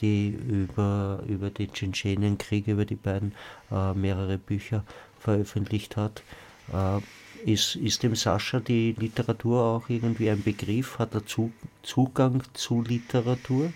die 0.00 0.30
über, 0.30 1.22
über 1.28 1.50
die 1.50 1.68
Tschetschenienkriege, 1.68 2.72
über 2.72 2.86
die 2.86 2.96
beiden 2.96 3.36
äh, 3.70 3.94
mehrere 3.94 4.36
Bücher 4.36 4.82
veröffentlicht 5.20 5.96
hat. 5.96 6.24
Ist, 7.44 7.76
ist 7.76 8.02
dem 8.02 8.14
Sascha 8.14 8.60
die 8.60 8.92
Literatur 8.98 9.62
auch 9.62 9.88
irgendwie 9.88 10.30
ein 10.30 10.42
Begriff? 10.42 10.98
Hat 10.98 11.14
er 11.14 11.24
zu, 11.24 11.52
Zugang 11.82 12.42
zu 12.52 12.82
Literatur? 12.82 13.72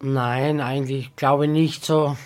Nein, 0.00 0.60
eigentlich 0.60 1.16
glaube 1.16 1.46
ich 1.46 1.50
nicht 1.50 1.84
so. 1.84 2.16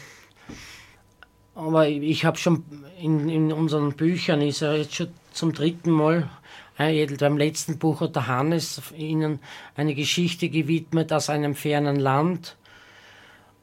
Aber 1.55 1.89
ich 1.89 2.25
habe 2.25 2.39
schon 2.39 2.65
in, 3.01 3.29
in 3.29 3.53
unseren 3.53 3.93
Büchern, 3.93 4.43
ist 4.43 4.63
er 4.63 4.77
jetzt 4.77 4.95
schon 4.95 5.09
zum 5.33 5.53
dritten 5.53 5.91
Mal, 5.91 6.29
äh, 6.79 7.07
beim 7.17 7.37
letzten 7.37 7.79
Buch 7.79 8.01
hat 8.01 8.17
der 8.17 8.27
Hannes 8.27 8.81
Ihnen 8.97 9.41
eine 9.77 9.95
Geschichte 9.95 10.49
gewidmet 10.49 11.13
aus 11.13 11.29
einem 11.29 11.55
fernen 11.55 11.97
Land. 11.97 12.57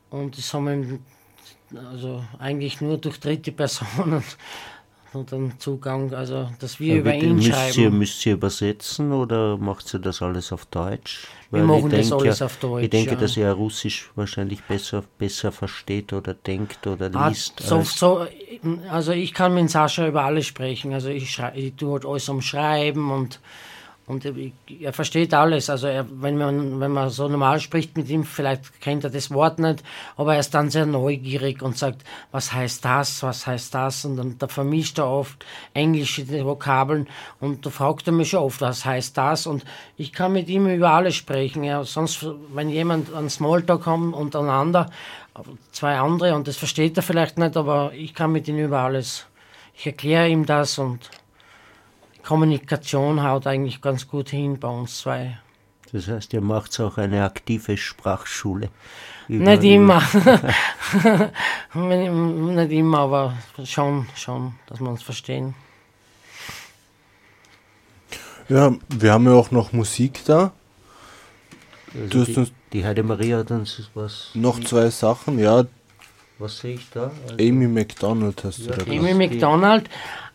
Und 0.10 0.38
das 0.38 0.54
haben 0.54 0.66
wir 0.66 1.00
also 1.76 2.24
eigentlich 2.40 2.82
nur 2.82 2.98
durch 2.98 3.20
dritte 3.20 3.52
Personen 3.52 4.24
und 5.14 5.32
dann 5.32 5.54
Zugang, 5.60 6.14
also 6.14 6.50
dass 6.60 6.80
wir 6.80 6.96
ja, 6.96 7.00
über 7.00 7.14
ihn 7.14 7.36
müsst 7.36 7.48
schreiben. 7.50 7.80
Ihr, 7.80 7.92
müsst 7.92 8.26
ihr 8.26 8.34
übersetzen 8.34 9.12
oder 9.12 9.58
macht 9.58 9.94
ihr 9.94 10.00
das 10.00 10.22
alles 10.22 10.52
auf 10.52 10.66
Deutsch? 10.66 11.28
Wir 11.50 11.60
Weil 11.60 11.68
machen 11.68 11.90
das 11.90 12.12
alles 12.12 12.42
auf 12.42 12.58
Deutsch. 12.58 12.84
Ich 12.84 12.90
denke, 12.90 13.12
ja. 13.12 13.18
dass 13.18 13.38
er 13.38 13.54
Russisch 13.54 14.10
wahrscheinlich 14.16 14.64
besser, 14.64 15.04
besser 15.18 15.52
versteht 15.52 16.14
oder 16.14 16.34
denkt 16.34 16.86
oder 16.88 17.10
ah, 17.14 17.30
liest. 17.30 17.60
So, 17.60 17.82
so, 17.82 18.28
also 18.90 19.12
ich 19.12 19.34
kann 19.34 19.54
mit 19.54 19.70
Sascha 19.70 20.08
über 20.08 20.24
alles 20.24 20.46
sprechen. 20.46 20.94
Also 20.94 21.10
ich, 21.10 21.32
schrei, 21.32 21.54
ich 21.56 21.76
tue 21.76 21.94
halt 21.94 22.06
alles 22.06 22.30
am 22.30 22.42
Schreiben 22.42 23.12
und 23.12 23.40
und 24.08 24.26
er 24.26 24.94
versteht 24.94 25.34
alles. 25.34 25.70
Also 25.70 25.88
er, 25.88 26.06
wenn, 26.10 26.38
man, 26.38 26.80
wenn 26.80 26.92
man 26.92 27.10
so 27.10 27.28
normal 27.28 27.60
spricht 27.60 27.98
mit 27.98 28.10
ihm, 28.10 28.24
vielleicht 28.24 28.80
kennt 28.80 29.04
er 29.04 29.10
das 29.10 29.32
Wort 29.32 29.60
nicht, 29.60 29.84
aber 30.16 30.36
er 30.36 30.40
ist 30.40 30.54
dann 30.54 30.70
sehr 30.70 30.86
neugierig 30.86 31.62
und 31.62 31.78
sagt, 31.78 32.04
was 32.32 32.54
heißt 32.54 32.86
das, 32.86 33.22
was 33.22 33.46
heißt 33.46 33.76
das? 33.76 34.06
Und 34.06 34.16
dann 34.16 34.38
da 34.40 34.48
vermischt 34.48 34.98
er 34.98 35.10
oft 35.10 35.46
englische 35.74 36.26
Vokabeln 36.46 37.08
und 37.42 37.66
da 37.66 37.70
fragt 37.70 38.08
er 38.08 38.14
mich 38.14 38.30
schon 38.30 38.40
oft, 38.40 38.62
was 38.62 38.86
heißt 38.86 39.18
das? 39.18 39.46
Und 39.46 39.66
ich 39.98 40.14
kann 40.14 40.32
mit 40.32 40.48
ihm 40.48 40.68
über 40.68 40.92
alles 40.92 41.16
sprechen. 41.16 41.66
Ja, 41.66 41.84
sonst, 41.84 42.26
wenn 42.54 42.70
jemand 42.70 43.14
an 43.14 43.30
Smalltalk 43.30 43.84
kommt 43.84 44.16
untereinander, 44.16 44.90
zwei 45.74 45.98
andere 45.98 46.34
und 46.34 46.48
das 46.48 46.56
versteht 46.56 46.96
er 46.96 47.04
vielleicht 47.04 47.38
nicht, 47.38 47.58
aber 47.58 47.92
ich 47.94 48.14
kann 48.14 48.32
mit 48.32 48.48
ihm 48.48 48.58
über 48.58 48.80
alles. 48.80 49.26
Ich 49.76 49.86
erkläre 49.86 50.30
ihm 50.30 50.46
das 50.46 50.80
und 50.80 51.10
Kommunikation 52.28 53.24
haut 53.24 53.48
eigentlich 53.48 53.82
ganz 53.82 54.06
gut 54.06 54.30
hin 54.30 54.60
bei 54.60 54.68
uns 54.68 54.98
zwei. 55.00 55.38
Das 55.94 56.10
heißt, 56.10 56.34
ihr 56.34 56.42
macht 56.42 56.78
auch 56.82 56.98
eine 56.98 57.24
aktive 57.24 57.78
Sprachschule. 57.78 58.70
Nicht 59.30 59.64
immer. 59.64 60.04
Nicht 61.74 62.72
immer, 62.74 63.00
aber 63.00 63.34
schon, 63.64 64.08
schon, 64.16 64.56
dass 64.66 64.82
wir 64.82 64.90
uns 64.90 65.04
verstehen. 65.04 65.56
Ja, 68.50 68.76
wir 68.90 69.14
haben 69.14 69.26
ja 69.26 69.32
auch 69.32 69.52
noch 69.52 69.72
Musik 69.72 70.26
da. 70.26 70.52
Also 71.94 72.26
die, 72.26 72.52
die 72.74 72.86
Heide 72.86 73.04
Maria 73.04 73.38
hat 73.38 73.52
uns 73.52 73.90
was. 73.94 74.32
Noch 74.34 74.60
zwei 74.60 74.90
Sachen, 74.90 75.40
ja. 75.40 75.66
Was 76.40 76.60
sehe 76.60 76.76
ich 76.76 76.90
da? 76.90 77.10
Also 77.24 77.36
Amy 77.36 77.68
McDonald 77.68 78.44
hast 78.44 78.60
ja, 78.60 78.76
du 78.76 78.84
da 78.84 78.92
Amy 78.92 79.14
McDonald, 79.14 79.90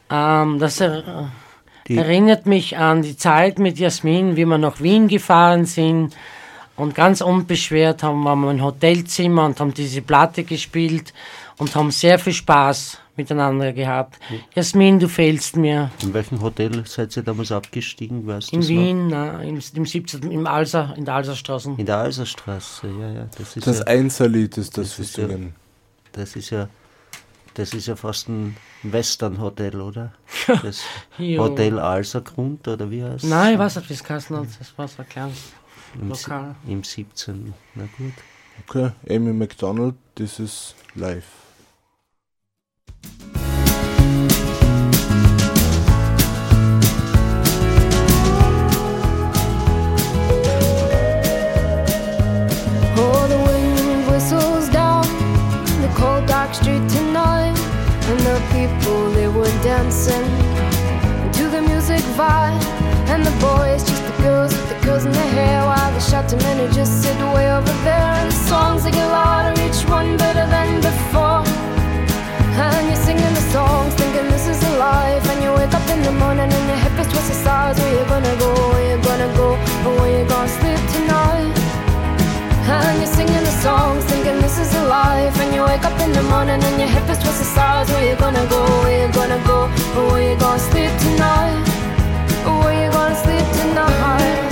ähm, 0.08 0.58
das 0.58 0.80
er 0.80 1.02
die 1.02 1.51
Erinnert 1.96 2.46
mich 2.46 2.76
an 2.76 3.02
die 3.02 3.16
Zeit 3.16 3.58
mit 3.58 3.78
Jasmin, 3.78 4.36
wie 4.36 4.44
wir 4.44 4.58
nach 4.58 4.80
Wien 4.80 5.08
gefahren 5.08 5.64
sind 5.64 6.14
und 6.76 6.94
ganz 6.94 7.20
unbeschwert 7.20 8.02
haben 8.02 8.22
wir 8.22 8.50
ein 8.50 8.62
Hotelzimmer 8.62 9.46
und 9.46 9.60
haben 9.60 9.74
diese 9.74 10.02
Platte 10.02 10.44
gespielt 10.44 11.12
und 11.58 11.74
haben 11.74 11.90
sehr 11.90 12.18
viel 12.18 12.32
Spaß 12.32 12.98
miteinander 13.16 13.72
gehabt. 13.72 14.18
Ja. 14.30 14.36
Jasmin, 14.54 14.98
du 14.98 15.06
fehlst 15.06 15.56
mir. 15.56 15.90
In 16.02 16.14
welchem 16.14 16.40
Hotel 16.40 16.84
seid 16.86 17.14
ihr 17.16 17.22
damals 17.22 17.52
abgestiegen? 17.52 18.26
Weißt 18.26 18.52
in 18.52 18.66
Wien, 18.66 19.08
na, 19.08 19.42
im, 19.42 19.60
im 19.74 19.86
17. 19.86 20.30
im 20.30 20.46
Alser, 20.46 20.94
in 20.96 21.04
der 21.04 21.14
Alserstraße. 21.14 21.74
In 21.76 21.86
der 21.86 21.98
Alserstraße, 21.98 22.88
ja, 22.88 23.12
ja. 23.12 23.28
Das, 23.36 23.56
ist 23.56 23.66
das 23.66 23.78
ja, 23.80 23.84
Einserlied 23.86 24.56
ist 24.56 24.78
das, 24.78 24.96
das 24.96 24.98
ist 24.98 25.16
ja, 25.18 25.28
Das 26.12 26.36
ist 26.36 26.50
ja 26.50 26.68
das 27.54 27.74
ist 27.74 27.86
ja 27.86 27.96
fast 27.96 28.28
ein 28.28 28.56
Western-Hotel, 28.82 29.80
oder? 29.80 30.12
Das 30.46 30.82
Hotel 31.18 31.78
Alsergrund, 31.78 32.66
oder 32.68 32.90
wie 32.90 33.02
heißt 33.02 33.24
es? 33.24 33.30
Nein, 33.30 33.54
ich 33.54 33.58
weiß 33.58 33.76
nicht, 33.76 33.90
wie 33.90 33.94
es 33.94 34.04
geheißen 34.04 34.36
hat. 34.36 34.46
Das 34.58 34.78
war 34.78 34.88
so 34.88 35.02
ein 35.02 35.08
kleines 35.08 35.52
Im 35.94 36.08
Lokal. 36.08 36.54
Im 36.66 36.82
17. 36.82 37.54
Na 37.74 37.84
gut. 37.98 38.12
Okay, 38.68 38.92
Amy 39.08 39.32
McDonald, 39.32 39.94
this 40.14 40.38
is 40.38 40.74
live. 40.94 41.41
Dancing 59.62 60.26
to 61.32 61.48
the 61.48 61.62
music 61.62 62.02
vibe. 62.18 62.62
And 63.12 63.24
the 63.24 63.30
boys, 63.38 63.82
just 63.88 64.02
the 64.04 64.22
girls 64.22 64.52
with 64.52 64.68
the 64.68 64.78
curls 64.84 65.04
in 65.04 65.12
their 65.12 65.30
hair, 65.38 65.64
while 65.64 65.92
the 65.92 66.00
shouting 66.00 66.38
men 66.38 66.72
just 66.72 67.02
sit 67.02 67.16
way 67.34 67.52
over 67.52 67.74
there. 67.84 68.10
And 68.20 68.30
the 68.30 68.40
songs 68.50 68.84
they 68.84 68.90
get 68.90 69.06
louder, 69.06 69.60
each 69.62 69.82
one 69.88 70.16
better 70.16 70.46
than 70.54 70.80
before. 70.80 71.44
And 72.64 72.86
you're 72.88 73.04
singing 73.06 73.34
the 73.40 73.46
songs, 73.54 73.94
thinking 73.94 74.28
this 74.30 74.46
is 74.48 74.62
a 74.62 74.78
life. 74.78 75.24
And 75.30 75.42
you 75.42 75.52
wake 75.52 75.74
up 75.74 75.86
in 75.90 76.02
the 76.02 76.12
morning 76.12 76.50
and 76.58 76.64
your 76.70 76.80
hip 76.84 76.98
is 77.00 77.08
twisted 77.12 77.36
sides. 77.36 77.78
Where 77.78 77.92
you 77.98 78.04
gonna 78.06 78.36
go? 78.38 78.50
Where 78.72 78.96
you 78.96 79.02
gonna 79.02 79.30
go? 79.36 79.48
Or 79.86 79.92
where 80.00 80.12
you 80.18 80.28
gonna 80.28 80.48
sleep 80.48 80.80
tonight? 80.96 81.61
And 82.64 82.98
you're 82.98 83.06
singing 83.06 83.44
the 83.44 83.54
songs, 83.60 84.04
thinking 84.04 84.40
this 84.40 84.58
is 84.58 84.74
a 84.74 84.84
life. 84.84 85.38
And 85.40 85.54
you 85.54 85.62
wake 85.64 85.84
up 85.84 85.98
in 86.00 86.12
the 86.12 86.22
morning 86.22 86.62
and 86.62 86.78
your 86.78 86.88
hip 86.88 87.08
is 87.10 87.18
twisted 87.18 87.46
sides. 87.46 87.90
Where 87.90 88.08
you 88.08 88.16
gonna 88.16 88.46
go? 88.48 88.62
Where 88.82 89.06
you 89.06 89.12
gonna 89.12 89.42
go? 89.46 89.68
Where 90.10 90.22
you 90.30 90.38
gonna 90.38 90.58
sleep 90.58 90.92
tonight? 91.00 91.64
Where 92.62 92.84
you 92.84 92.90
gonna 92.92 93.16
sleep 93.16 93.46
tonight? 93.60 94.51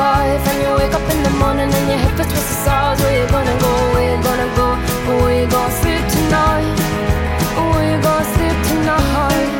thinking 0.00 0.32
this 0.32 0.46
is 0.46 0.48
a 0.48 0.48
life. 0.48 0.48
And 0.48 0.62
you 0.62 0.72
wake 0.76 0.94
up 0.94 1.10
in 1.10 1.22
the 1.22 1.30
morning 1.38 1.70
and 1.72 1.88
your 1.88 1.98
head 1.98 2.16
feels 2.16 2.32
twisted 2.32 2.58
stars. 2.62 3.00
Where 3.00 3.22
you 3.22 3.28
gonna 3.30 3.58
go? 3.60 3.72
Where 3.92 4.16
you 4.16 4.22
gonna 4.22 4.56
go? 4.56 4.68
Where 5.22 5.42
you 5.42 5.46
gonna 5.50 5.80
sleep 5.82 6.04
tonight? 6.08 6.80
And 9.36 9.54
you 9.54 9.59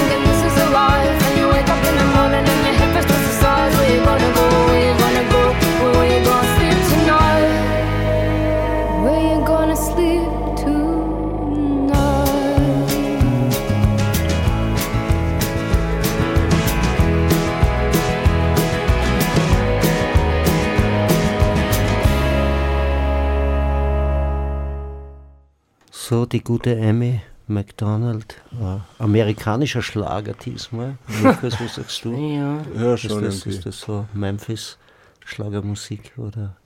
so, 26.11 26.25
die 26.25 26.43
gute 26.43 26.75
Amy 26.77 27.21
McDonald, 27.47 28.35
äh, 28.59 28.79
amerikanischer 29.01 29.81
Schlager 29.81 30.33
diesmal. 30.33 30.97
Lukas, 31.23 31.57
was 31.61 31.75
sagst 31.75 32.03
du? 32.03 32.11
Ja, 32.13 32.61
Ja, 32.75 32.93
Ist 32.95 33.01
schon 33.03 33.23
das, 33.23 33.35
irgendwie. 33.45 33.49
ist 33.57 33.65
das 33.65 33.79
so 33.79 34.05
Memphis 34.13 34.77
Schlagermusik 35.23 36.11
oder? 36.17 36.57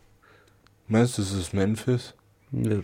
Meinst 0.88 1.20
du, 1.20 1.22
das 1.22 1.32
ist 1.34 1.54
Memphis? 1.54 2.16
Ja, 2.52 2.80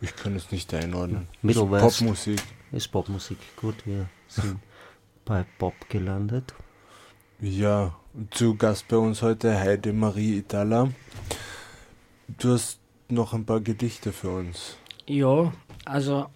Ich 0.00 0.16
kann 0.16 0.36
es 0.36 0.50
nicht 0.50 0.72
einordnen. 0.72 1.28
Middle 1.42 1.64
Ist 1.64 1.70
West. 1.70 1.98
Popmusik. 1.98 2.42
Ist 2.72 2.88
Popmusik. 2.88 3.36
Gut, 3.56 3.74
wir 3.84 4.08
sind 4.26 4.60
bei 5.26 5.44
Pop 5.58 5.74
gelandet. 5.90 6.54
Ja, 7.40 7.94
zu 8.30 8.54
Gast 8.54 8.88
bei 8.88 8.96
uns 8.96 9.20
heute 9.20 9.60
Heide 9.60 9.92
Marie 9.92 10.38
Itala. 10.38 10.88
Du 12.38 12.54
hast 12.54 12.78
noch 13.10 13.34
ein 13.34 13.44
paar 13.44 13.60
Gedichte 13.60 14.12
für 14.12 14.30
uns. 14.30 14.77
Ja, 15.08 15.52
also 15.84 16.26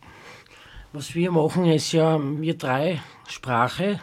was 0.92 1.14
wir 1.14 1.30
machen 1.30 1.64
ist 1.66 1.92
ja, 1.92 2.18
wir 2.20 2.56
drei 2.56 3.00
Sprache. 3.26 4.00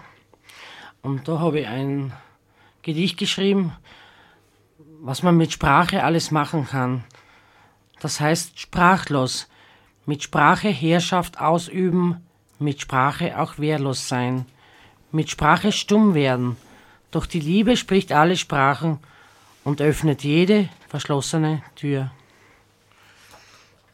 Und 1.02 1.28
da 1.28 1.40
habe 1.40 1.62
ich 1.62 1.68
ein 1.68 2.14
Gedicht 2.82 3.18
geschrieben, 3.18 3.74
was 5.02 5.24
man 5.24 5.38
mit 5.38 5.54
Sprache 5.54 6.04
alles 6.04 6.32
machen 6.32 6.68
kann. 6.68 7.04
Das 8.00 8.20
heißt 8.20 8.60
sprachlos. 8.60 9.48
Mit 10.06 10.24
Sprache 10.24 10.70
Herrschaft 10.70 11.40
ausüben, 11.40 12.26
mit 12.58 12.82
Sprache 12.82 13.40
auch 13.40 13.60
wehrlos 13.60 14.08
sein. 14.08 14.46
Mit 15.12 15.30
Sprache 15.30 15.72
stumm 15.72 16.16
werden. 16.16 16.58
Doch 17.12 17.28
die 17.28 17.40
Liebe 17.40 17.78
spricht 17.78 18.12
alle 18.12 18.36
Sprachen 18.36 19.00
und 19.64 19.82
öffnet 19.82 20.24
jede 20.24 20.70
verschlossene 20.88 21.62
Tür. 21.76 22.12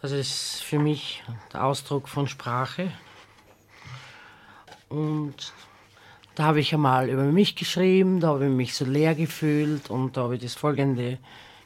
Das 0.06 0.12
ist 0.12 0.62
für 0.62 0.78
mich 0.78 1.24
der 1.52 1.64
Ausdruck 1.64 2.08
von 2.08 2.28
Sprache. 2.28 2.92
Und 4.88 5.52
da 6.36 6.44
habe 6.44 6.60
ich 6.60 6.76
einmal 6.76 7.10
über 7.10 7.24
mich 7.24 7.56
geschrieben, 7.56 8.20
da 8.20 8.28
habe 8.28 8.46
ich 8.46 8.52
mich 8.52 8.76
so 8.76 8.86
leer 8.86 9.16
gefühlt 9.16 9.90
und 9.90 10.16
da 10.16 10.22
habe 10.22 10.36
ich 10.36 10.44
das 10.44 10.54
folgende 10.54 11.18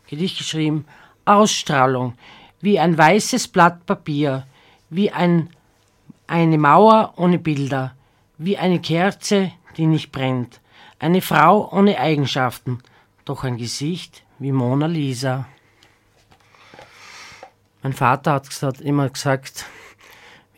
Gedicht 0.08 0.38
geschrieben. 0.38 0.86
Ausstrahlung, 1.26 2.14
wie 2.62 2.80
ein 2.80 2.98
weißes 2.98 3.50
Blatt 3.50 3.86
Papier, 3.86 4.48
wie 4.90 5.12
ein, 5.12 5.50
eine 6.26 6.58
Mauer 6.58 7.16
ohne 7.18 7.40
Bilder, 7.40 7.94
wie 8.38 8.58
eine 8.58 8.80
Kerze, 8.80 9.52
die 9.76 9.86
nicht 9.86 10.14
brennt, 10.14 10.62
eine 10.98 11.22
Frau 11.22 11.70
ohne 11.74 12.00
Eigenschaften, 12.00 12.80
doch 13.26 13.44
ein 13.44 13.58
Gesicht 13.58 14.24
wie 14.38 14.54
Mona 14.54 14.86
Lisa. 14.86 15.46
Mein 17.82 17.94
Vater 17.94 18.34
hat 18.34 18.50
gesagt, 18.50 18.82
immer 18.82 19.10
gesagt, 19.10 19.66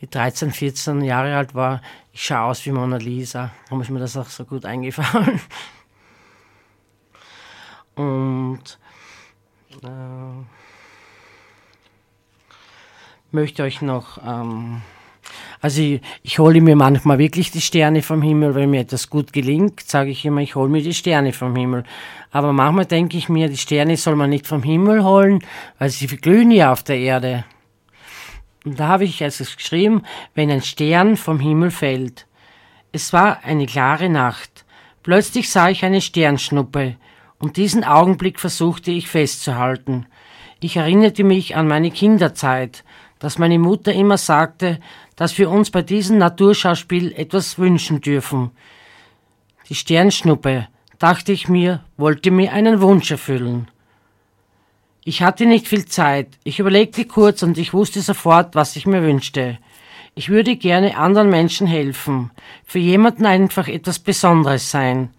wie 0.00 0.06
13, 0.08 0.50
14 0.50 1.02
Jahre 1.02 1.36
alt 1.36 1.54
war, 1.54 1.80
ich 2.12 2.24
schaue 2.24 2.50
aus 2.50 2.66
wie 2.66 2.72
Mona 2.72 2.96
Lisa. 2.96 3.52
Darum 3.64 3.80
ist 3.80 3.90
mir 3.90 4.00
das 4.00 4.16
auch 4.16 4.28
so 4.28 4.44
gut 4.44 4.64
eingefallen. 4.64 5.40
Und 7.94 8.78
äh, 9.82 10.44
möchte 13.30 13.62
euch 13.62 13.80
noch, 13.82 14.18
ähm, 14.26 14.82
also 15.62 15.80
ich, 15.80 16.00
ich 16.22 16.38
hole 16.40 16.60
mir 16.60 16.74
manchmal 16.74 17.18
wirklich 17.18 17.52
die 17.52 17.60
Sterne 17.60 18.02
vom 18.02 18.20
Himmel, 18.20 18.54
wenn 18.56 18.70
mir 18.70 18.80
etwas 18.80 19.08
gut 19.08 19.32
gelingt, 19.32 19.80
sage 19.80 20.10
ich 20.10 20.24
immer, 20.24 20.40
ich 20.40 20.56
hole 20.56 20.68
mir 20.68 20.82
die 20.82 20.92
Sterne 20.92 21.32
vom 21.32 21.54
Himmel. 21.54 21.84
Aber 22.32 22.52
manchmal 22.52 22.84
denke 22.84 23.16
ich 23.16 23.28
mir, 23.28 23.48
die 23.48 23.56
Sterne 23.56 23.96
soll 23.96 24.16
man 24.16 24.28
nicht 24.28 24.48
vom 24.48 24.64
Himmel 24.64 25.04
holen, 25.04 25.38
weil 25.78 25.88
sie 25.88 26.08
glühen 26.08 26.50
ja 26.50 26.72
auf 26.72 26.82
der 26.82 26.98
Erde. 26.98 27.44
Und 28.64 28.80
da 28.80 28.88
habe 28.88 29.04
ich 29.04 29.22
also 29.22 29.44
geschrieben, 29.44 30.02
wenn 30.34 30.50
ein 30.50 30.62
Stern 30.62 31.16
vom 31.16 31.38
Himmel 31.38 31.70
fällt. 31.70 32.26
Es 32.90 33.12
war 33.12 33.44
eine 33.44 33.66
klare 33.66 34.08
Nacht. 34.08 34.64
Plötzlich 35.02 35.48
sah 35.48 35.70
ich 35.70 35.84
eine 35.84 36.00
Sternschnuppe, 36.00 36.96
und 37.38 37.56
diesen 37.56 37.82
Augenblick 37.82 38.38
versuchte 38.38 38.92
ich 38.92 39.08
festzuhalten. 39.08 40.06
Ich 40.60 40.76
erinnerte 40.76 41.24
mich 41.24 41.56
an 41.56 41.66
meine 41.66 41.90
Kinderzeit, 41.90 42.84
dass 43.22 43.38
meine 43.38 43.60
Mutter 43.60 43.92
immer 43.92 44.18
sagte, 44.18 44.80
dass 45.14 45.38
wir 45.38 45.48
uns 45.48 45.70
bei 45.70 45.82
diesem 45.82 46.18
Naturschauspiel 46.18 47.12
etwas 47.12 47.56
wünschen 47.56 48.00
dürfen. 48.00 48.50
Die 49.68 49.76
Sternschnuppe, 49.76 50.66
dachte 50.98 51.30
ich 51.30 51.46
mir, 51.48 51.84
wollte 51.96 52.32
mir 52.32 52.52
einen 52.52 52.80
Wunsch 52.80 53.12
erfüllen. 53.12 53.70
Ich 55.04 55.22
hatte 55.22 55.46
nicht 55.46 55.68
viel 55.68 55.84
Zeit. 55.84 56.36
Ich 56.42 56.58
überlegte 56.58 57.04
kurz 57.04 57.44
und 57.44 57.58
ich 57.58 57.72
wusste 57.72 58.00
sofort, 58.00 58.56
was 58.56 58.74
ich 58.74 58.86
mir 58.86 59.04
wünschte. 59.04 59.58
Ich 60.16 60.28
würde 60.28 60.56
gerne 60.56 60.96
anderen 60.96 61.30
Menschen 61.30 61.68
helfen, 61.68 62.32
für 62.64 62.80
jemanden 62.80 63.24
einfach 63.24 63.68
etwas 63.68 64.00
Besonderes 64.00 64.68
sein. 64.68 65.10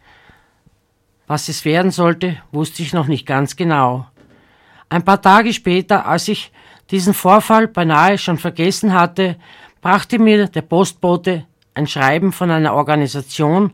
Was 1.26 1.47
es 1.47 1.64
werden 1.64 1.91
sollte, 1.91 2.36
wusste 2.51 2.84
ich 2.84 2.91
noch 2.91 3.08
nicht 3.08 3.26
ganz 3.26 3.56
genau. 3.56 4.08
Ein 4.89 5.06
paar 5.06 5.22
Tage 5.22 5.54
später, 5.54 6.06
als 6.06 6.28
ich 6.28 6.51
diesen 6.91 7.13
Vorfall 7.13 7.67
beinahe 7.67 8.17
schon 8.17 8.38
vergessen 8.38 8.93
hatte, 8.93 9.38
brachte 9.81 10.19
mir 10.19 10.47
der 10.47 10.61
Postbote 10.61 11.45
ein 11.73 11.88
Schreiben 11.88 12.31
von 12.31 12.51
einer 12.51 12.73
Organisation, 12.73 13.71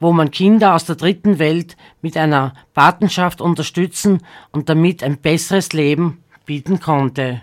wo 0.00 0.12
man 0.12 0.30
Kinder 0.30 0.74
aus 0.74 0.84
der 0.84 0.96
dritten 0.96 1.38
Welt 1.38 1.76
mit 2.02 2.16
einer 2.16 2.54
Patenschaft 2.74 3.40
unterstützen 3.40 4.20
und 4.52 4.68
damit 4.68 5.02
ein 5.02 5.18
besseres 5.18 5.72
Leben 5.72 6.22
bieten 6.46 6.80
konnte. 6.80 7.42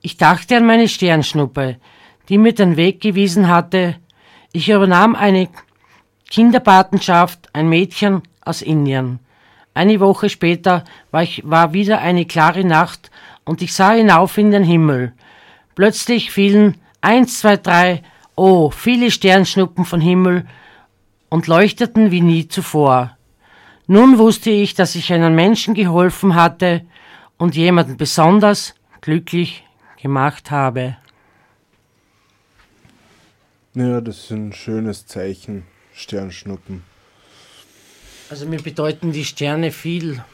Ich 0.00 0.16
dachte 0.16 0.56
an 0.56 0.66
meine 0.66 0.88
Sternschnuppe, 0.88 1.76
die 2.28 2.38
mir 2.38 2.54
den 2.54 2.76
Weg 2.76 3.00
gewiesen 3.00 3.48
hatte. 3.48 3.96
Ich 4.52 4.68
übernahm 4.68 5.14
eine 5.14 5.48
Kinderpatenschaft, 6.30 7.50
ein 7.52 7.68
Mädchen 7.68 8.22
aus 8.40 8.62
Indien. 8.62 9.20
Eine 9.74 10.00
Woche 10.00 10.28
später 10.28 10.84
war, 11.10 11.22
ich, 11.22 11.42
war 11.44 11.72
wieder 11.72 12.00
eine 12.00 12.26
klare 12.26 12.64
Nacht 12.64 13.10
und 13.44 13.62
ich 13.62 13.74
sah 13.74 13.92
hinauf 13.92 14.38
in 14.38 14.50
den 14.50 14.64
Himmel. 14.64 15.12
Plötzlich 15.74 16.30
fielen 16.30 16.76
eins, 17.00 17.40
zwei, 17.40 17.56
drei, 17.56 18.02
oh, 18.36 18.70
viele 18.70 19.10
Sternschnuppen 19.10 19.84
vom 19.84 20.00
Himmel 20.00 20.46
und 21.28 21.46
leuchteten 21.46 22.10
wie 22.10 22.20
nie 22.20 22.48
zuvor. 22.48 23.16
Nun 23.86 24.18
wusste 24.18 24.50
ich, 24.50 24.74
dass 24.74 24.94
ich 24.94 25.12
einem 25.12 25.34
Menschen 25.34 25.74
geholfen 25.74 26.34
hatte 26.34 26.82
und 27.36 27.56
jemanden 27.56 27.96
besonders 27.96 28.74
glücklich 29.00 29.64
gemacht 30.00 30.50
habe. 30.50 30.96
Ja, 33.74 34.00
das 34.00 34.18
ist 34.18 34.30
ein 34.30 34.52
schönes 34.52 35.06
Zeichen. 35.06 35.64
Sternschnuppen. 35.94 36.82
Also 38.32 38.46
mir 38.46 38.62
bedeuten 38.62 39.12
die 39.12 39.26
Sterne 39.26 39.70
viel. 39.70 40.24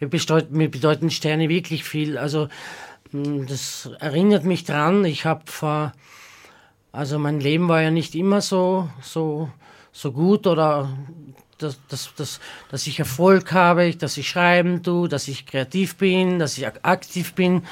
Mir, 0.00 0.08
bedeuten, 0.08 0.56
mir 0.56 0.70
bedeuten 0.70 1.10
Sterne 1.10 1.50
wirklich 1.50 1.84
viel. 1.84 2.16
Also 2.16 2.48
mh, 3.10 3.44
das 3.46 3.90
erinnert 4.00 4.44
mich 4.44 4.64
dran. 4.64 5.04
Ich 5.04 5.26
habe 5.26 5.92
also 6.92 7.18
mein 7.18 7.40
Leben 7.40 7.68
war 7.68 7.82
ja 7.82 7.90
nicht 7.90 8.14
immer 8.14 8.40
so 8.40 8.88
so 9.02 9.50
so 9.92 10.12
gut 10.12 10.46
oder 10.46 10.96
dass, 11.58 11.78
dass, 11.88 12.14
dass, 12.14 12.40
dass 12.70 12.86
ich 12.86 12.98
Erfolg 12.98 13.52
habe, 13.52 13.94
dass 13.96 14.16
ich 14.16 14.30
schreiben 14.30 14.82
tue, 14.82 15.10
dass 15.10 15.28
ich 15.28 15.44
kreativ 15.44 15.96
bin, 15.96 16.38
dass 16.38 16.56
ich 16.56 16.66
ak- 16.66 16.80
aktiv 16.84 17.34
bin. 17.34 17.64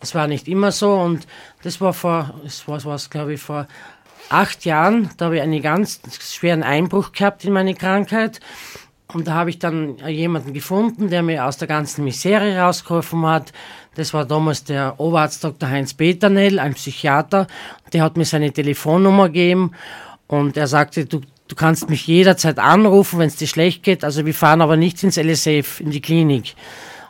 Das 0.00 0.16
war 0.16 0.26
nicht 0.26 0.48
immer 0.48 0.72
so 0.72 0.94
und 0.94 1.28
das 1.62 1.80
war 1.80 1.92
vor, 1.92 2.34
das 2.42 2.66
war, 2.66 2.84
was 2.84 3.08
glaube 3.08 3.34
ich 3.34 3.40
vor 3.40 3.68
acht 4.30 4.64
Jahren, 4.64 5.10
da 5.16 5.26
habe 5.26 5.36
ich 5.36 5.42
einen 5.42 5.62
ganz 5.62 6.00
schweren 6.20 6.64
Einbruch 6.64 7.12
gehabt 7.12 7.44
in 7.44 7.52
meine 7.52 7.76
Krankheit. 7.76 8.40
Und 9.14 9.26
da 9.26 9.32
habe 9.32 9.48
ich 9.48 9.58
dann 9.58 9.96
jemanden 10.06 10.52
gefunden, 10.52 11.08
der 11.08 11.22
mir 11.22 11.46
aus 11.46 11.56
der 11.56 11.66
ganzen 11.66 12.04
Misere 12.04 12.58
rausgeholfen 12.58 13.24
hat. 13.24 13.52
Das 13.94 14.12
war 14.12 14.26
damals 14.26 14.64
der 14.64 15.00
Oberarzt 15.00 15.42
Dr. 15.42 15.70
Heinz 15.70 15.94
Peternell, 15.94 16.58
ein 16.58 16.74
Psychiater. 16.74 17.46
Der 17.92 18.02
hat 18.02 18.18
mir 18.18 18.26
seine 18.26 18.52
Telefonnummer 18.52 19.28
gegeben 19.28 19.72
und 20.26 20.58
er 20.58 20.66
sagte, 20.66 21.06
du, 21.06 21.22
du 21.48 21.56
kannst 21.56 21.88
mich 21.88 22.06
jederzeit 22.06 22.58
anrufen, 22.58 23.18
wenn 23.18 23.28
es 23.28 23.36
dir 23.36 23.46
schlecht 23.46 23.82
geht. 23.82 24.04
Also 24.04 24.26
wir 24.26 24.34
fahren 24.34 24.60
aber 24.60 24.76
nicht 24.76 25.02
ins 25.02 25.16
LSF, 25.16 25.80
in 25.80 25.90
die 25.90 26.02
Klinik. 26.02 26.54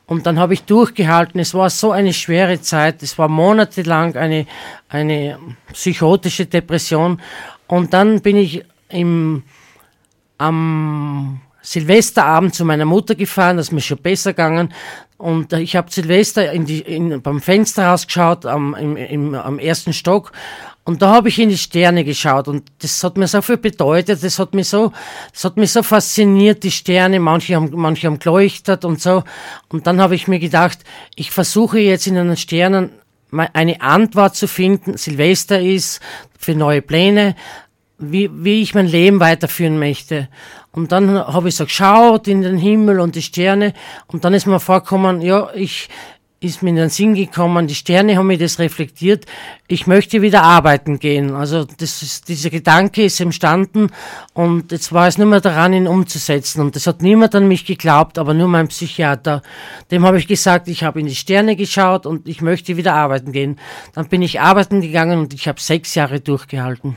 Und 0.07 0.25
dann 0.27 0.39
habe 0.39 0.55
ich 0.55 0.63
durchgehalten. 0.63 1.41
Es 1.41 1.53
war 1.53 1.69
so 1.69 1.91
eine 1.91 2.13
schwere 2.13 2.61
Zeit. 2.61 3.03
Es 3.03 3.19
war 3.19 3.29
monatelang 3.29 4.17
eine, 4.17 4.47
eine 4.89 5.39
psychotische 5.73 6.47
Depression. 6.47 7.21
Und 7.67 7.93
dann 7.93 8.23
bin 8.23 8.37
ich 8.37 8.65
im, 8.89 9.43
am 10.39 11.41
Silvesterabend 11.69 12.55
zu 12.55 12.65
meiner 12.65 12.87
Mutter 12.87 13.15
gefahren, 13.15 13.59
das 13.59 13.67
ist 13.67 13.73
mir 13.73 13.83
schon 13.83 13.99
besser 13.99 14.33
gegangen. 14.33 14.73
Und 15.19 15.53
äh, 15.53 15.61
ich 15.61 15.77
habe 15.77 15.93
Silvester 15.93 16.51
in 16.51 16.65
die, 16.65 16.81
in, 16.81 17.21
beim 17.21 17.43
Fenster 17.43 17.89
rausgeschaut, 17.89 18.47
am, 18.47 18.75
im, 18.75 18.97
im, 18.97 19.35
am 19.35 19.59
ersten 19.59 19.93
Stock. 19.93 20.33
Und 20.85 21.03
da 21.03 21.11
habe 21.11 21.29
ich 21.29 21.39
in 21.39 21.51
die 21.51 21.59
Sterne 21.59 22.05
geschaut 22.05 22.49
und 22.49 22.65
das 22.79 23.05
hat 23.05 23.19
mir 23.19 23.29
so 23.29 23.43
viel 23.43 23.59
bedeutet, 23.59 24.25
das 24.25 24.39
hat 24.39 24.55
mich 24.55 24.69
so, 24.69 24.93
das 25.31 25.45
hat 25.45 25.59
mich 25.59 25.71
so 25.71 25.83
fasziniert, 25.83 26.63
die 26.63 26.71
Sterne, 26.71 27.21
manche 27.21 27.57
haben, 27.57 27.71
manche 27.75 28.07
haben 28.07 28.19
geleuchtet 28.19 28.87
und 28.87 28.99
so. 29.03 29.23
Und 29.69 29.87
dann 29.87 30.01
habe 30.01 30.15
ich 30.15 30.27
mir 30.27 30.39
gedacht, 30.39 30.79
ich 31.17 31.31
versuche 31.31 31.81
jetzt 31.81 32.07
in 32.07 32.15
den 32.15 32.35
Sternen 32.39 32.93
eine 33.31 33.83
Antwort 33.83 34.37
zu 34.37 34.49
finden. 34.49 34.97
Silvester 34.97 35.61
ist 35.61 36.01
für 36.39 36.55
neue 36.55 36.81
Pläne, 36.81 37.37
wie, 37.99 38.31
wie 38.33 38.63
ich 38.63 38.75
mein 38.75 38.87
Leben 38.87 39.21
weiterführen 39.21 39.79
möchte. 39.79 40.29
Und 40.73 40.93
dann 40.93 41.19
habe 41.19 41.49
ich 41.49 41.57
so 41.57 41.65
geschaut 41.65 42.29
in 42.29 42.43
den 42.43 42.57
Himmel 42.57 43.01
und 43.01 43.17
die 43.17 43.23
Sterne 43.23 43.75
und 44.07 44.25
dann 44.25 44.35
ist 44.35 44.47
mir 44.47 44.61
vorgekommen, 44.61 45.21
ja, 45.21 45.51
ich, 45.55 45.89
ist 46.41 46.63
mir 46.63 46.71
in 46.71 46.77
den 46.77 46.89
Sinn 46.89 47.15
gekommen, 47.15 47.67
die 47.67 47.75
Sterne 47.75 48.17
haben 48.17 48.29
mir 48.29 48.39
das 48.39 48.61
reflektiert, 48.61 49.27
ich 49.67 49.89
möchte 49.89 50.23
wieder 50.23 50.45
arbeiten 50.45 51.01
gehen. 51.01 51.35
Also 51.35 51.65
das 51.65 52.03
ist, 52.03 52.29
dieser 52.29 52.51
Gedanke 52.51 53.03
ist 53.03 53.19
entstanden 53.19 53.91
und 54.35 54.71
jetzt 54.71 54.93
war 54.93 55.09
es 55.09 55.19
nur 55.19 55.27
mehr 55.27 55.41
daran, 55.41 55.73
ihn 55.73 55.89
umzusetzen. 55.89 56.61
Und 56.61 56.77
das 56.77 56.87
hat 56.87 57.03
niemand 57.03 57.35
an 57.35 57.49
mich 57.49 57.65
geglaubt, 57.65 58.19
aber 58.19 58.35
nur 58.35 58.47
mein 58.47 58.69
Psychiater. 58.69 59.43
Dem 59.91 60.05
habe 60.05 60.19
ich 60.19 60.29
gesagt, 60.29 60.69
ich 60.69 60.85
habe 60.85 61.01
in 61.01 61.07
die 61.07 61.15
Sterne 61.17 61.57
geschaut 61.57 62.07
und 62.07 62.29
ich 62.29 62.41
möchte 62.41 62.77
wieder 62.77 62.95
arbeiten 62.95 63.33
gehen. 63.33 63.59
Dann 63.95 64.07
bin 64.07 64.23
ich 64.23 64.41
arbeiten 64.41 64.81
gegangen 64.81 65.19
und 65.19 65.35
ich 65.35 65.49
habe 65.49 65.61
sechs 65.61 65.97
Jahre 65.97 66.21
durchgehalten. 66.21 66.97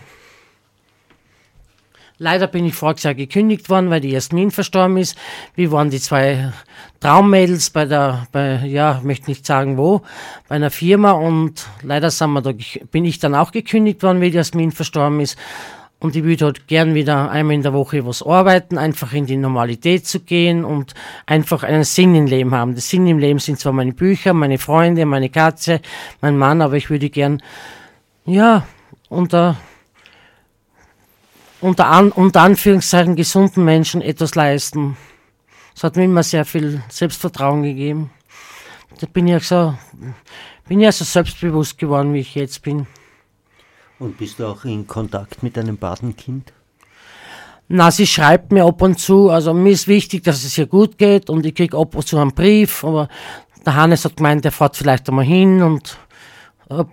Leider 2.24 2.45
bin 2.45 2.65
ich 2.65 2.76
voriges 2.76 3.01
Jahr 3.01 3.15
gekündigt 3.15 3.67
worden, 3.67 3.89
weil 3.89 3.99
die 3.99 4.11
Jasmin 4.11 4.51
verstorben 4.51 4.97
ist. 4.97 5.17
Wir 5.55 5.72
waren 5.72 5.89
die 5.89 5.99
zwei 5.99 6.53
Traummädels 6.99 7.72
bei 7.72 7.86
der, 7.86 8.28
bei, 8.32 8.63
ja, 8.63 9.01
möchte 9.03 9.32
nicht 9.32 9.43
sagen 9.43 9.76
wo, 9.76 10.03
bei 10.47 10.53
einer 10.53 10.69
Firma 10.69 11.13
und 11.13 11.65
leider 11.82 12.11
sind 12.11 12.32
wir 12.34 12.43
da, 12.43 12.51
bin 12.91 13.05
ich 13.05 13.17
dann 13.17 13.34
auch 13.34 13.51
gekündigt 13.51 14.03
worden, 14.03 14.22
weil 14.22 14.30
die 14.30 14.38
Jasmin 14.38 14.72
verstorben 14.72 15.19
ist. 15.19 15.36
Und 15.99 16.15
ich 16.15 16.24
würde 16.24 16.45
halt 16.45 16.67
gern 16.67 16.93
wieder 16.93 17.32
einmal 17.32 17.55
in 17.55 17.63
der 17.63 17.74
Woche 17.74 18.05
was 18.05 18.22
arbeiten, 18.22 18.78
einfach 18.78 19.13
in 19.13 19.26
die 19.26 19.38
Normalität 19.38 20.05
zu 20.05 20.19
gehen 20.19 20.63
und 20.63 20.93
einfach 21.26 21.63
einen 21.63 21.86
Sinn 21.86 22.13
im 22.13 22.28
Leben 22.28 22.53
haben. 22.53 22.74
Der 22.74 22.84
Sinn 22.84 23.07
im 23.07 23.17
Leben 23.17 23.39
sind 23.39 23.59
zwar 23.59 23.74
meine 23.74 23.93
Bücher, 23.93 24.36
meine 24.36 24.59
Freunde, 24.59 25.07
meine 25.07 25.30
Katze, 25.30 25.82
mein 26.22 26.38
Mann, 26.38 26.61
aber 26.61 26.78
ich 26.78 26.91
würde 26.91 27.09
gern, 27.09 27.41
ja, 28.28 28.67
unter 29.09 29.57
unter, 31.62 31.88
an, 31.88 32.12
unter 32.12 32.41
Anführungszeichen 32.41 33.16
gesunden 33.16 33.64
Menschen 33.64 34.01
etwas 34.01 34.36
leisten. 34.36 34.97
Das 35.74 35.84
hat 35.84 35.95
mir 35.95 36.05
immer 36.05 36.24
sehr 36.24 36.45
viel 36.45 36.82
Selbstvertrauen 36.89 37.64
gegeben. 37.64 38.12
Da 38.99 39.07
bin 39.07 39.28
ich 39.28 39.47
so, 39.47 39.74
bin 40.68 40.80
ja 40.80 40.91
so 40.91 41.05
selbstbewusst 41.05 41.78
geworden, 41.78 42.14
wie 42.14 42.20
ich 42.20 42.36
jetzt 42.36 42.62
bin. 42.62 42.88
Und 43.99 44.18
bist 44.18 44.39
du 44.39 44.47
auch 44.47 44.66
in 44.66 44.88
Kontakt 44.88 45.43
mit 45.43 45.57
deinem 45.57 45.78
Patenkind? 45.78 46.53
Na, 47.68 47.89
sie 47.89 48.07
schreibt 48.07 48.51
mir 48.51 48.66
ab 48.66 48.82
und 48.82 48.99
zu, 48.99 49.30
also 49.30 49.53
mir 49.53 49.72
ist 49.72 49.88
wichtig, 49.88 50.24
dass 50.24 50.43
es 50.43 50.57
ihr 50.57 50.66
gut 50.66 50.97
geht 50.97 51.30
und 51.30 51.45
ich 51.45 51.55
kriege 51.55 51.78
ab 51.78 51.95
und 51.95 52.05
zu 52.05 52.18
einen 52.18 52.34
Brief, 52.34 52.84
aber 52.84 53.07
der 53.66 53.76
Hannes 53.76 54.03
hat 54.03 54.18
gemeint, 54.18 54.43
der 54.43 54.51
fährt 54.51 54.76
vielleicht 54.76 55.07
einmal 55.07 55.24
hin 55.24 55.62
und 55.62 55.97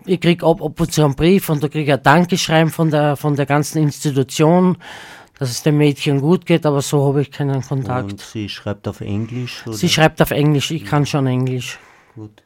ich 0.07 0.21
kriege 0.21 0.47
ab, 0.47 0.63
ab 0.63 0.81
und 0.81 0.93
zu 0.93 1.05
einen 1.05 1.15
Brief 1.15 1.49
und 1.49 1.63
da 1.63 1.69
kriege 1.69 1.93
ich 1.93 1.99
ein 1.99 2.03
Dankeschreiben 2.03 2.71
von 2.71 2.91
der, 2.91 3.17
von 3.17 3.37
der 3.37 3.47
ganzen 3.47 3.83
Institution, 3.83 4.77
dass 5.39 5.51
es 5.51 5.63
dem 5.63 5.77
Mädchen 5.79 6.21
gut 6.21 6.47
geht, 6.47 6.67
aber 6.67 6.83
so 6.83 7.07
habe 7.07 7.23
ich 7.23 7.31
keinen 7.31 7.63
Kontakt. 7.63 8.11
Und 8.11 8.21
sie 8.21 8.49
schreibt 8.49 8.89
auf 8.89 9.01
Englisch? 9.01 9.67
Oder? 9.67 9.77
Sie 9.77 9.89
schreibt 9.89 10.21
auf 10.21 10.31
Englisch, 10.31 10.71
ich 10.71 10.85
kann 10.85 11.07
schon 11.07 11.27
Englisch. 11.27 11.79
Gut. 12.15 12.43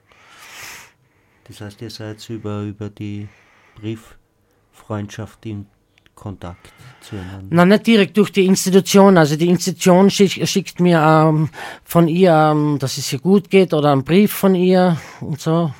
Das 1.48 1.60
heißt, 1.60 1.82
ihr 1.82 1.90
seid 1.90 2.28
über, 2.28 2.62
über 2.62 2.88
die 2.88 3.28
Brieffreundschaft 3.76 5.44
in 5.46 5.66
Kontakt 6.14 6.72
zueinander? 7.00 7.46
Nein, 7.50 7.68
nicht 7.68 7.86
direkt 7.86 8.16
durch 8.16 8.30
die 8.30 8.46
Institution. 8.46 9.18
Also 9.18 9.36
die 9.36 9.48
Institution 9.48 10.10
schick, 10.10 10.46
schickt 10.46 10.78
mir 10.78 11.00
ähm, 11.00 11.48
von 11.84 12.08
ihr, 12.08 12.52
ähm, 12.52 12.78
dass 12.78 12.98
es 12.98 13.12
ihr 13.12 13.18
gut 13.18 13.50
geht 13.50 13.74
oder 13.74 13.92
einen 13.92 14.04
Brief 14.04 14.32
von 14.32 14.54
ihr 14.54 14.98
und 15.20 15.40
so 15.40 15.72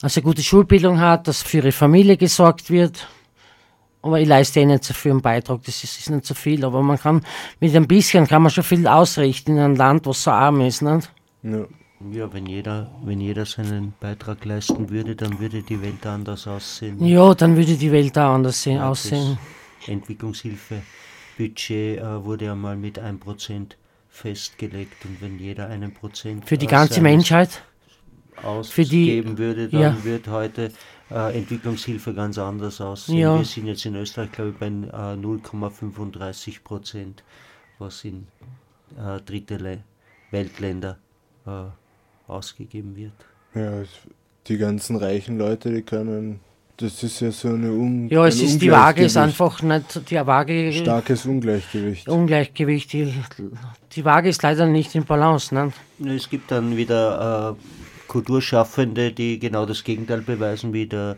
dass 0.00 0.16
er 0.16 0.22
gute 0.22 0.42
Schulbildung 0.42 0.98
hat, 0.98 1.28
dass 1.28 1.42
für 1.42 1.58
ihre 1.58 1.72
Familie 1.72 2.16
gesorgt 2.16 2.70
wird. 2.70 3.06
Aber 4.02 4.18
ich 4.18 4.26
leiste 4.26 4.60
eh 4.60 4.66
nicht 4.66 4.84
so 4.84 4.94
viel 4.94 5.12
einen 5.12 5.20
Beitrag, 5.20 5.62
das 5.64 5.84
ist, 5.84 5.98
ist 5.98 6.08
nicht 6.08 6.24
so 6.24 6.32
viel. 6.34 6.64
Aber 6.64 6.82
man 6.82 6.98
kann, 6.98 7.20
mit 7.60 7.76
ein 7.76 7.86
bisschen 7.86 8.26
kann 8.26 8.40
man 8.42 8.50
schon 8.50 8.64
viel 8.64 8.86
ausrichten 8.86 9.52
in 9.52 9.58
einem 9.58 9.76
Land, 9.76 10.06
was 10.06 10.22
so 10.22 10.30
arm 10.30 10.62
ist. 10.62 10.80
Nicht? 10.80 11.12
Ja. 11.42 11.66
ja, 12.10 12.32
wenn 12.32 12.46
jeder, 12.46 12.90
wenn 13.04 13.20
jeder 13.20 13.44
seinen 13.44 13.92
Beitrag 14.00 14.42
leisten 14.46 14.88
würde, 14.88 15.16
dann 15.16 15.38
würde 15.38 15.62
die 15.62 15.82
Welt 15.82 16.06
anders 16.06 16.46
aussehen. 16.46 17.04
Ja, 17.04 17.34
dann 17.34 17.56
würde 17.56 17.76
die 17.76 17.92
Welt 17.92 18.16
auch 18.16 18.32
anders 18.34 18.64
ja, 18.64 18.88
aussehen. 18.88 19.36
Entwicklungshilfebudget 19.86 21.98
äh, 21.98 22.24
wurde 22.24 22.52
einmal 22.52 22.76
mit 22.76 22.98
1% 22.98 23.72
festgelegt 24.08 25.04
und 25.04 25.20
wenn 25.20 25.38
jeder 25.38 25.68
einen 25.68 25.92
Prozent. 25.92 26.48
Für 26.48 26.56
die 26.56 26.66
ganze 26.66 27.02
Menschheit? 27.02 27.62
Ausgeben 28.44 29.38
würde, 29.38 29.68
dann 29.68 29.80
ja. 29.80 30.04
wird 30.04 30.28
heute 30.28 30.72
äh, 31.10 31.36
Entwicklungshilfe 31.36 32.14
ganz 32.14 32.38
anders 32.38 32.80
aussehen. 32.80 33.18
Ja. 33.18 33.38
Wir 33.38 33.44
sind 33.44 33.66
jetzt 33.66 33.84
in 33.86 33.96
Österreich, 33.96 34.32
glaube 34.32 34.50
ich, 34.50 34.56
bei 34.56 34.66
äh, 34.66 35.16
0,35 35.16 36.62
Prozent, 36.62 37.22
was 37.78 38.04
in 38.04 38.26
äh, 38.98 39.20
dritte 39.20 39.56
Le 39.56 39.82
Weltländer 40.30 40.98
äh, 41.46 41.50
ausgegeben 42.28 42.94
wird. 42.96 43.12
Ja, 43.54 43.82
die 44.46 44.58
ganzen 44.58 44.96
reichen 44.96 45.38
Leute, 45.38 45.72
die 45.72 45.82
können 45.82 46.40
das 46.80 47.02
ist 47.02 47.20
ja 47.20 47.30
so 47.30 47.48
eine 47.48 47.70
Un 47.72 48.08
Ja, 48.08 48.26
es 48.26 48.40
ist 48.40 48.62
die 48.62 48.70
Waage 48.70 49.04
ist 49.04 49.16
einfach 49.18 49.60
nicht 49.60 50.10
die 50.10 50.14
Waage. 50.14 50.72
Starkes 50.72 51.26
Ungleichgewicht. 51.26 52.08
Ungleichgewicht. 52.08 52.94
Die, 52.94 53.12
die 53.92 54.04
Waage 54.06 54.30
ist 54.30 54.42
leider 54.42 54.64
nicht 54.64 54.94
in 54.94 55.04
Balance. 55.04 55.54
Ne? 55.54 55.72
Es 56.16 56.30
gibt 56.30 56.50
dann 56.50 56.78
wieder 56.78 57.54
äh, 57.54 57.79
Kulturschaffende, 58.10 59.12
die 59.12 59.38
genau 59.38 59.66
das 59.66 59.84
Gegenteil 59.84 60.22
beweisen, 60.22 60.72
wie 60.72 60.86
der 60.86 61.16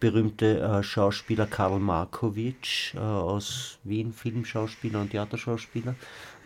berühmte 0.00 0.58
äh, 0.58 0.82
Schauspieler 0.82 1.46
Karl 1.46 1.78
Markovic 1.78 2.94
äh, 2.94 2.98
aus 2.98 3.78
Wien, 3.84 4.14
Filmschauspieler 4.14 5.02
und 5.02 5.10
Theaterschauspieler, 5.10 5.96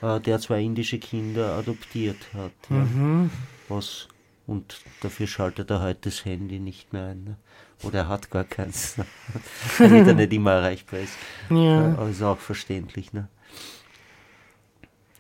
äh, 0.03 0.19
der 0.19 0.41
zwei 0.41 0.63
indische 0.63 0.99
Kinder 0.99 1.57
adoptiert 1.57 2.17
hat. 2.35 2.71
Mhm. 2.71 3.31
Ja, 3.69 3.77
was, 3.77 4.09
und 4.49 4.81
dafür 5.01 5.29
schaltet 5.29 5.71
er 5.71 5.81
heute 5.81 6.11
das 6.11 6.25
Handy 6.25 6.59
nicht 6.59 6.93
mehr 6.93 7.11
ein. 7.11 7.23
Ne? 7.23 7.37
Oder 7.85 8.01
er 8.01 8.09
hat 8.09 8.33
gar 8.33 8.43
keins, 8.43 8.99
ne? 8.99 9.07
damit 9.79 10.09
er 10.09 10.15
nicht 10.15 10.33
immer 10.33 10.55
erreichbar 10.55 10.99
ist. 10.99 11.17
Ja. 11.51 11.93
aber 11.93 12.09
ist 12.09 12.21
auch 12.21 12.39
verständlich. 12.41 13.13
Ne? 13.13 13.29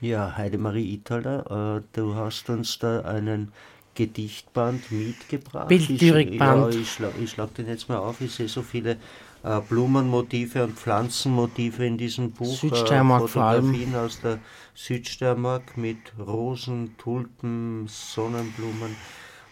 Ja, 0.00 0.36
Heidemarie 0.36 0.94
Ithaler, 0.94 1.78
äh, 1.78 1.82
du 1.92 2.16
hast 2.16 2.50
uns 2.50 2.80
da 2.80 3.02
einen 3.02 3.52
Gedichtband 3.94 4.90
mitgebracht. 4.90 5.68
Bildlyrikband. 5.68 6.70
Ich, 6.70 6.76
ja, 6.76 6.82
ich, 6.82 6.92
schlag, 6.92 7.12
ich 7.22 7.30
schlag 7.30 7.54
den 7.54 7.68
jetzt 7.68 7.88
mal 7.88 7.98
auf. 7.98 8.20
Ich 8.20 8.32
sehe 8.34 8.48
so 8.48 8.62
viele 8.62 8.98
äh, 9.44 9.60
Blumenmotive 9.60 10.64
und 10.64 10.78
Pflanzenmotive 10.78 11.84
in 11.84 11.98
diesem 11.98 12.32
Buch. 12.32 12.56
Südsteiermark 12.56 13.24
äh, 13.24 13.28
Fotografien 13.28 13.94
aus 13.94 14.20
der 14.20 14.38
Südsteiermark 14.74 15.76
mit 15.76 15.98
Rosen, 16.18 16.96
Tulpen, 16.98 17.86
Sonnenblumen. 17.88 18.96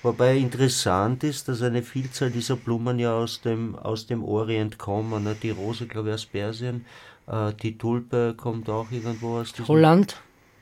Wobei 0.03 0.37
interessant 0.37 1.23
ist, 1.23 1.47
dass 1.47 1.63
eine 1.63 1.83
Vielzahl 1.83 2.31
dieser 2.31 2.57
Blumen 2.57 2.99
ja 2.99 3.15
aus 3.15 3.41
dem, 3.41 3.77
aus 3.77 4.07
dem 4.07 4.25
Orient 4.25 4.79
kommen. 4.79 5.23
Ne? 5.23 5.37
Die 5.41 5.51
Rose, 5.51 5.87
glaube 5.87 6.09
ich, 6.09 6.15
aus 6.15 6.27
Persien. 6.27 6.85
Äh, 7.29 7.53
die 7.55 7.79
Tulpe 7.79 8.35
kommt 8.37 8.69
auch 8.69 8.91
irgendwo 8.91 9.39
aus 9.39 9.53
diesem... 9.53 9.69
Holland? 9.69 10.21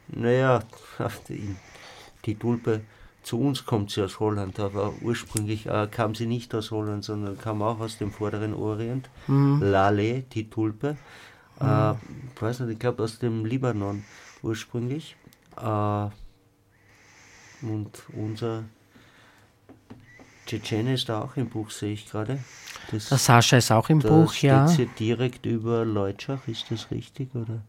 Naja, 0.09 0.61
die 2.27 2.35
Tulpe 2.35 2.83
zu 3.31 3.39
uns 3.39 3.65
kommt 3.65 3.93
sie 3.93 4.03
aus 4.03 4.19
Holland, 4.19 4.59
aber 4.59 4.93
ursprünglich 5.03 5.67
äh, 5.67 5.87
kam 5.89 6.17
sie 6.17 6.27
nicht 6.27 6.53
aus 6.53 6.73
Holland, 6.73 7.05
sondern 7.05 7.39
kam 7.39 7.63
auch 7.63 7.79
aus 7.79 7.97
dem 7.97 8.11
vorderen 8.11 8.55
Orient. 8.55 9.09
Mhm. 9.29 9.63
Lale, 9.63 10.23
die 10.23 10.51
Tulpe. 10.51 10.97
Mhm. 11.61 11.69
Äh, 11.69 11.93
ich 12.35 12.43
weiß 12.43 12.59
nicht, 12.61 12.73
ich 12.73 12.79
glaube 12.81 13.05
aus 13.05 13.21
dem 13.21 13.45
Libanon 13.45 14.03
ursprünglich. 14.43 15.15
Äh, 15.57 16.09
und 17.63 18.03
unser 18.17 18.65
Tschetschene 20.47 20.95
ist 20.95 21.09
da 21.09 21.23
auch 21.23 21.37
im 21.37 21.49
Buch, 21.51 21.71
sehe 21.71 21.93
ich 21.93 22.11
gerade. 22.11 22.41
Das, 22.91 23.09
der 23.09 23.19
Sascha 23.19 23.57
ist 23.57 23.71
auch 23.71 23.89
im 23.89 24.01
Buch, 24.01 24.35
ja. 24.37 24.67
Steht 24.67 24.77
sie 24.77 25.05
direkt 25.05 25.47
über 25.47 25.85
Leutschach, 25.85 26.47
ist 26.47 26.67
das 26.71 26.91
richtig? 26.91 27.35
Oder? 27.35 27.61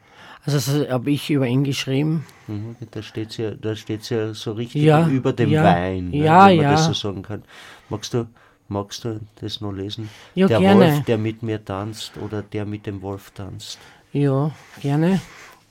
Also 0.46 0.58
das 0.58 0.90
habe 0.90 1.12
ich 1.12 1.30
über 1.30 1.46
ihn 1.46 1.64
geschrieben. 1.64 2.26
Mhm, 2.48 2.76
da 2.90 3.02
steht 3.02 3.38
ja, 3.38 3.52
da 3.52 3.76
steht's 3.76 4.10
ja 4.10 4.34
so 4.34 4.54
richtig 4.54 4.82
ja, 4.82 5.08
über 5.08 5.34
dem 5.34 5.52
ja, 5.52 5.64
Wein, 5.64 6.10
ne, 6.10 6.18
ja, 6.18 6.48
wenn 6.48 6.58
man 6.58 6.66
ja. 6.66 6.72
das 6.72 6.86
so 6.86 6.94
sagen 6.94 7.22
kann. 7.22 7.44
Magst 7.90 8.14
du, 8.14 8.28
magst 8.68 9.06
du 9.06 9.20
das 9.40 9.62
noch 9.62 9.72
lesen? 9.72 10.10
Ja, 10.34 10.48
der 10.48 10.60
gerne. 10.60 10.94
Wolf, 10.94 11.06
der 11.06 11.18
mit 11.18 11.44
mir 11.44 11.64
tanzt 11.64 12.18
oder 12.18 12.42
der 12.42 12.66
mit 12.66 12.88
dem 12.88 13.02
Wolf 13.02 13.32
tanzt. 13.32 13.78
Ja, 14.14 14.52
gerne. 14.82 15.22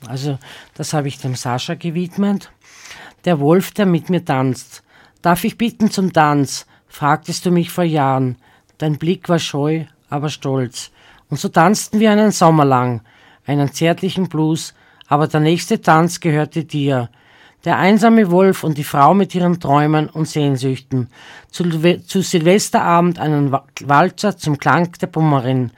Also 0.06 0.38
das 0.74 0.92
habe 0.92 1.08
ich 1.08 1.18
dem 1.18 1.34
Sascha 1.34 1.74
gewidmet. 1.74 2.52
Der 3.24 3.40
Wolf, 3.40 3.72
der 3.72 3.86
mit 3.86 4.08
mir 4.08 4.24
tanzt. 4.24 4.82
Darf 5.20 5.44
ich 5.44 5.58
bitten 5.58 5.90
zum 5.90 6.12
Tanz? 6.12 6.66
fragtest 6.88 7.46
du 7.46 7.50
mich 7.50 7.70
vor 7.70 7.84
Jahren. 7.84 8.36
Dein 8.80 8.96
Blick 8.96 9.28
war 9.28 9.38
scheu, 9.38 9.84
aber 10.08 10.30
stolz. 10.30 10.90
Und 11.28 11.38
so 11.38 11.50
tanzten 11.50 12.00
wir 12.00 12.12
einen 12.12 12.30
Sommer 12.30 12.64
lang, 12.64 13.02
einen 13.44 13.70
zärtlichen 13.74 14.30
Blues, 14.30 14.72
aber 15.06 15.28
der 15.28 15.40
nächste 15.40 15.82
Tanz 15.82 16.18
gehörte 16.18 16.64
dir. 16.64 17.10
Der 17.66 17.76
einsame 17.76 18.30
Wolf 18.30 18.64
und 18.64 18.78
die 18.78 18.84
Frau 18.84 19.12
mit 19.12 19.34
ihren 19.34 19.60
Träumen 19.60 20.08
und 20.08 20.26
Sehnsüchten. 20.26 21.10
Zu, 21.50 21.64
zu 22.06 22.22
Silvesterabend 22.22 23.18
einen 23.18 23.52
Walzer 23.52 24.38
zum 24.38 24.56
Klang 24.56 24.90
der 24.92 25.08
Bummerin. 25.08 25.72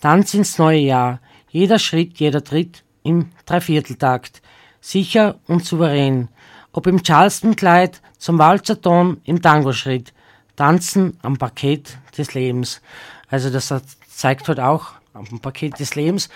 Tanz 0.00 0.32
ins 0.34 0.56
neue 0.56 0.78
Jahr. 0.78 1.18
Jeder 1.48 1.80
Schritt, 1.80 2.20
jeder 2.20 2.44
Tritt 2.44 2.84
im 3.02 3.30
Dreivierteltakt. 3.46 4.42
Sicher 4.80 5.40
und 5.48 5.64
souverän. 5.64 6.28
Ob 6.70 6.86
im 6.86 7.02
Charleston-Kleid, 7.02 8.00
zum 8.16 8.38
Walzerton, 8.38 9.20
im 9.24 9.42
Tango-Schritt. 9.42 10.12
Tanzen 10.54 11.18
am 11.22 11.36
Parkett 11.36 11.98
des 12.18 12.34
Lebens. 12.34 12.80
Also 13.28 13.50
das 13.50 13.72
zeigt 14.08 14.48
halt 14.48 14.60
auch 14.60 14.92
am 15.12 15.40
Paket 15.40 15.78
des 15.78 15.94
Lebens, 15.94 16.28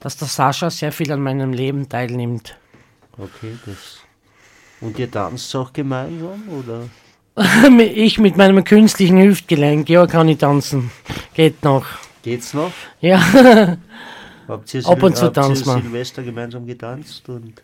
dass 0.00 0.16
der 0.16 0.28
Sascha 0.28 0.70
sehr 0.70 0.92
viel 0.92 1.10
an 1.12 1.20
meinem 1.20 1.52
Leben 1.52 1.88
teilnimmt. 1.88 2.56
Okay, 3.16 3.56
das. 3.64 3.98
Und 4.80 4.98
ihr 4.98 5.10
tanzt 5.10 5.54
auch 5.56 5.72
gemeinsam, 5.72 6.42
oder? 6.48 6.88
ich 7.80 8.18
mit 8.18 8.36
meinem 8.36 8.64
künstlichen 8.64 9.20
Hüftgelenk, 9.20 9.88
ja, 9.88 10.06
kann 10.06 10.28
ich 10.28 10.38
tanzen. 10.38 10.90
Geht 11.32 11.62
noch. 11.64 11.86
Geht's 12.22 12.54
noch? 12.54 12.72
Ja. 13.00 13.18
habt 14.48 14.74
ihr, 14.74 14.86
Ab 14.86 15.02
und 15.02 15.16
zu 15.16 15.26
habt 15.26 15.36
ihr 15.36 15.42
tanzt 15.42 15.66
man. 15.66 15.82
Silvester 15.82 16.22
gemeinsam 16.22 16.66
getanzt 16.66 17.28
und, 17.28 17.62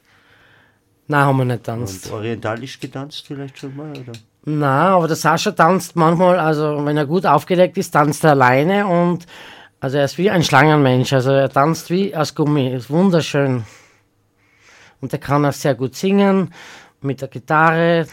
Nein, 1.08 1.20
haben 1.24 1.38
wir 1.38 1.44
nicht 1.44 1.64
tanzt. 1.64 2.06
und 2.06 2.12
orientalisch 2.12 2.78
getanzt 2.80 3.26
vielleicht 3.26 3.58
schon 3.58 3.76
mal, 3.76 3.90
oder? 3.90 4.12
Na, 4.44 4.96
aber 4.96 5.06
der 5.06 5.16
Sascha 5.16 5.50
tanzt 5.50 5.96
manchmal, 5.96 6.38
also 6.38 6.84
wenn 6.84 6.96
er 6.96 7.06
gut 7.06 7.26
aufgelegt 7.26 7.76
ist, 7.76 7.90
tanzt 7.90 8.24
er 8.24 8.30
alleine 8.30 8.86
und 8.86 9.26
also 9.80 9.98
er 9.98 10.04
ist 10.04 10.18
wie 10.18 10.30
ein 10.30 10.42
Schlangenmensch, 10.42 11.12
also 11.12 11.30
er 11.30 11.50
tanzt 11.50 11.90
wie 11.90 12.14
aus 12.14 12.34
Gummi, 12.34 12.72
ist 12.72 12.90
wunderschön. 12.90 13.64
Und 15.00 15.12
er 15.12 15.18
kann 15.18 15.44
auch 15.44 15.52
sehr 15.52 15.74
gut 15.74 15.94
singen, 15.94 16.52
mit 17.00 17.20
der 17.20 17.28
Gitarre 17.28 18.06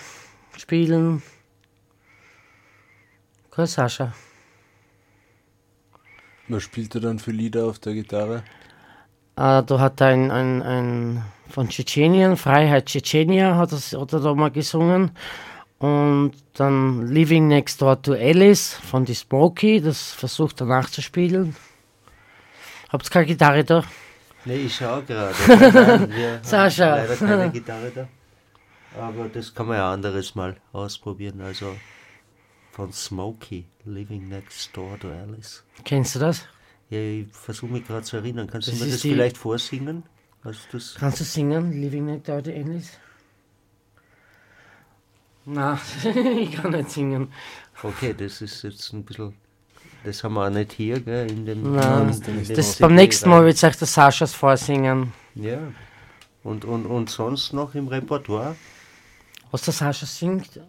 spielen. 0.57 1.21
Cool, 3.55 3.67
Sascha. 3.67 4.13
Was 6.47 6.63
spielt 6.63 6.95
er 6.95 7.01
dann 7.01 7.19
für 7.19 7.31
Lieder 7.31 7.65
auf 7.65 7.79
der 7.79 7.93
Gitarre? 7.93 8.43
Äh, 9.35 9.63
da 9.63 9.79
hat 9.79 9.99
er 10.01 10.07
ein, 10.07 10.31
ein, 10.31 10.61
ein 10.61 11.25
von 11.49 11.67
Tschetschenien, 11.67 12.37
Freiheit 12.37 12.85
Tschetschenia, 12.85 13.55
hat, 13.55 13.71
das, 13.71 13.93
hat 13.93 14.13
er 14.13 14.19
da 14.19 14.33
mal 14.33 14.51
gesungen. 14.51 15.11
Und 15.79 16.33
dann 16.55 17.07
Living 17.07 17.47
Next 17.47 17.81
Door 17.81 18.01
to 18.01 18.13
Alice 18.13 18.73
von 18.73 19.05
die 19.05 19.13
Smokey, 19.13 19.79
das 19.81 20.11
versucht 20.13 20.59
er 20.61 20.67
nachzuspielen. 20.67 21.55
Habt 22.89 23.05
ihr 23.05 23.09
keine 23.11 23.25
Gitarre 23.27 23.63
da? 23.63 23.83
Nee, 24.45 24.55
ich 24.65 24.75
schau 24.75 25.01
gerade. 25.01 25.35
Nein, 25.47 26.09
Wir 26.15 26.39
Sascha. 26.41 26.95
leider 26.95 27.15
keine 27.15 27.49
Gitarre 27.51 27.91
da. 27.93 28.07
Aber 28.99 29.27
das 29.29 29.53
kann 29.53 29.67
man 29.67 29.77
ja 29.77 29.91
anderes 29.93 30.33
Mal 30.33 30.55
ausprobieren. 30.71 31.41
Also 31.41 31.75
von 32.71 32.91
Smokey, 32.91 33.65
Living 33.85 34.29
Next 34.29 34.75
Door 34.75 34.97
to 34.99 35.09
Alice. 35.09 35.63
Kennst 35.83 36.15
du 36.15 36.19
das? 36.19 36.45
Ja, 36.89 36.97
ich 36.99 37.27
versuche 37.31 37.71
mich 37.73 37.85
gerade 37.85 38.03
zu 38.03 38.17
erinnern. 38.17 38.47
Kannst 38.49 38.69
Das 38.69 38.79
du 38.79 38.85
mir 38.85 38.91
das 38.91 39.01
vielleicht 39.01 39.37
vorsingen? 39.37 40.03
Also 40.43 40.59
das, 40.71 40.95
Kannst 40.97 41.19
du 41.19 41.23
singen, 41.23 41.79
Living 41.81 42.05
Next 42.05 42.29
Door 42.29 42.41
to 42.43 42.51
Alice? 42.51 42.91
Na, 45.49 45.79
ich 46.03 46.51
kann 46.51 46.71
nicht 46.71 46.91
singen. 46.91 47.31
okay, 47.81 48.13
das 48.13 48.41
ist 48.41 48.63
jetzt 48.63 48.91
ein 48.91 49.05
bisschen. 49.05 49.33
Das 50.03 50.21
haben 50.21 50.33
wir 50.33 50.45
auch 50.45 50.49
nicht 50.49 50.73
hier, 50.73 50.99
gell, 50.99 51.31
in 51.31 51.45
dem. 51.45 51.73
Nein, 51.73 52.09
in 52.09 52.21
dem 52.21 52.55
Das 52.55 52.73
CD 52.73 52.81
beim 52.81 52.95
nächsten 52.95 53.29
Mal 53.29 53.45
wird 53.45 53.63
euch 53.63 53.77
der 53.77 53.87
Saschas 53.87 54.33
vorsingen. 54.33 55.13
Ja. 55.35 55.59
Und, 56.43 56.65
und, 56.65 56.85
und 56.85 57.09
sonst 57.09 57.53
noch 57.53 57.75
im 57.75 57.87
Repertoire? 57.87 58.57
Was 59.51 59.61
der 59.61 59.73
Sascha 59.73 60.05
singt? 60.05 60.59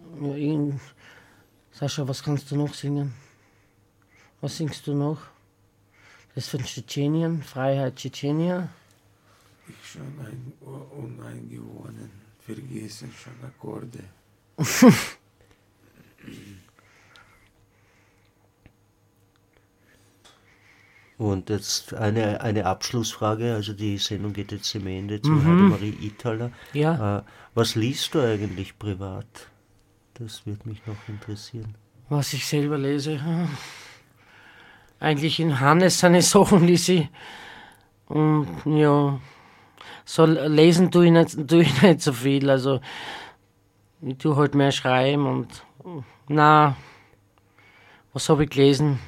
Sascha, 1.72 2.07
was 2.07 2.22
kannst 2.22 2.49
du 2.53 2.57
noch 2.57 2.72
singen? 2.72 3.14
Was 4.41 4.59
singst 4.59 4.87
du 4.87 4.95
noch? 4.95 5.18
Das 6.37 6.45
ist 6.45 6.51
von 6.51 6.62
Tschetschenien, 6.62 7.43
Freiheit 7.43 7.97
Tschetschenia. 7.97 8.68
Ich 9.68 9.91
schon 9.91 10.03
ein, 10.20 10.53
uneingewonnen, 10.61 12.11
vergessen 12.39 13.12
schon 13.12 13.33
Akkorde. 13.45 14.05
Und 21.17 21.51
jetzt 21.51 21.95
eine, 21.95 22.41
eine 22.43 22.65
Abschlussfrage, 22.67 23.55
also 23.55 23.73
die 23.73 23.99
Sendung 23.99 24.33
geht 24.33 24.53
jetzt 24.53 24.67
zum 24.71 24.87
Ende 24.87 25.21
zu 25.21 25.31
Mhm. 25.33 25.45
Heidemarie 25.47 25.97
Ithaler. 26.01 26.53
Ja, 26.73 27.19
Äh, 27.19 27.23
was 27.55 27.75
liest 27.75 28.15
du 28.15 28.21
eigentlich 28.21 28.79
privat? 28.79 29.27
Das 30.15 30.47
würde 30.47 30.69
mich 30.69 30.85
noch 30.87 30.97
interessieren. 31.09 31.75
was 32.09 32.33
ich 32.33 32.47
selber 32.47 32.79
lese. 32.79 33.21
Eigentlich 35.01 35.41
in 35.41 35.59
Hannes 35.61 35.99
seine 35.99 36.23
Sachen 36.35 36.67
lese 36.67 36.93
ich. 36.93 37.09
Und 38.07 38.47
ja, 38.65 39.21
so 40.05 40.25
lesen 40.25 40.91
tue 40.91 41.07
ich 41.07 41.13
nicht, 41.13 41.49
tue 41.49 41.63
ich 41.63 41.83
nicht 41.83 42.01
so 42.01 42.13
viel. 42.13 42.49
Also 42.49 42.81
ich 44.03 44.18
tue 44.18 44.36
halt 44.36 44.55
mehr 44.55 44.72
schreiben 44.72 45.26
und 45.26 45.64
na, 46.28 46.76
was 48.12 48.28
habe 48.28 48.44
ich 48.44 48.51
gelesen? 48.51 48.99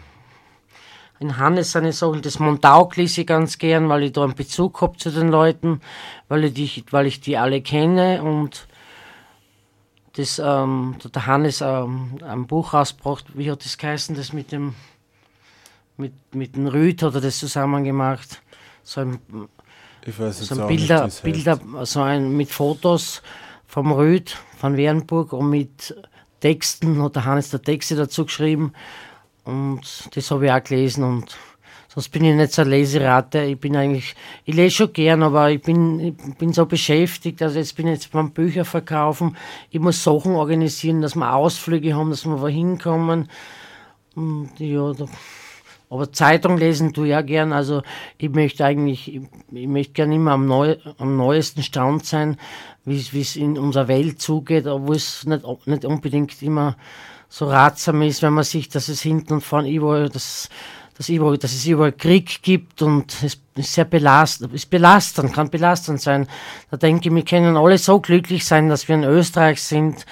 In 1.19 1.37
Hannes 1.37 1.73
seine 1.73 1.93
Sachen, 1.93 2.23
das 2.23 2.39
Montauk 2.39 2.97
lese 2.97 3.21
ich 3.21 3.27
ganz 3.27 3.59
gern, 3.59 3.89
weil 3.89 4.05
ich 4.05 4.13
da 4.13 4.25
einen 4.25 4.35
Bezug 4.35 4.81
habe 4.81 4.97
zu 4.97 5.11
den 5.11 5.29
Leuten, 5.29 5.81
weil 6.29 6.45
ich 6.45 6.55
die, 6.55 6.85
weil 6.91 7.07
ich 7.07 7.21
die 7.21 7.37
alle 7.37 7.61
kenne 7.61 8.23
und 8.23 8.67
das, 10.15 10.39
ähm, 10.39 10.97
da 11.03 11.09
der 11.11 11.27
Hannes 11.27 11.61
ähm, 11.61 12.19
ein 12.27 12.47
Buch 12.47 12.73
rausgebracht, 12.73 13.27
wie 13.35 13.51
hat 13.51 13.65
das 13.65 13.77
geheißen, 13.79 14.17
das 14.17 14.33
mit 14.33 14.51
dem, 14.51 14.75
mit, 15.97 16.13
mit 16.35 16.57
dem 16.57 16.67
Rüd 16.67 17.03
hat 17.03 17.15
er 17.15 17.21
das 17.21 17.39
zusammen 17.39 17.85
gemacht. 17.85 18.43
So 18.83 19.03
ein, 19.03 19.21
Ich 20.07 20.19
weiß 20.19 20.39
so 20.39 20.61
ein 20.61 20.67
Bilder, 20.67 21.05
nicht, 21.05 21.23
Bilder, 21.23 21.61
so 21.85 22.01
ein 22.01 22.35
mit 22.35 22.51
Fotos 22.51 23.23
vom 23.71 23.93
Rüd, 23.93 24.37
von 24.59 24.77
Wernburg 24.77 25.33
und 25.33 25.49
mit 25.49 25.95
Texten, 26.41 27.01
hat 27.01 27.15
der 27.15 27.25
Hannes 27.25 27.51
der 27.51 27.63
Texte 27.63 27.95
dazu 27.95 28.25
geschrieben. 28.25 28.73
Und 29.45 30.09
das 30.13 30.29
habe 30.33 30.47
ich 30.47 30.53
auch 30.53 30.63
gelesen 30.63 31.05
und 31.05 31.37
sonst 31.87 32.09
bin 32.09 32.25
ich 32.25 32.35
nicht 32.35 32.53
so 32.53 32.63
eine 32.63 32.71
Leserate. 32.73 33.43
Ich 33.43 33.61
bin 33.61 33.77
eigentlich, 33.77 34.17
ich 34.45 34.57
lese 34.57 34.75
schon 34.75 34.93
gern, 34.93 35.23
aber 35.23 35.53
ich 35.53 35.63
bin, 35.63 36.01
ich 36.01 36.35
bin 36.37 36.53
so 36.53 36.67
beschäftigt. 36.67 37.41
Also 37.43 37.61
jetzt 37.61 37.77
bin 37.77 37.87
ich 37.87 37.95
jetzt 37.95 38.11
beim 38.11 38.33
Bücher 38.33 38.65
verkaufen. 38.65 39.37
Ich 39.71 39.79
muss 39.79 40.03
Sachen 40.03 40.35
organisieren, 40.35 41.01
dass 41.01 41.15
wir 41.15 41.33
Ausflüge 41.33 41.95
haben, 41.95 42.11
dass 42.11 42.27
wir 42.27 42.41
wohin 42.41 42.77
kommen. 42.77 43.31
Und 44.17 44.51
ja, 44.59 44.93
da, 44.95 45.07
aber 45.91 46.13
Zeitung 46.13 46.57
lesen 46.57 46.93
tue 46.93 47.09
ich 47.09 47.17
auch 47.17 47.27
gern. 47.27 47.53
Also 47.53 47.83
ich 48.17 48.31
möchte 48.31 48.65
eigentlich, 48.65 49.13
ich, 49.13 49.23
ich 49.53 49.67
möchte 49.67 49.93
gern 49.93 50.13
immer 50.13 50.33
am, 50.33 50.47
neu, 50.47 50.77
am 50.99 51.17
neuesten 51.17 51.65
Stand 51.65 52.07
sein, 52.07 52.37
wie 52.91 52.99
es- 52.99 53.13
es 53.15 53.37
in 53.37 53.57
unserer 53.57 53.89
Welt 53.89 54.21
zugeht, 54.21 54.67
obwohl 54.67 54.97
es 54.97 55.25
nicht, 55.25 55.45
nicht 55.67 55.85
unbedingt 55.85 56.43
immer 56.43 56.77
so 57.29 57.47
ratsam 57.47 58.03
ist, 58.03 58.23
wenn 58.23 58.33
man 58.35 58.45
sieht, 58.45 58.75
dass 58.75 58.89
es 58.89 59.01
hinten 59.03 59.35
und 59.35 59.41
vorne 59.43 59.71
überall, 59.71 60.09
dass, 60.09 60.49
dass, 60.97 61.09
überall, 61.09 61.39
dass 61.39 61.53
es 61.53 61.65
überall 61.65 61.93
Krieg 61.93 62.43
gibt 62.43 62.83
und 62.83 63.13
es 63.23 63.39
ist 63.55 63.73
sehr 63.73 63.85
belastend, 63.85 64.53
ist 64.53 64.69
belastend, 64.69 65.33
kann 65.33 65.49
belastend 65.49 66.01
sein. 66.01 66.27
Da 66.71 66.77
denke 66.77 67.09
ich, 67.09 67.15
wir 67.15 67.25
können 67.25 67.57
alle 67.57 67.79
so 67.79 68.01
glücklich 68.01 68.45
sein, 68.45 68.69
dass 68.69 68.89
wir 68.89 68.97
in 68.97 69.05
Österreich 69.05 69.63
sind. 69.63 70.05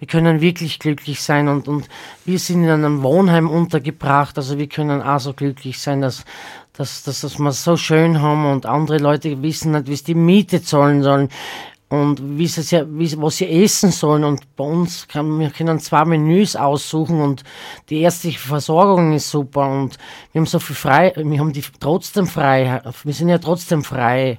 Wir 0.00 0.08
können 0.08 0.40
wirklich 0.40 0.80
glücklich 0.80 1.22
sein 1.22 1.48
und, 1.48 1.68
und 1.68 1.88
wir 2.24 2.38
sind 2.40 2.64
in 2.64 2.70
einem 2.70 3.02
Wohnheim 3.04 3.48
untergebracht, 3.48 4.36
also 4.36 4.58
wir 4.58 4.66
können 4.68 5.00
auch 5.00 5.20
so 5.20 5.32
glücklich 5.32 5.78
sein, 5.78 6.00
dass, 6.02 6.24
dass, 6.72 7.04
dass, 7.04 7.20
dass 7.20 7.38
wir 7.38 7.48
es 7.48 7.62
so 7.62 7.76
schön 7.76 8.20
haben 8.20 8.44
und 8.50 8.66
andere 8.66 8.98
Leute 8.98 9.40
wissen 9.42 9.70
nicht, 9.72 9.86
wie 9.86 9.96
sie 9.96 10.04
die 10.04 10.14
Miete 10.16 10.62
zahlen 10.62 11.02
sollen 11.04 11.28
und 11.88 12.38
wie 12.38 12.46
sie, 12.46 12.84
wie, 12.88 13.20
was 13.20 13.36
sie 13.36 13.48
essen 13.48 13.90
sollen. 13.90 14.24
Und 14.24 14.56
bei 14.56 14.64
uns 14.64 15.06
kann, 15.06 15.38
wir 15.38 15.50
können 15.50 15.78
zwei 15.78 16.04
Menüs 16.04 16.56
aussuchen 16.56 17.20
und 17.20 17.44
die 17.90 18.00
ärztliche 18.00 18.38
Versorgung 18.38 19.12
ist 19.12 19.30
super 19.30 19.68
und 19.68 19.98
wir 20.32 20.40
haben 20.40 20.46
so 20.46 20.58
viel 20.58 20.76
frei, 20.76 21.12
wir 21.16 21.38
haben 21.38 21.52
die 21.52 21.64
trotzdem 21.80 22.26
frei, 22.26 22.82
wir 23.02 23.14
sind 23.14 23.28
ja 23.28 23.38
trotzdem 23.38 23.84
frei. 23.84 24.38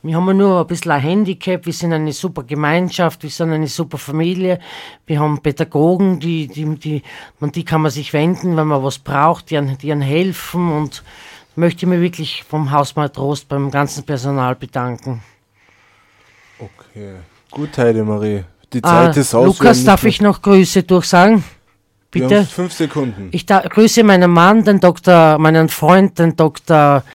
Wir 0.00 0.14
haben 0.14 0.36
nur 0.36 0.60
ein 0.60 0.66
bisschen 0.68 0.92
ein 0.92 1.00
Handicap, 1.00 1.66
wir 1.66 1.72
sind 1.72 1.92
eine 1.92 2.12
super 2.12 2.44
Gemeinschaft, 2.44 3.24
wir 3.24 3.30
sind 3.30 3.50
eine 3.50 3.66
super 3.66 3.98
Familie, 3.98 4.60
wir 5.06 5.18
haben 5.18 5.42
Pädagogen, 5.42 6.20
die, 6.20 6.46
die, 6.46 6.64
die, 6.76 7.02
an 7.40 7.50
die 7.50 7.64
kann 7.64 7.82
man 7.82 7.90
sich 7.90 8.12
wenden, 8.12 8.56
wenn 8.56 8.68
man 8.68 8.84
was 8.84 9.00
braucht, 9.00 9.50
die, 9.50 9.60
die 9.76 9.92
helfen 9.92 10.70
und 10.70 11.02
möchte 11.56 11.86
mich 11.86 12.00
wirklich 12.00 12.44
vom 12.44 12.70
Hausmal 12.70 13.10
Trost 13.10 13.48
beim 13.48 13.72
ganzen 13.72 14.04
Personal 14.04 14.54
bedanken. 14.54 15.20
Okay. 16.98 17.14
Gut, 17.52 17.78
Heidemarie. 17.78 18.44
Die 18.72 18.82
Ah, 18.82 19.06
Zeit 19.06 19.16
ist 19.18 19.34
aus. 19.34 19.46
Lukas, 19.58 19.84
darf 19.84 20.04
ich 20.04 20.20
noch 20.20 20.42
Grüße 20.42 20.82
durchsagen? 20.82 21.44
Bitte? 22.10 22.44
fünf 22.44 22.72
Sekunden. 22.72 23.28
Ich 23.30 23.46
da, 23.46 23.60
grüße 23.60 24.02
meinen 24.02 24.30
Mann, 24.30 24.64
den 24.64 24.80
Doktor, 24.80 25.38
meinen 25.38 25.68
Freund, 25.68 26.18
den 26.18 26.34
Dr. 26.34 27.04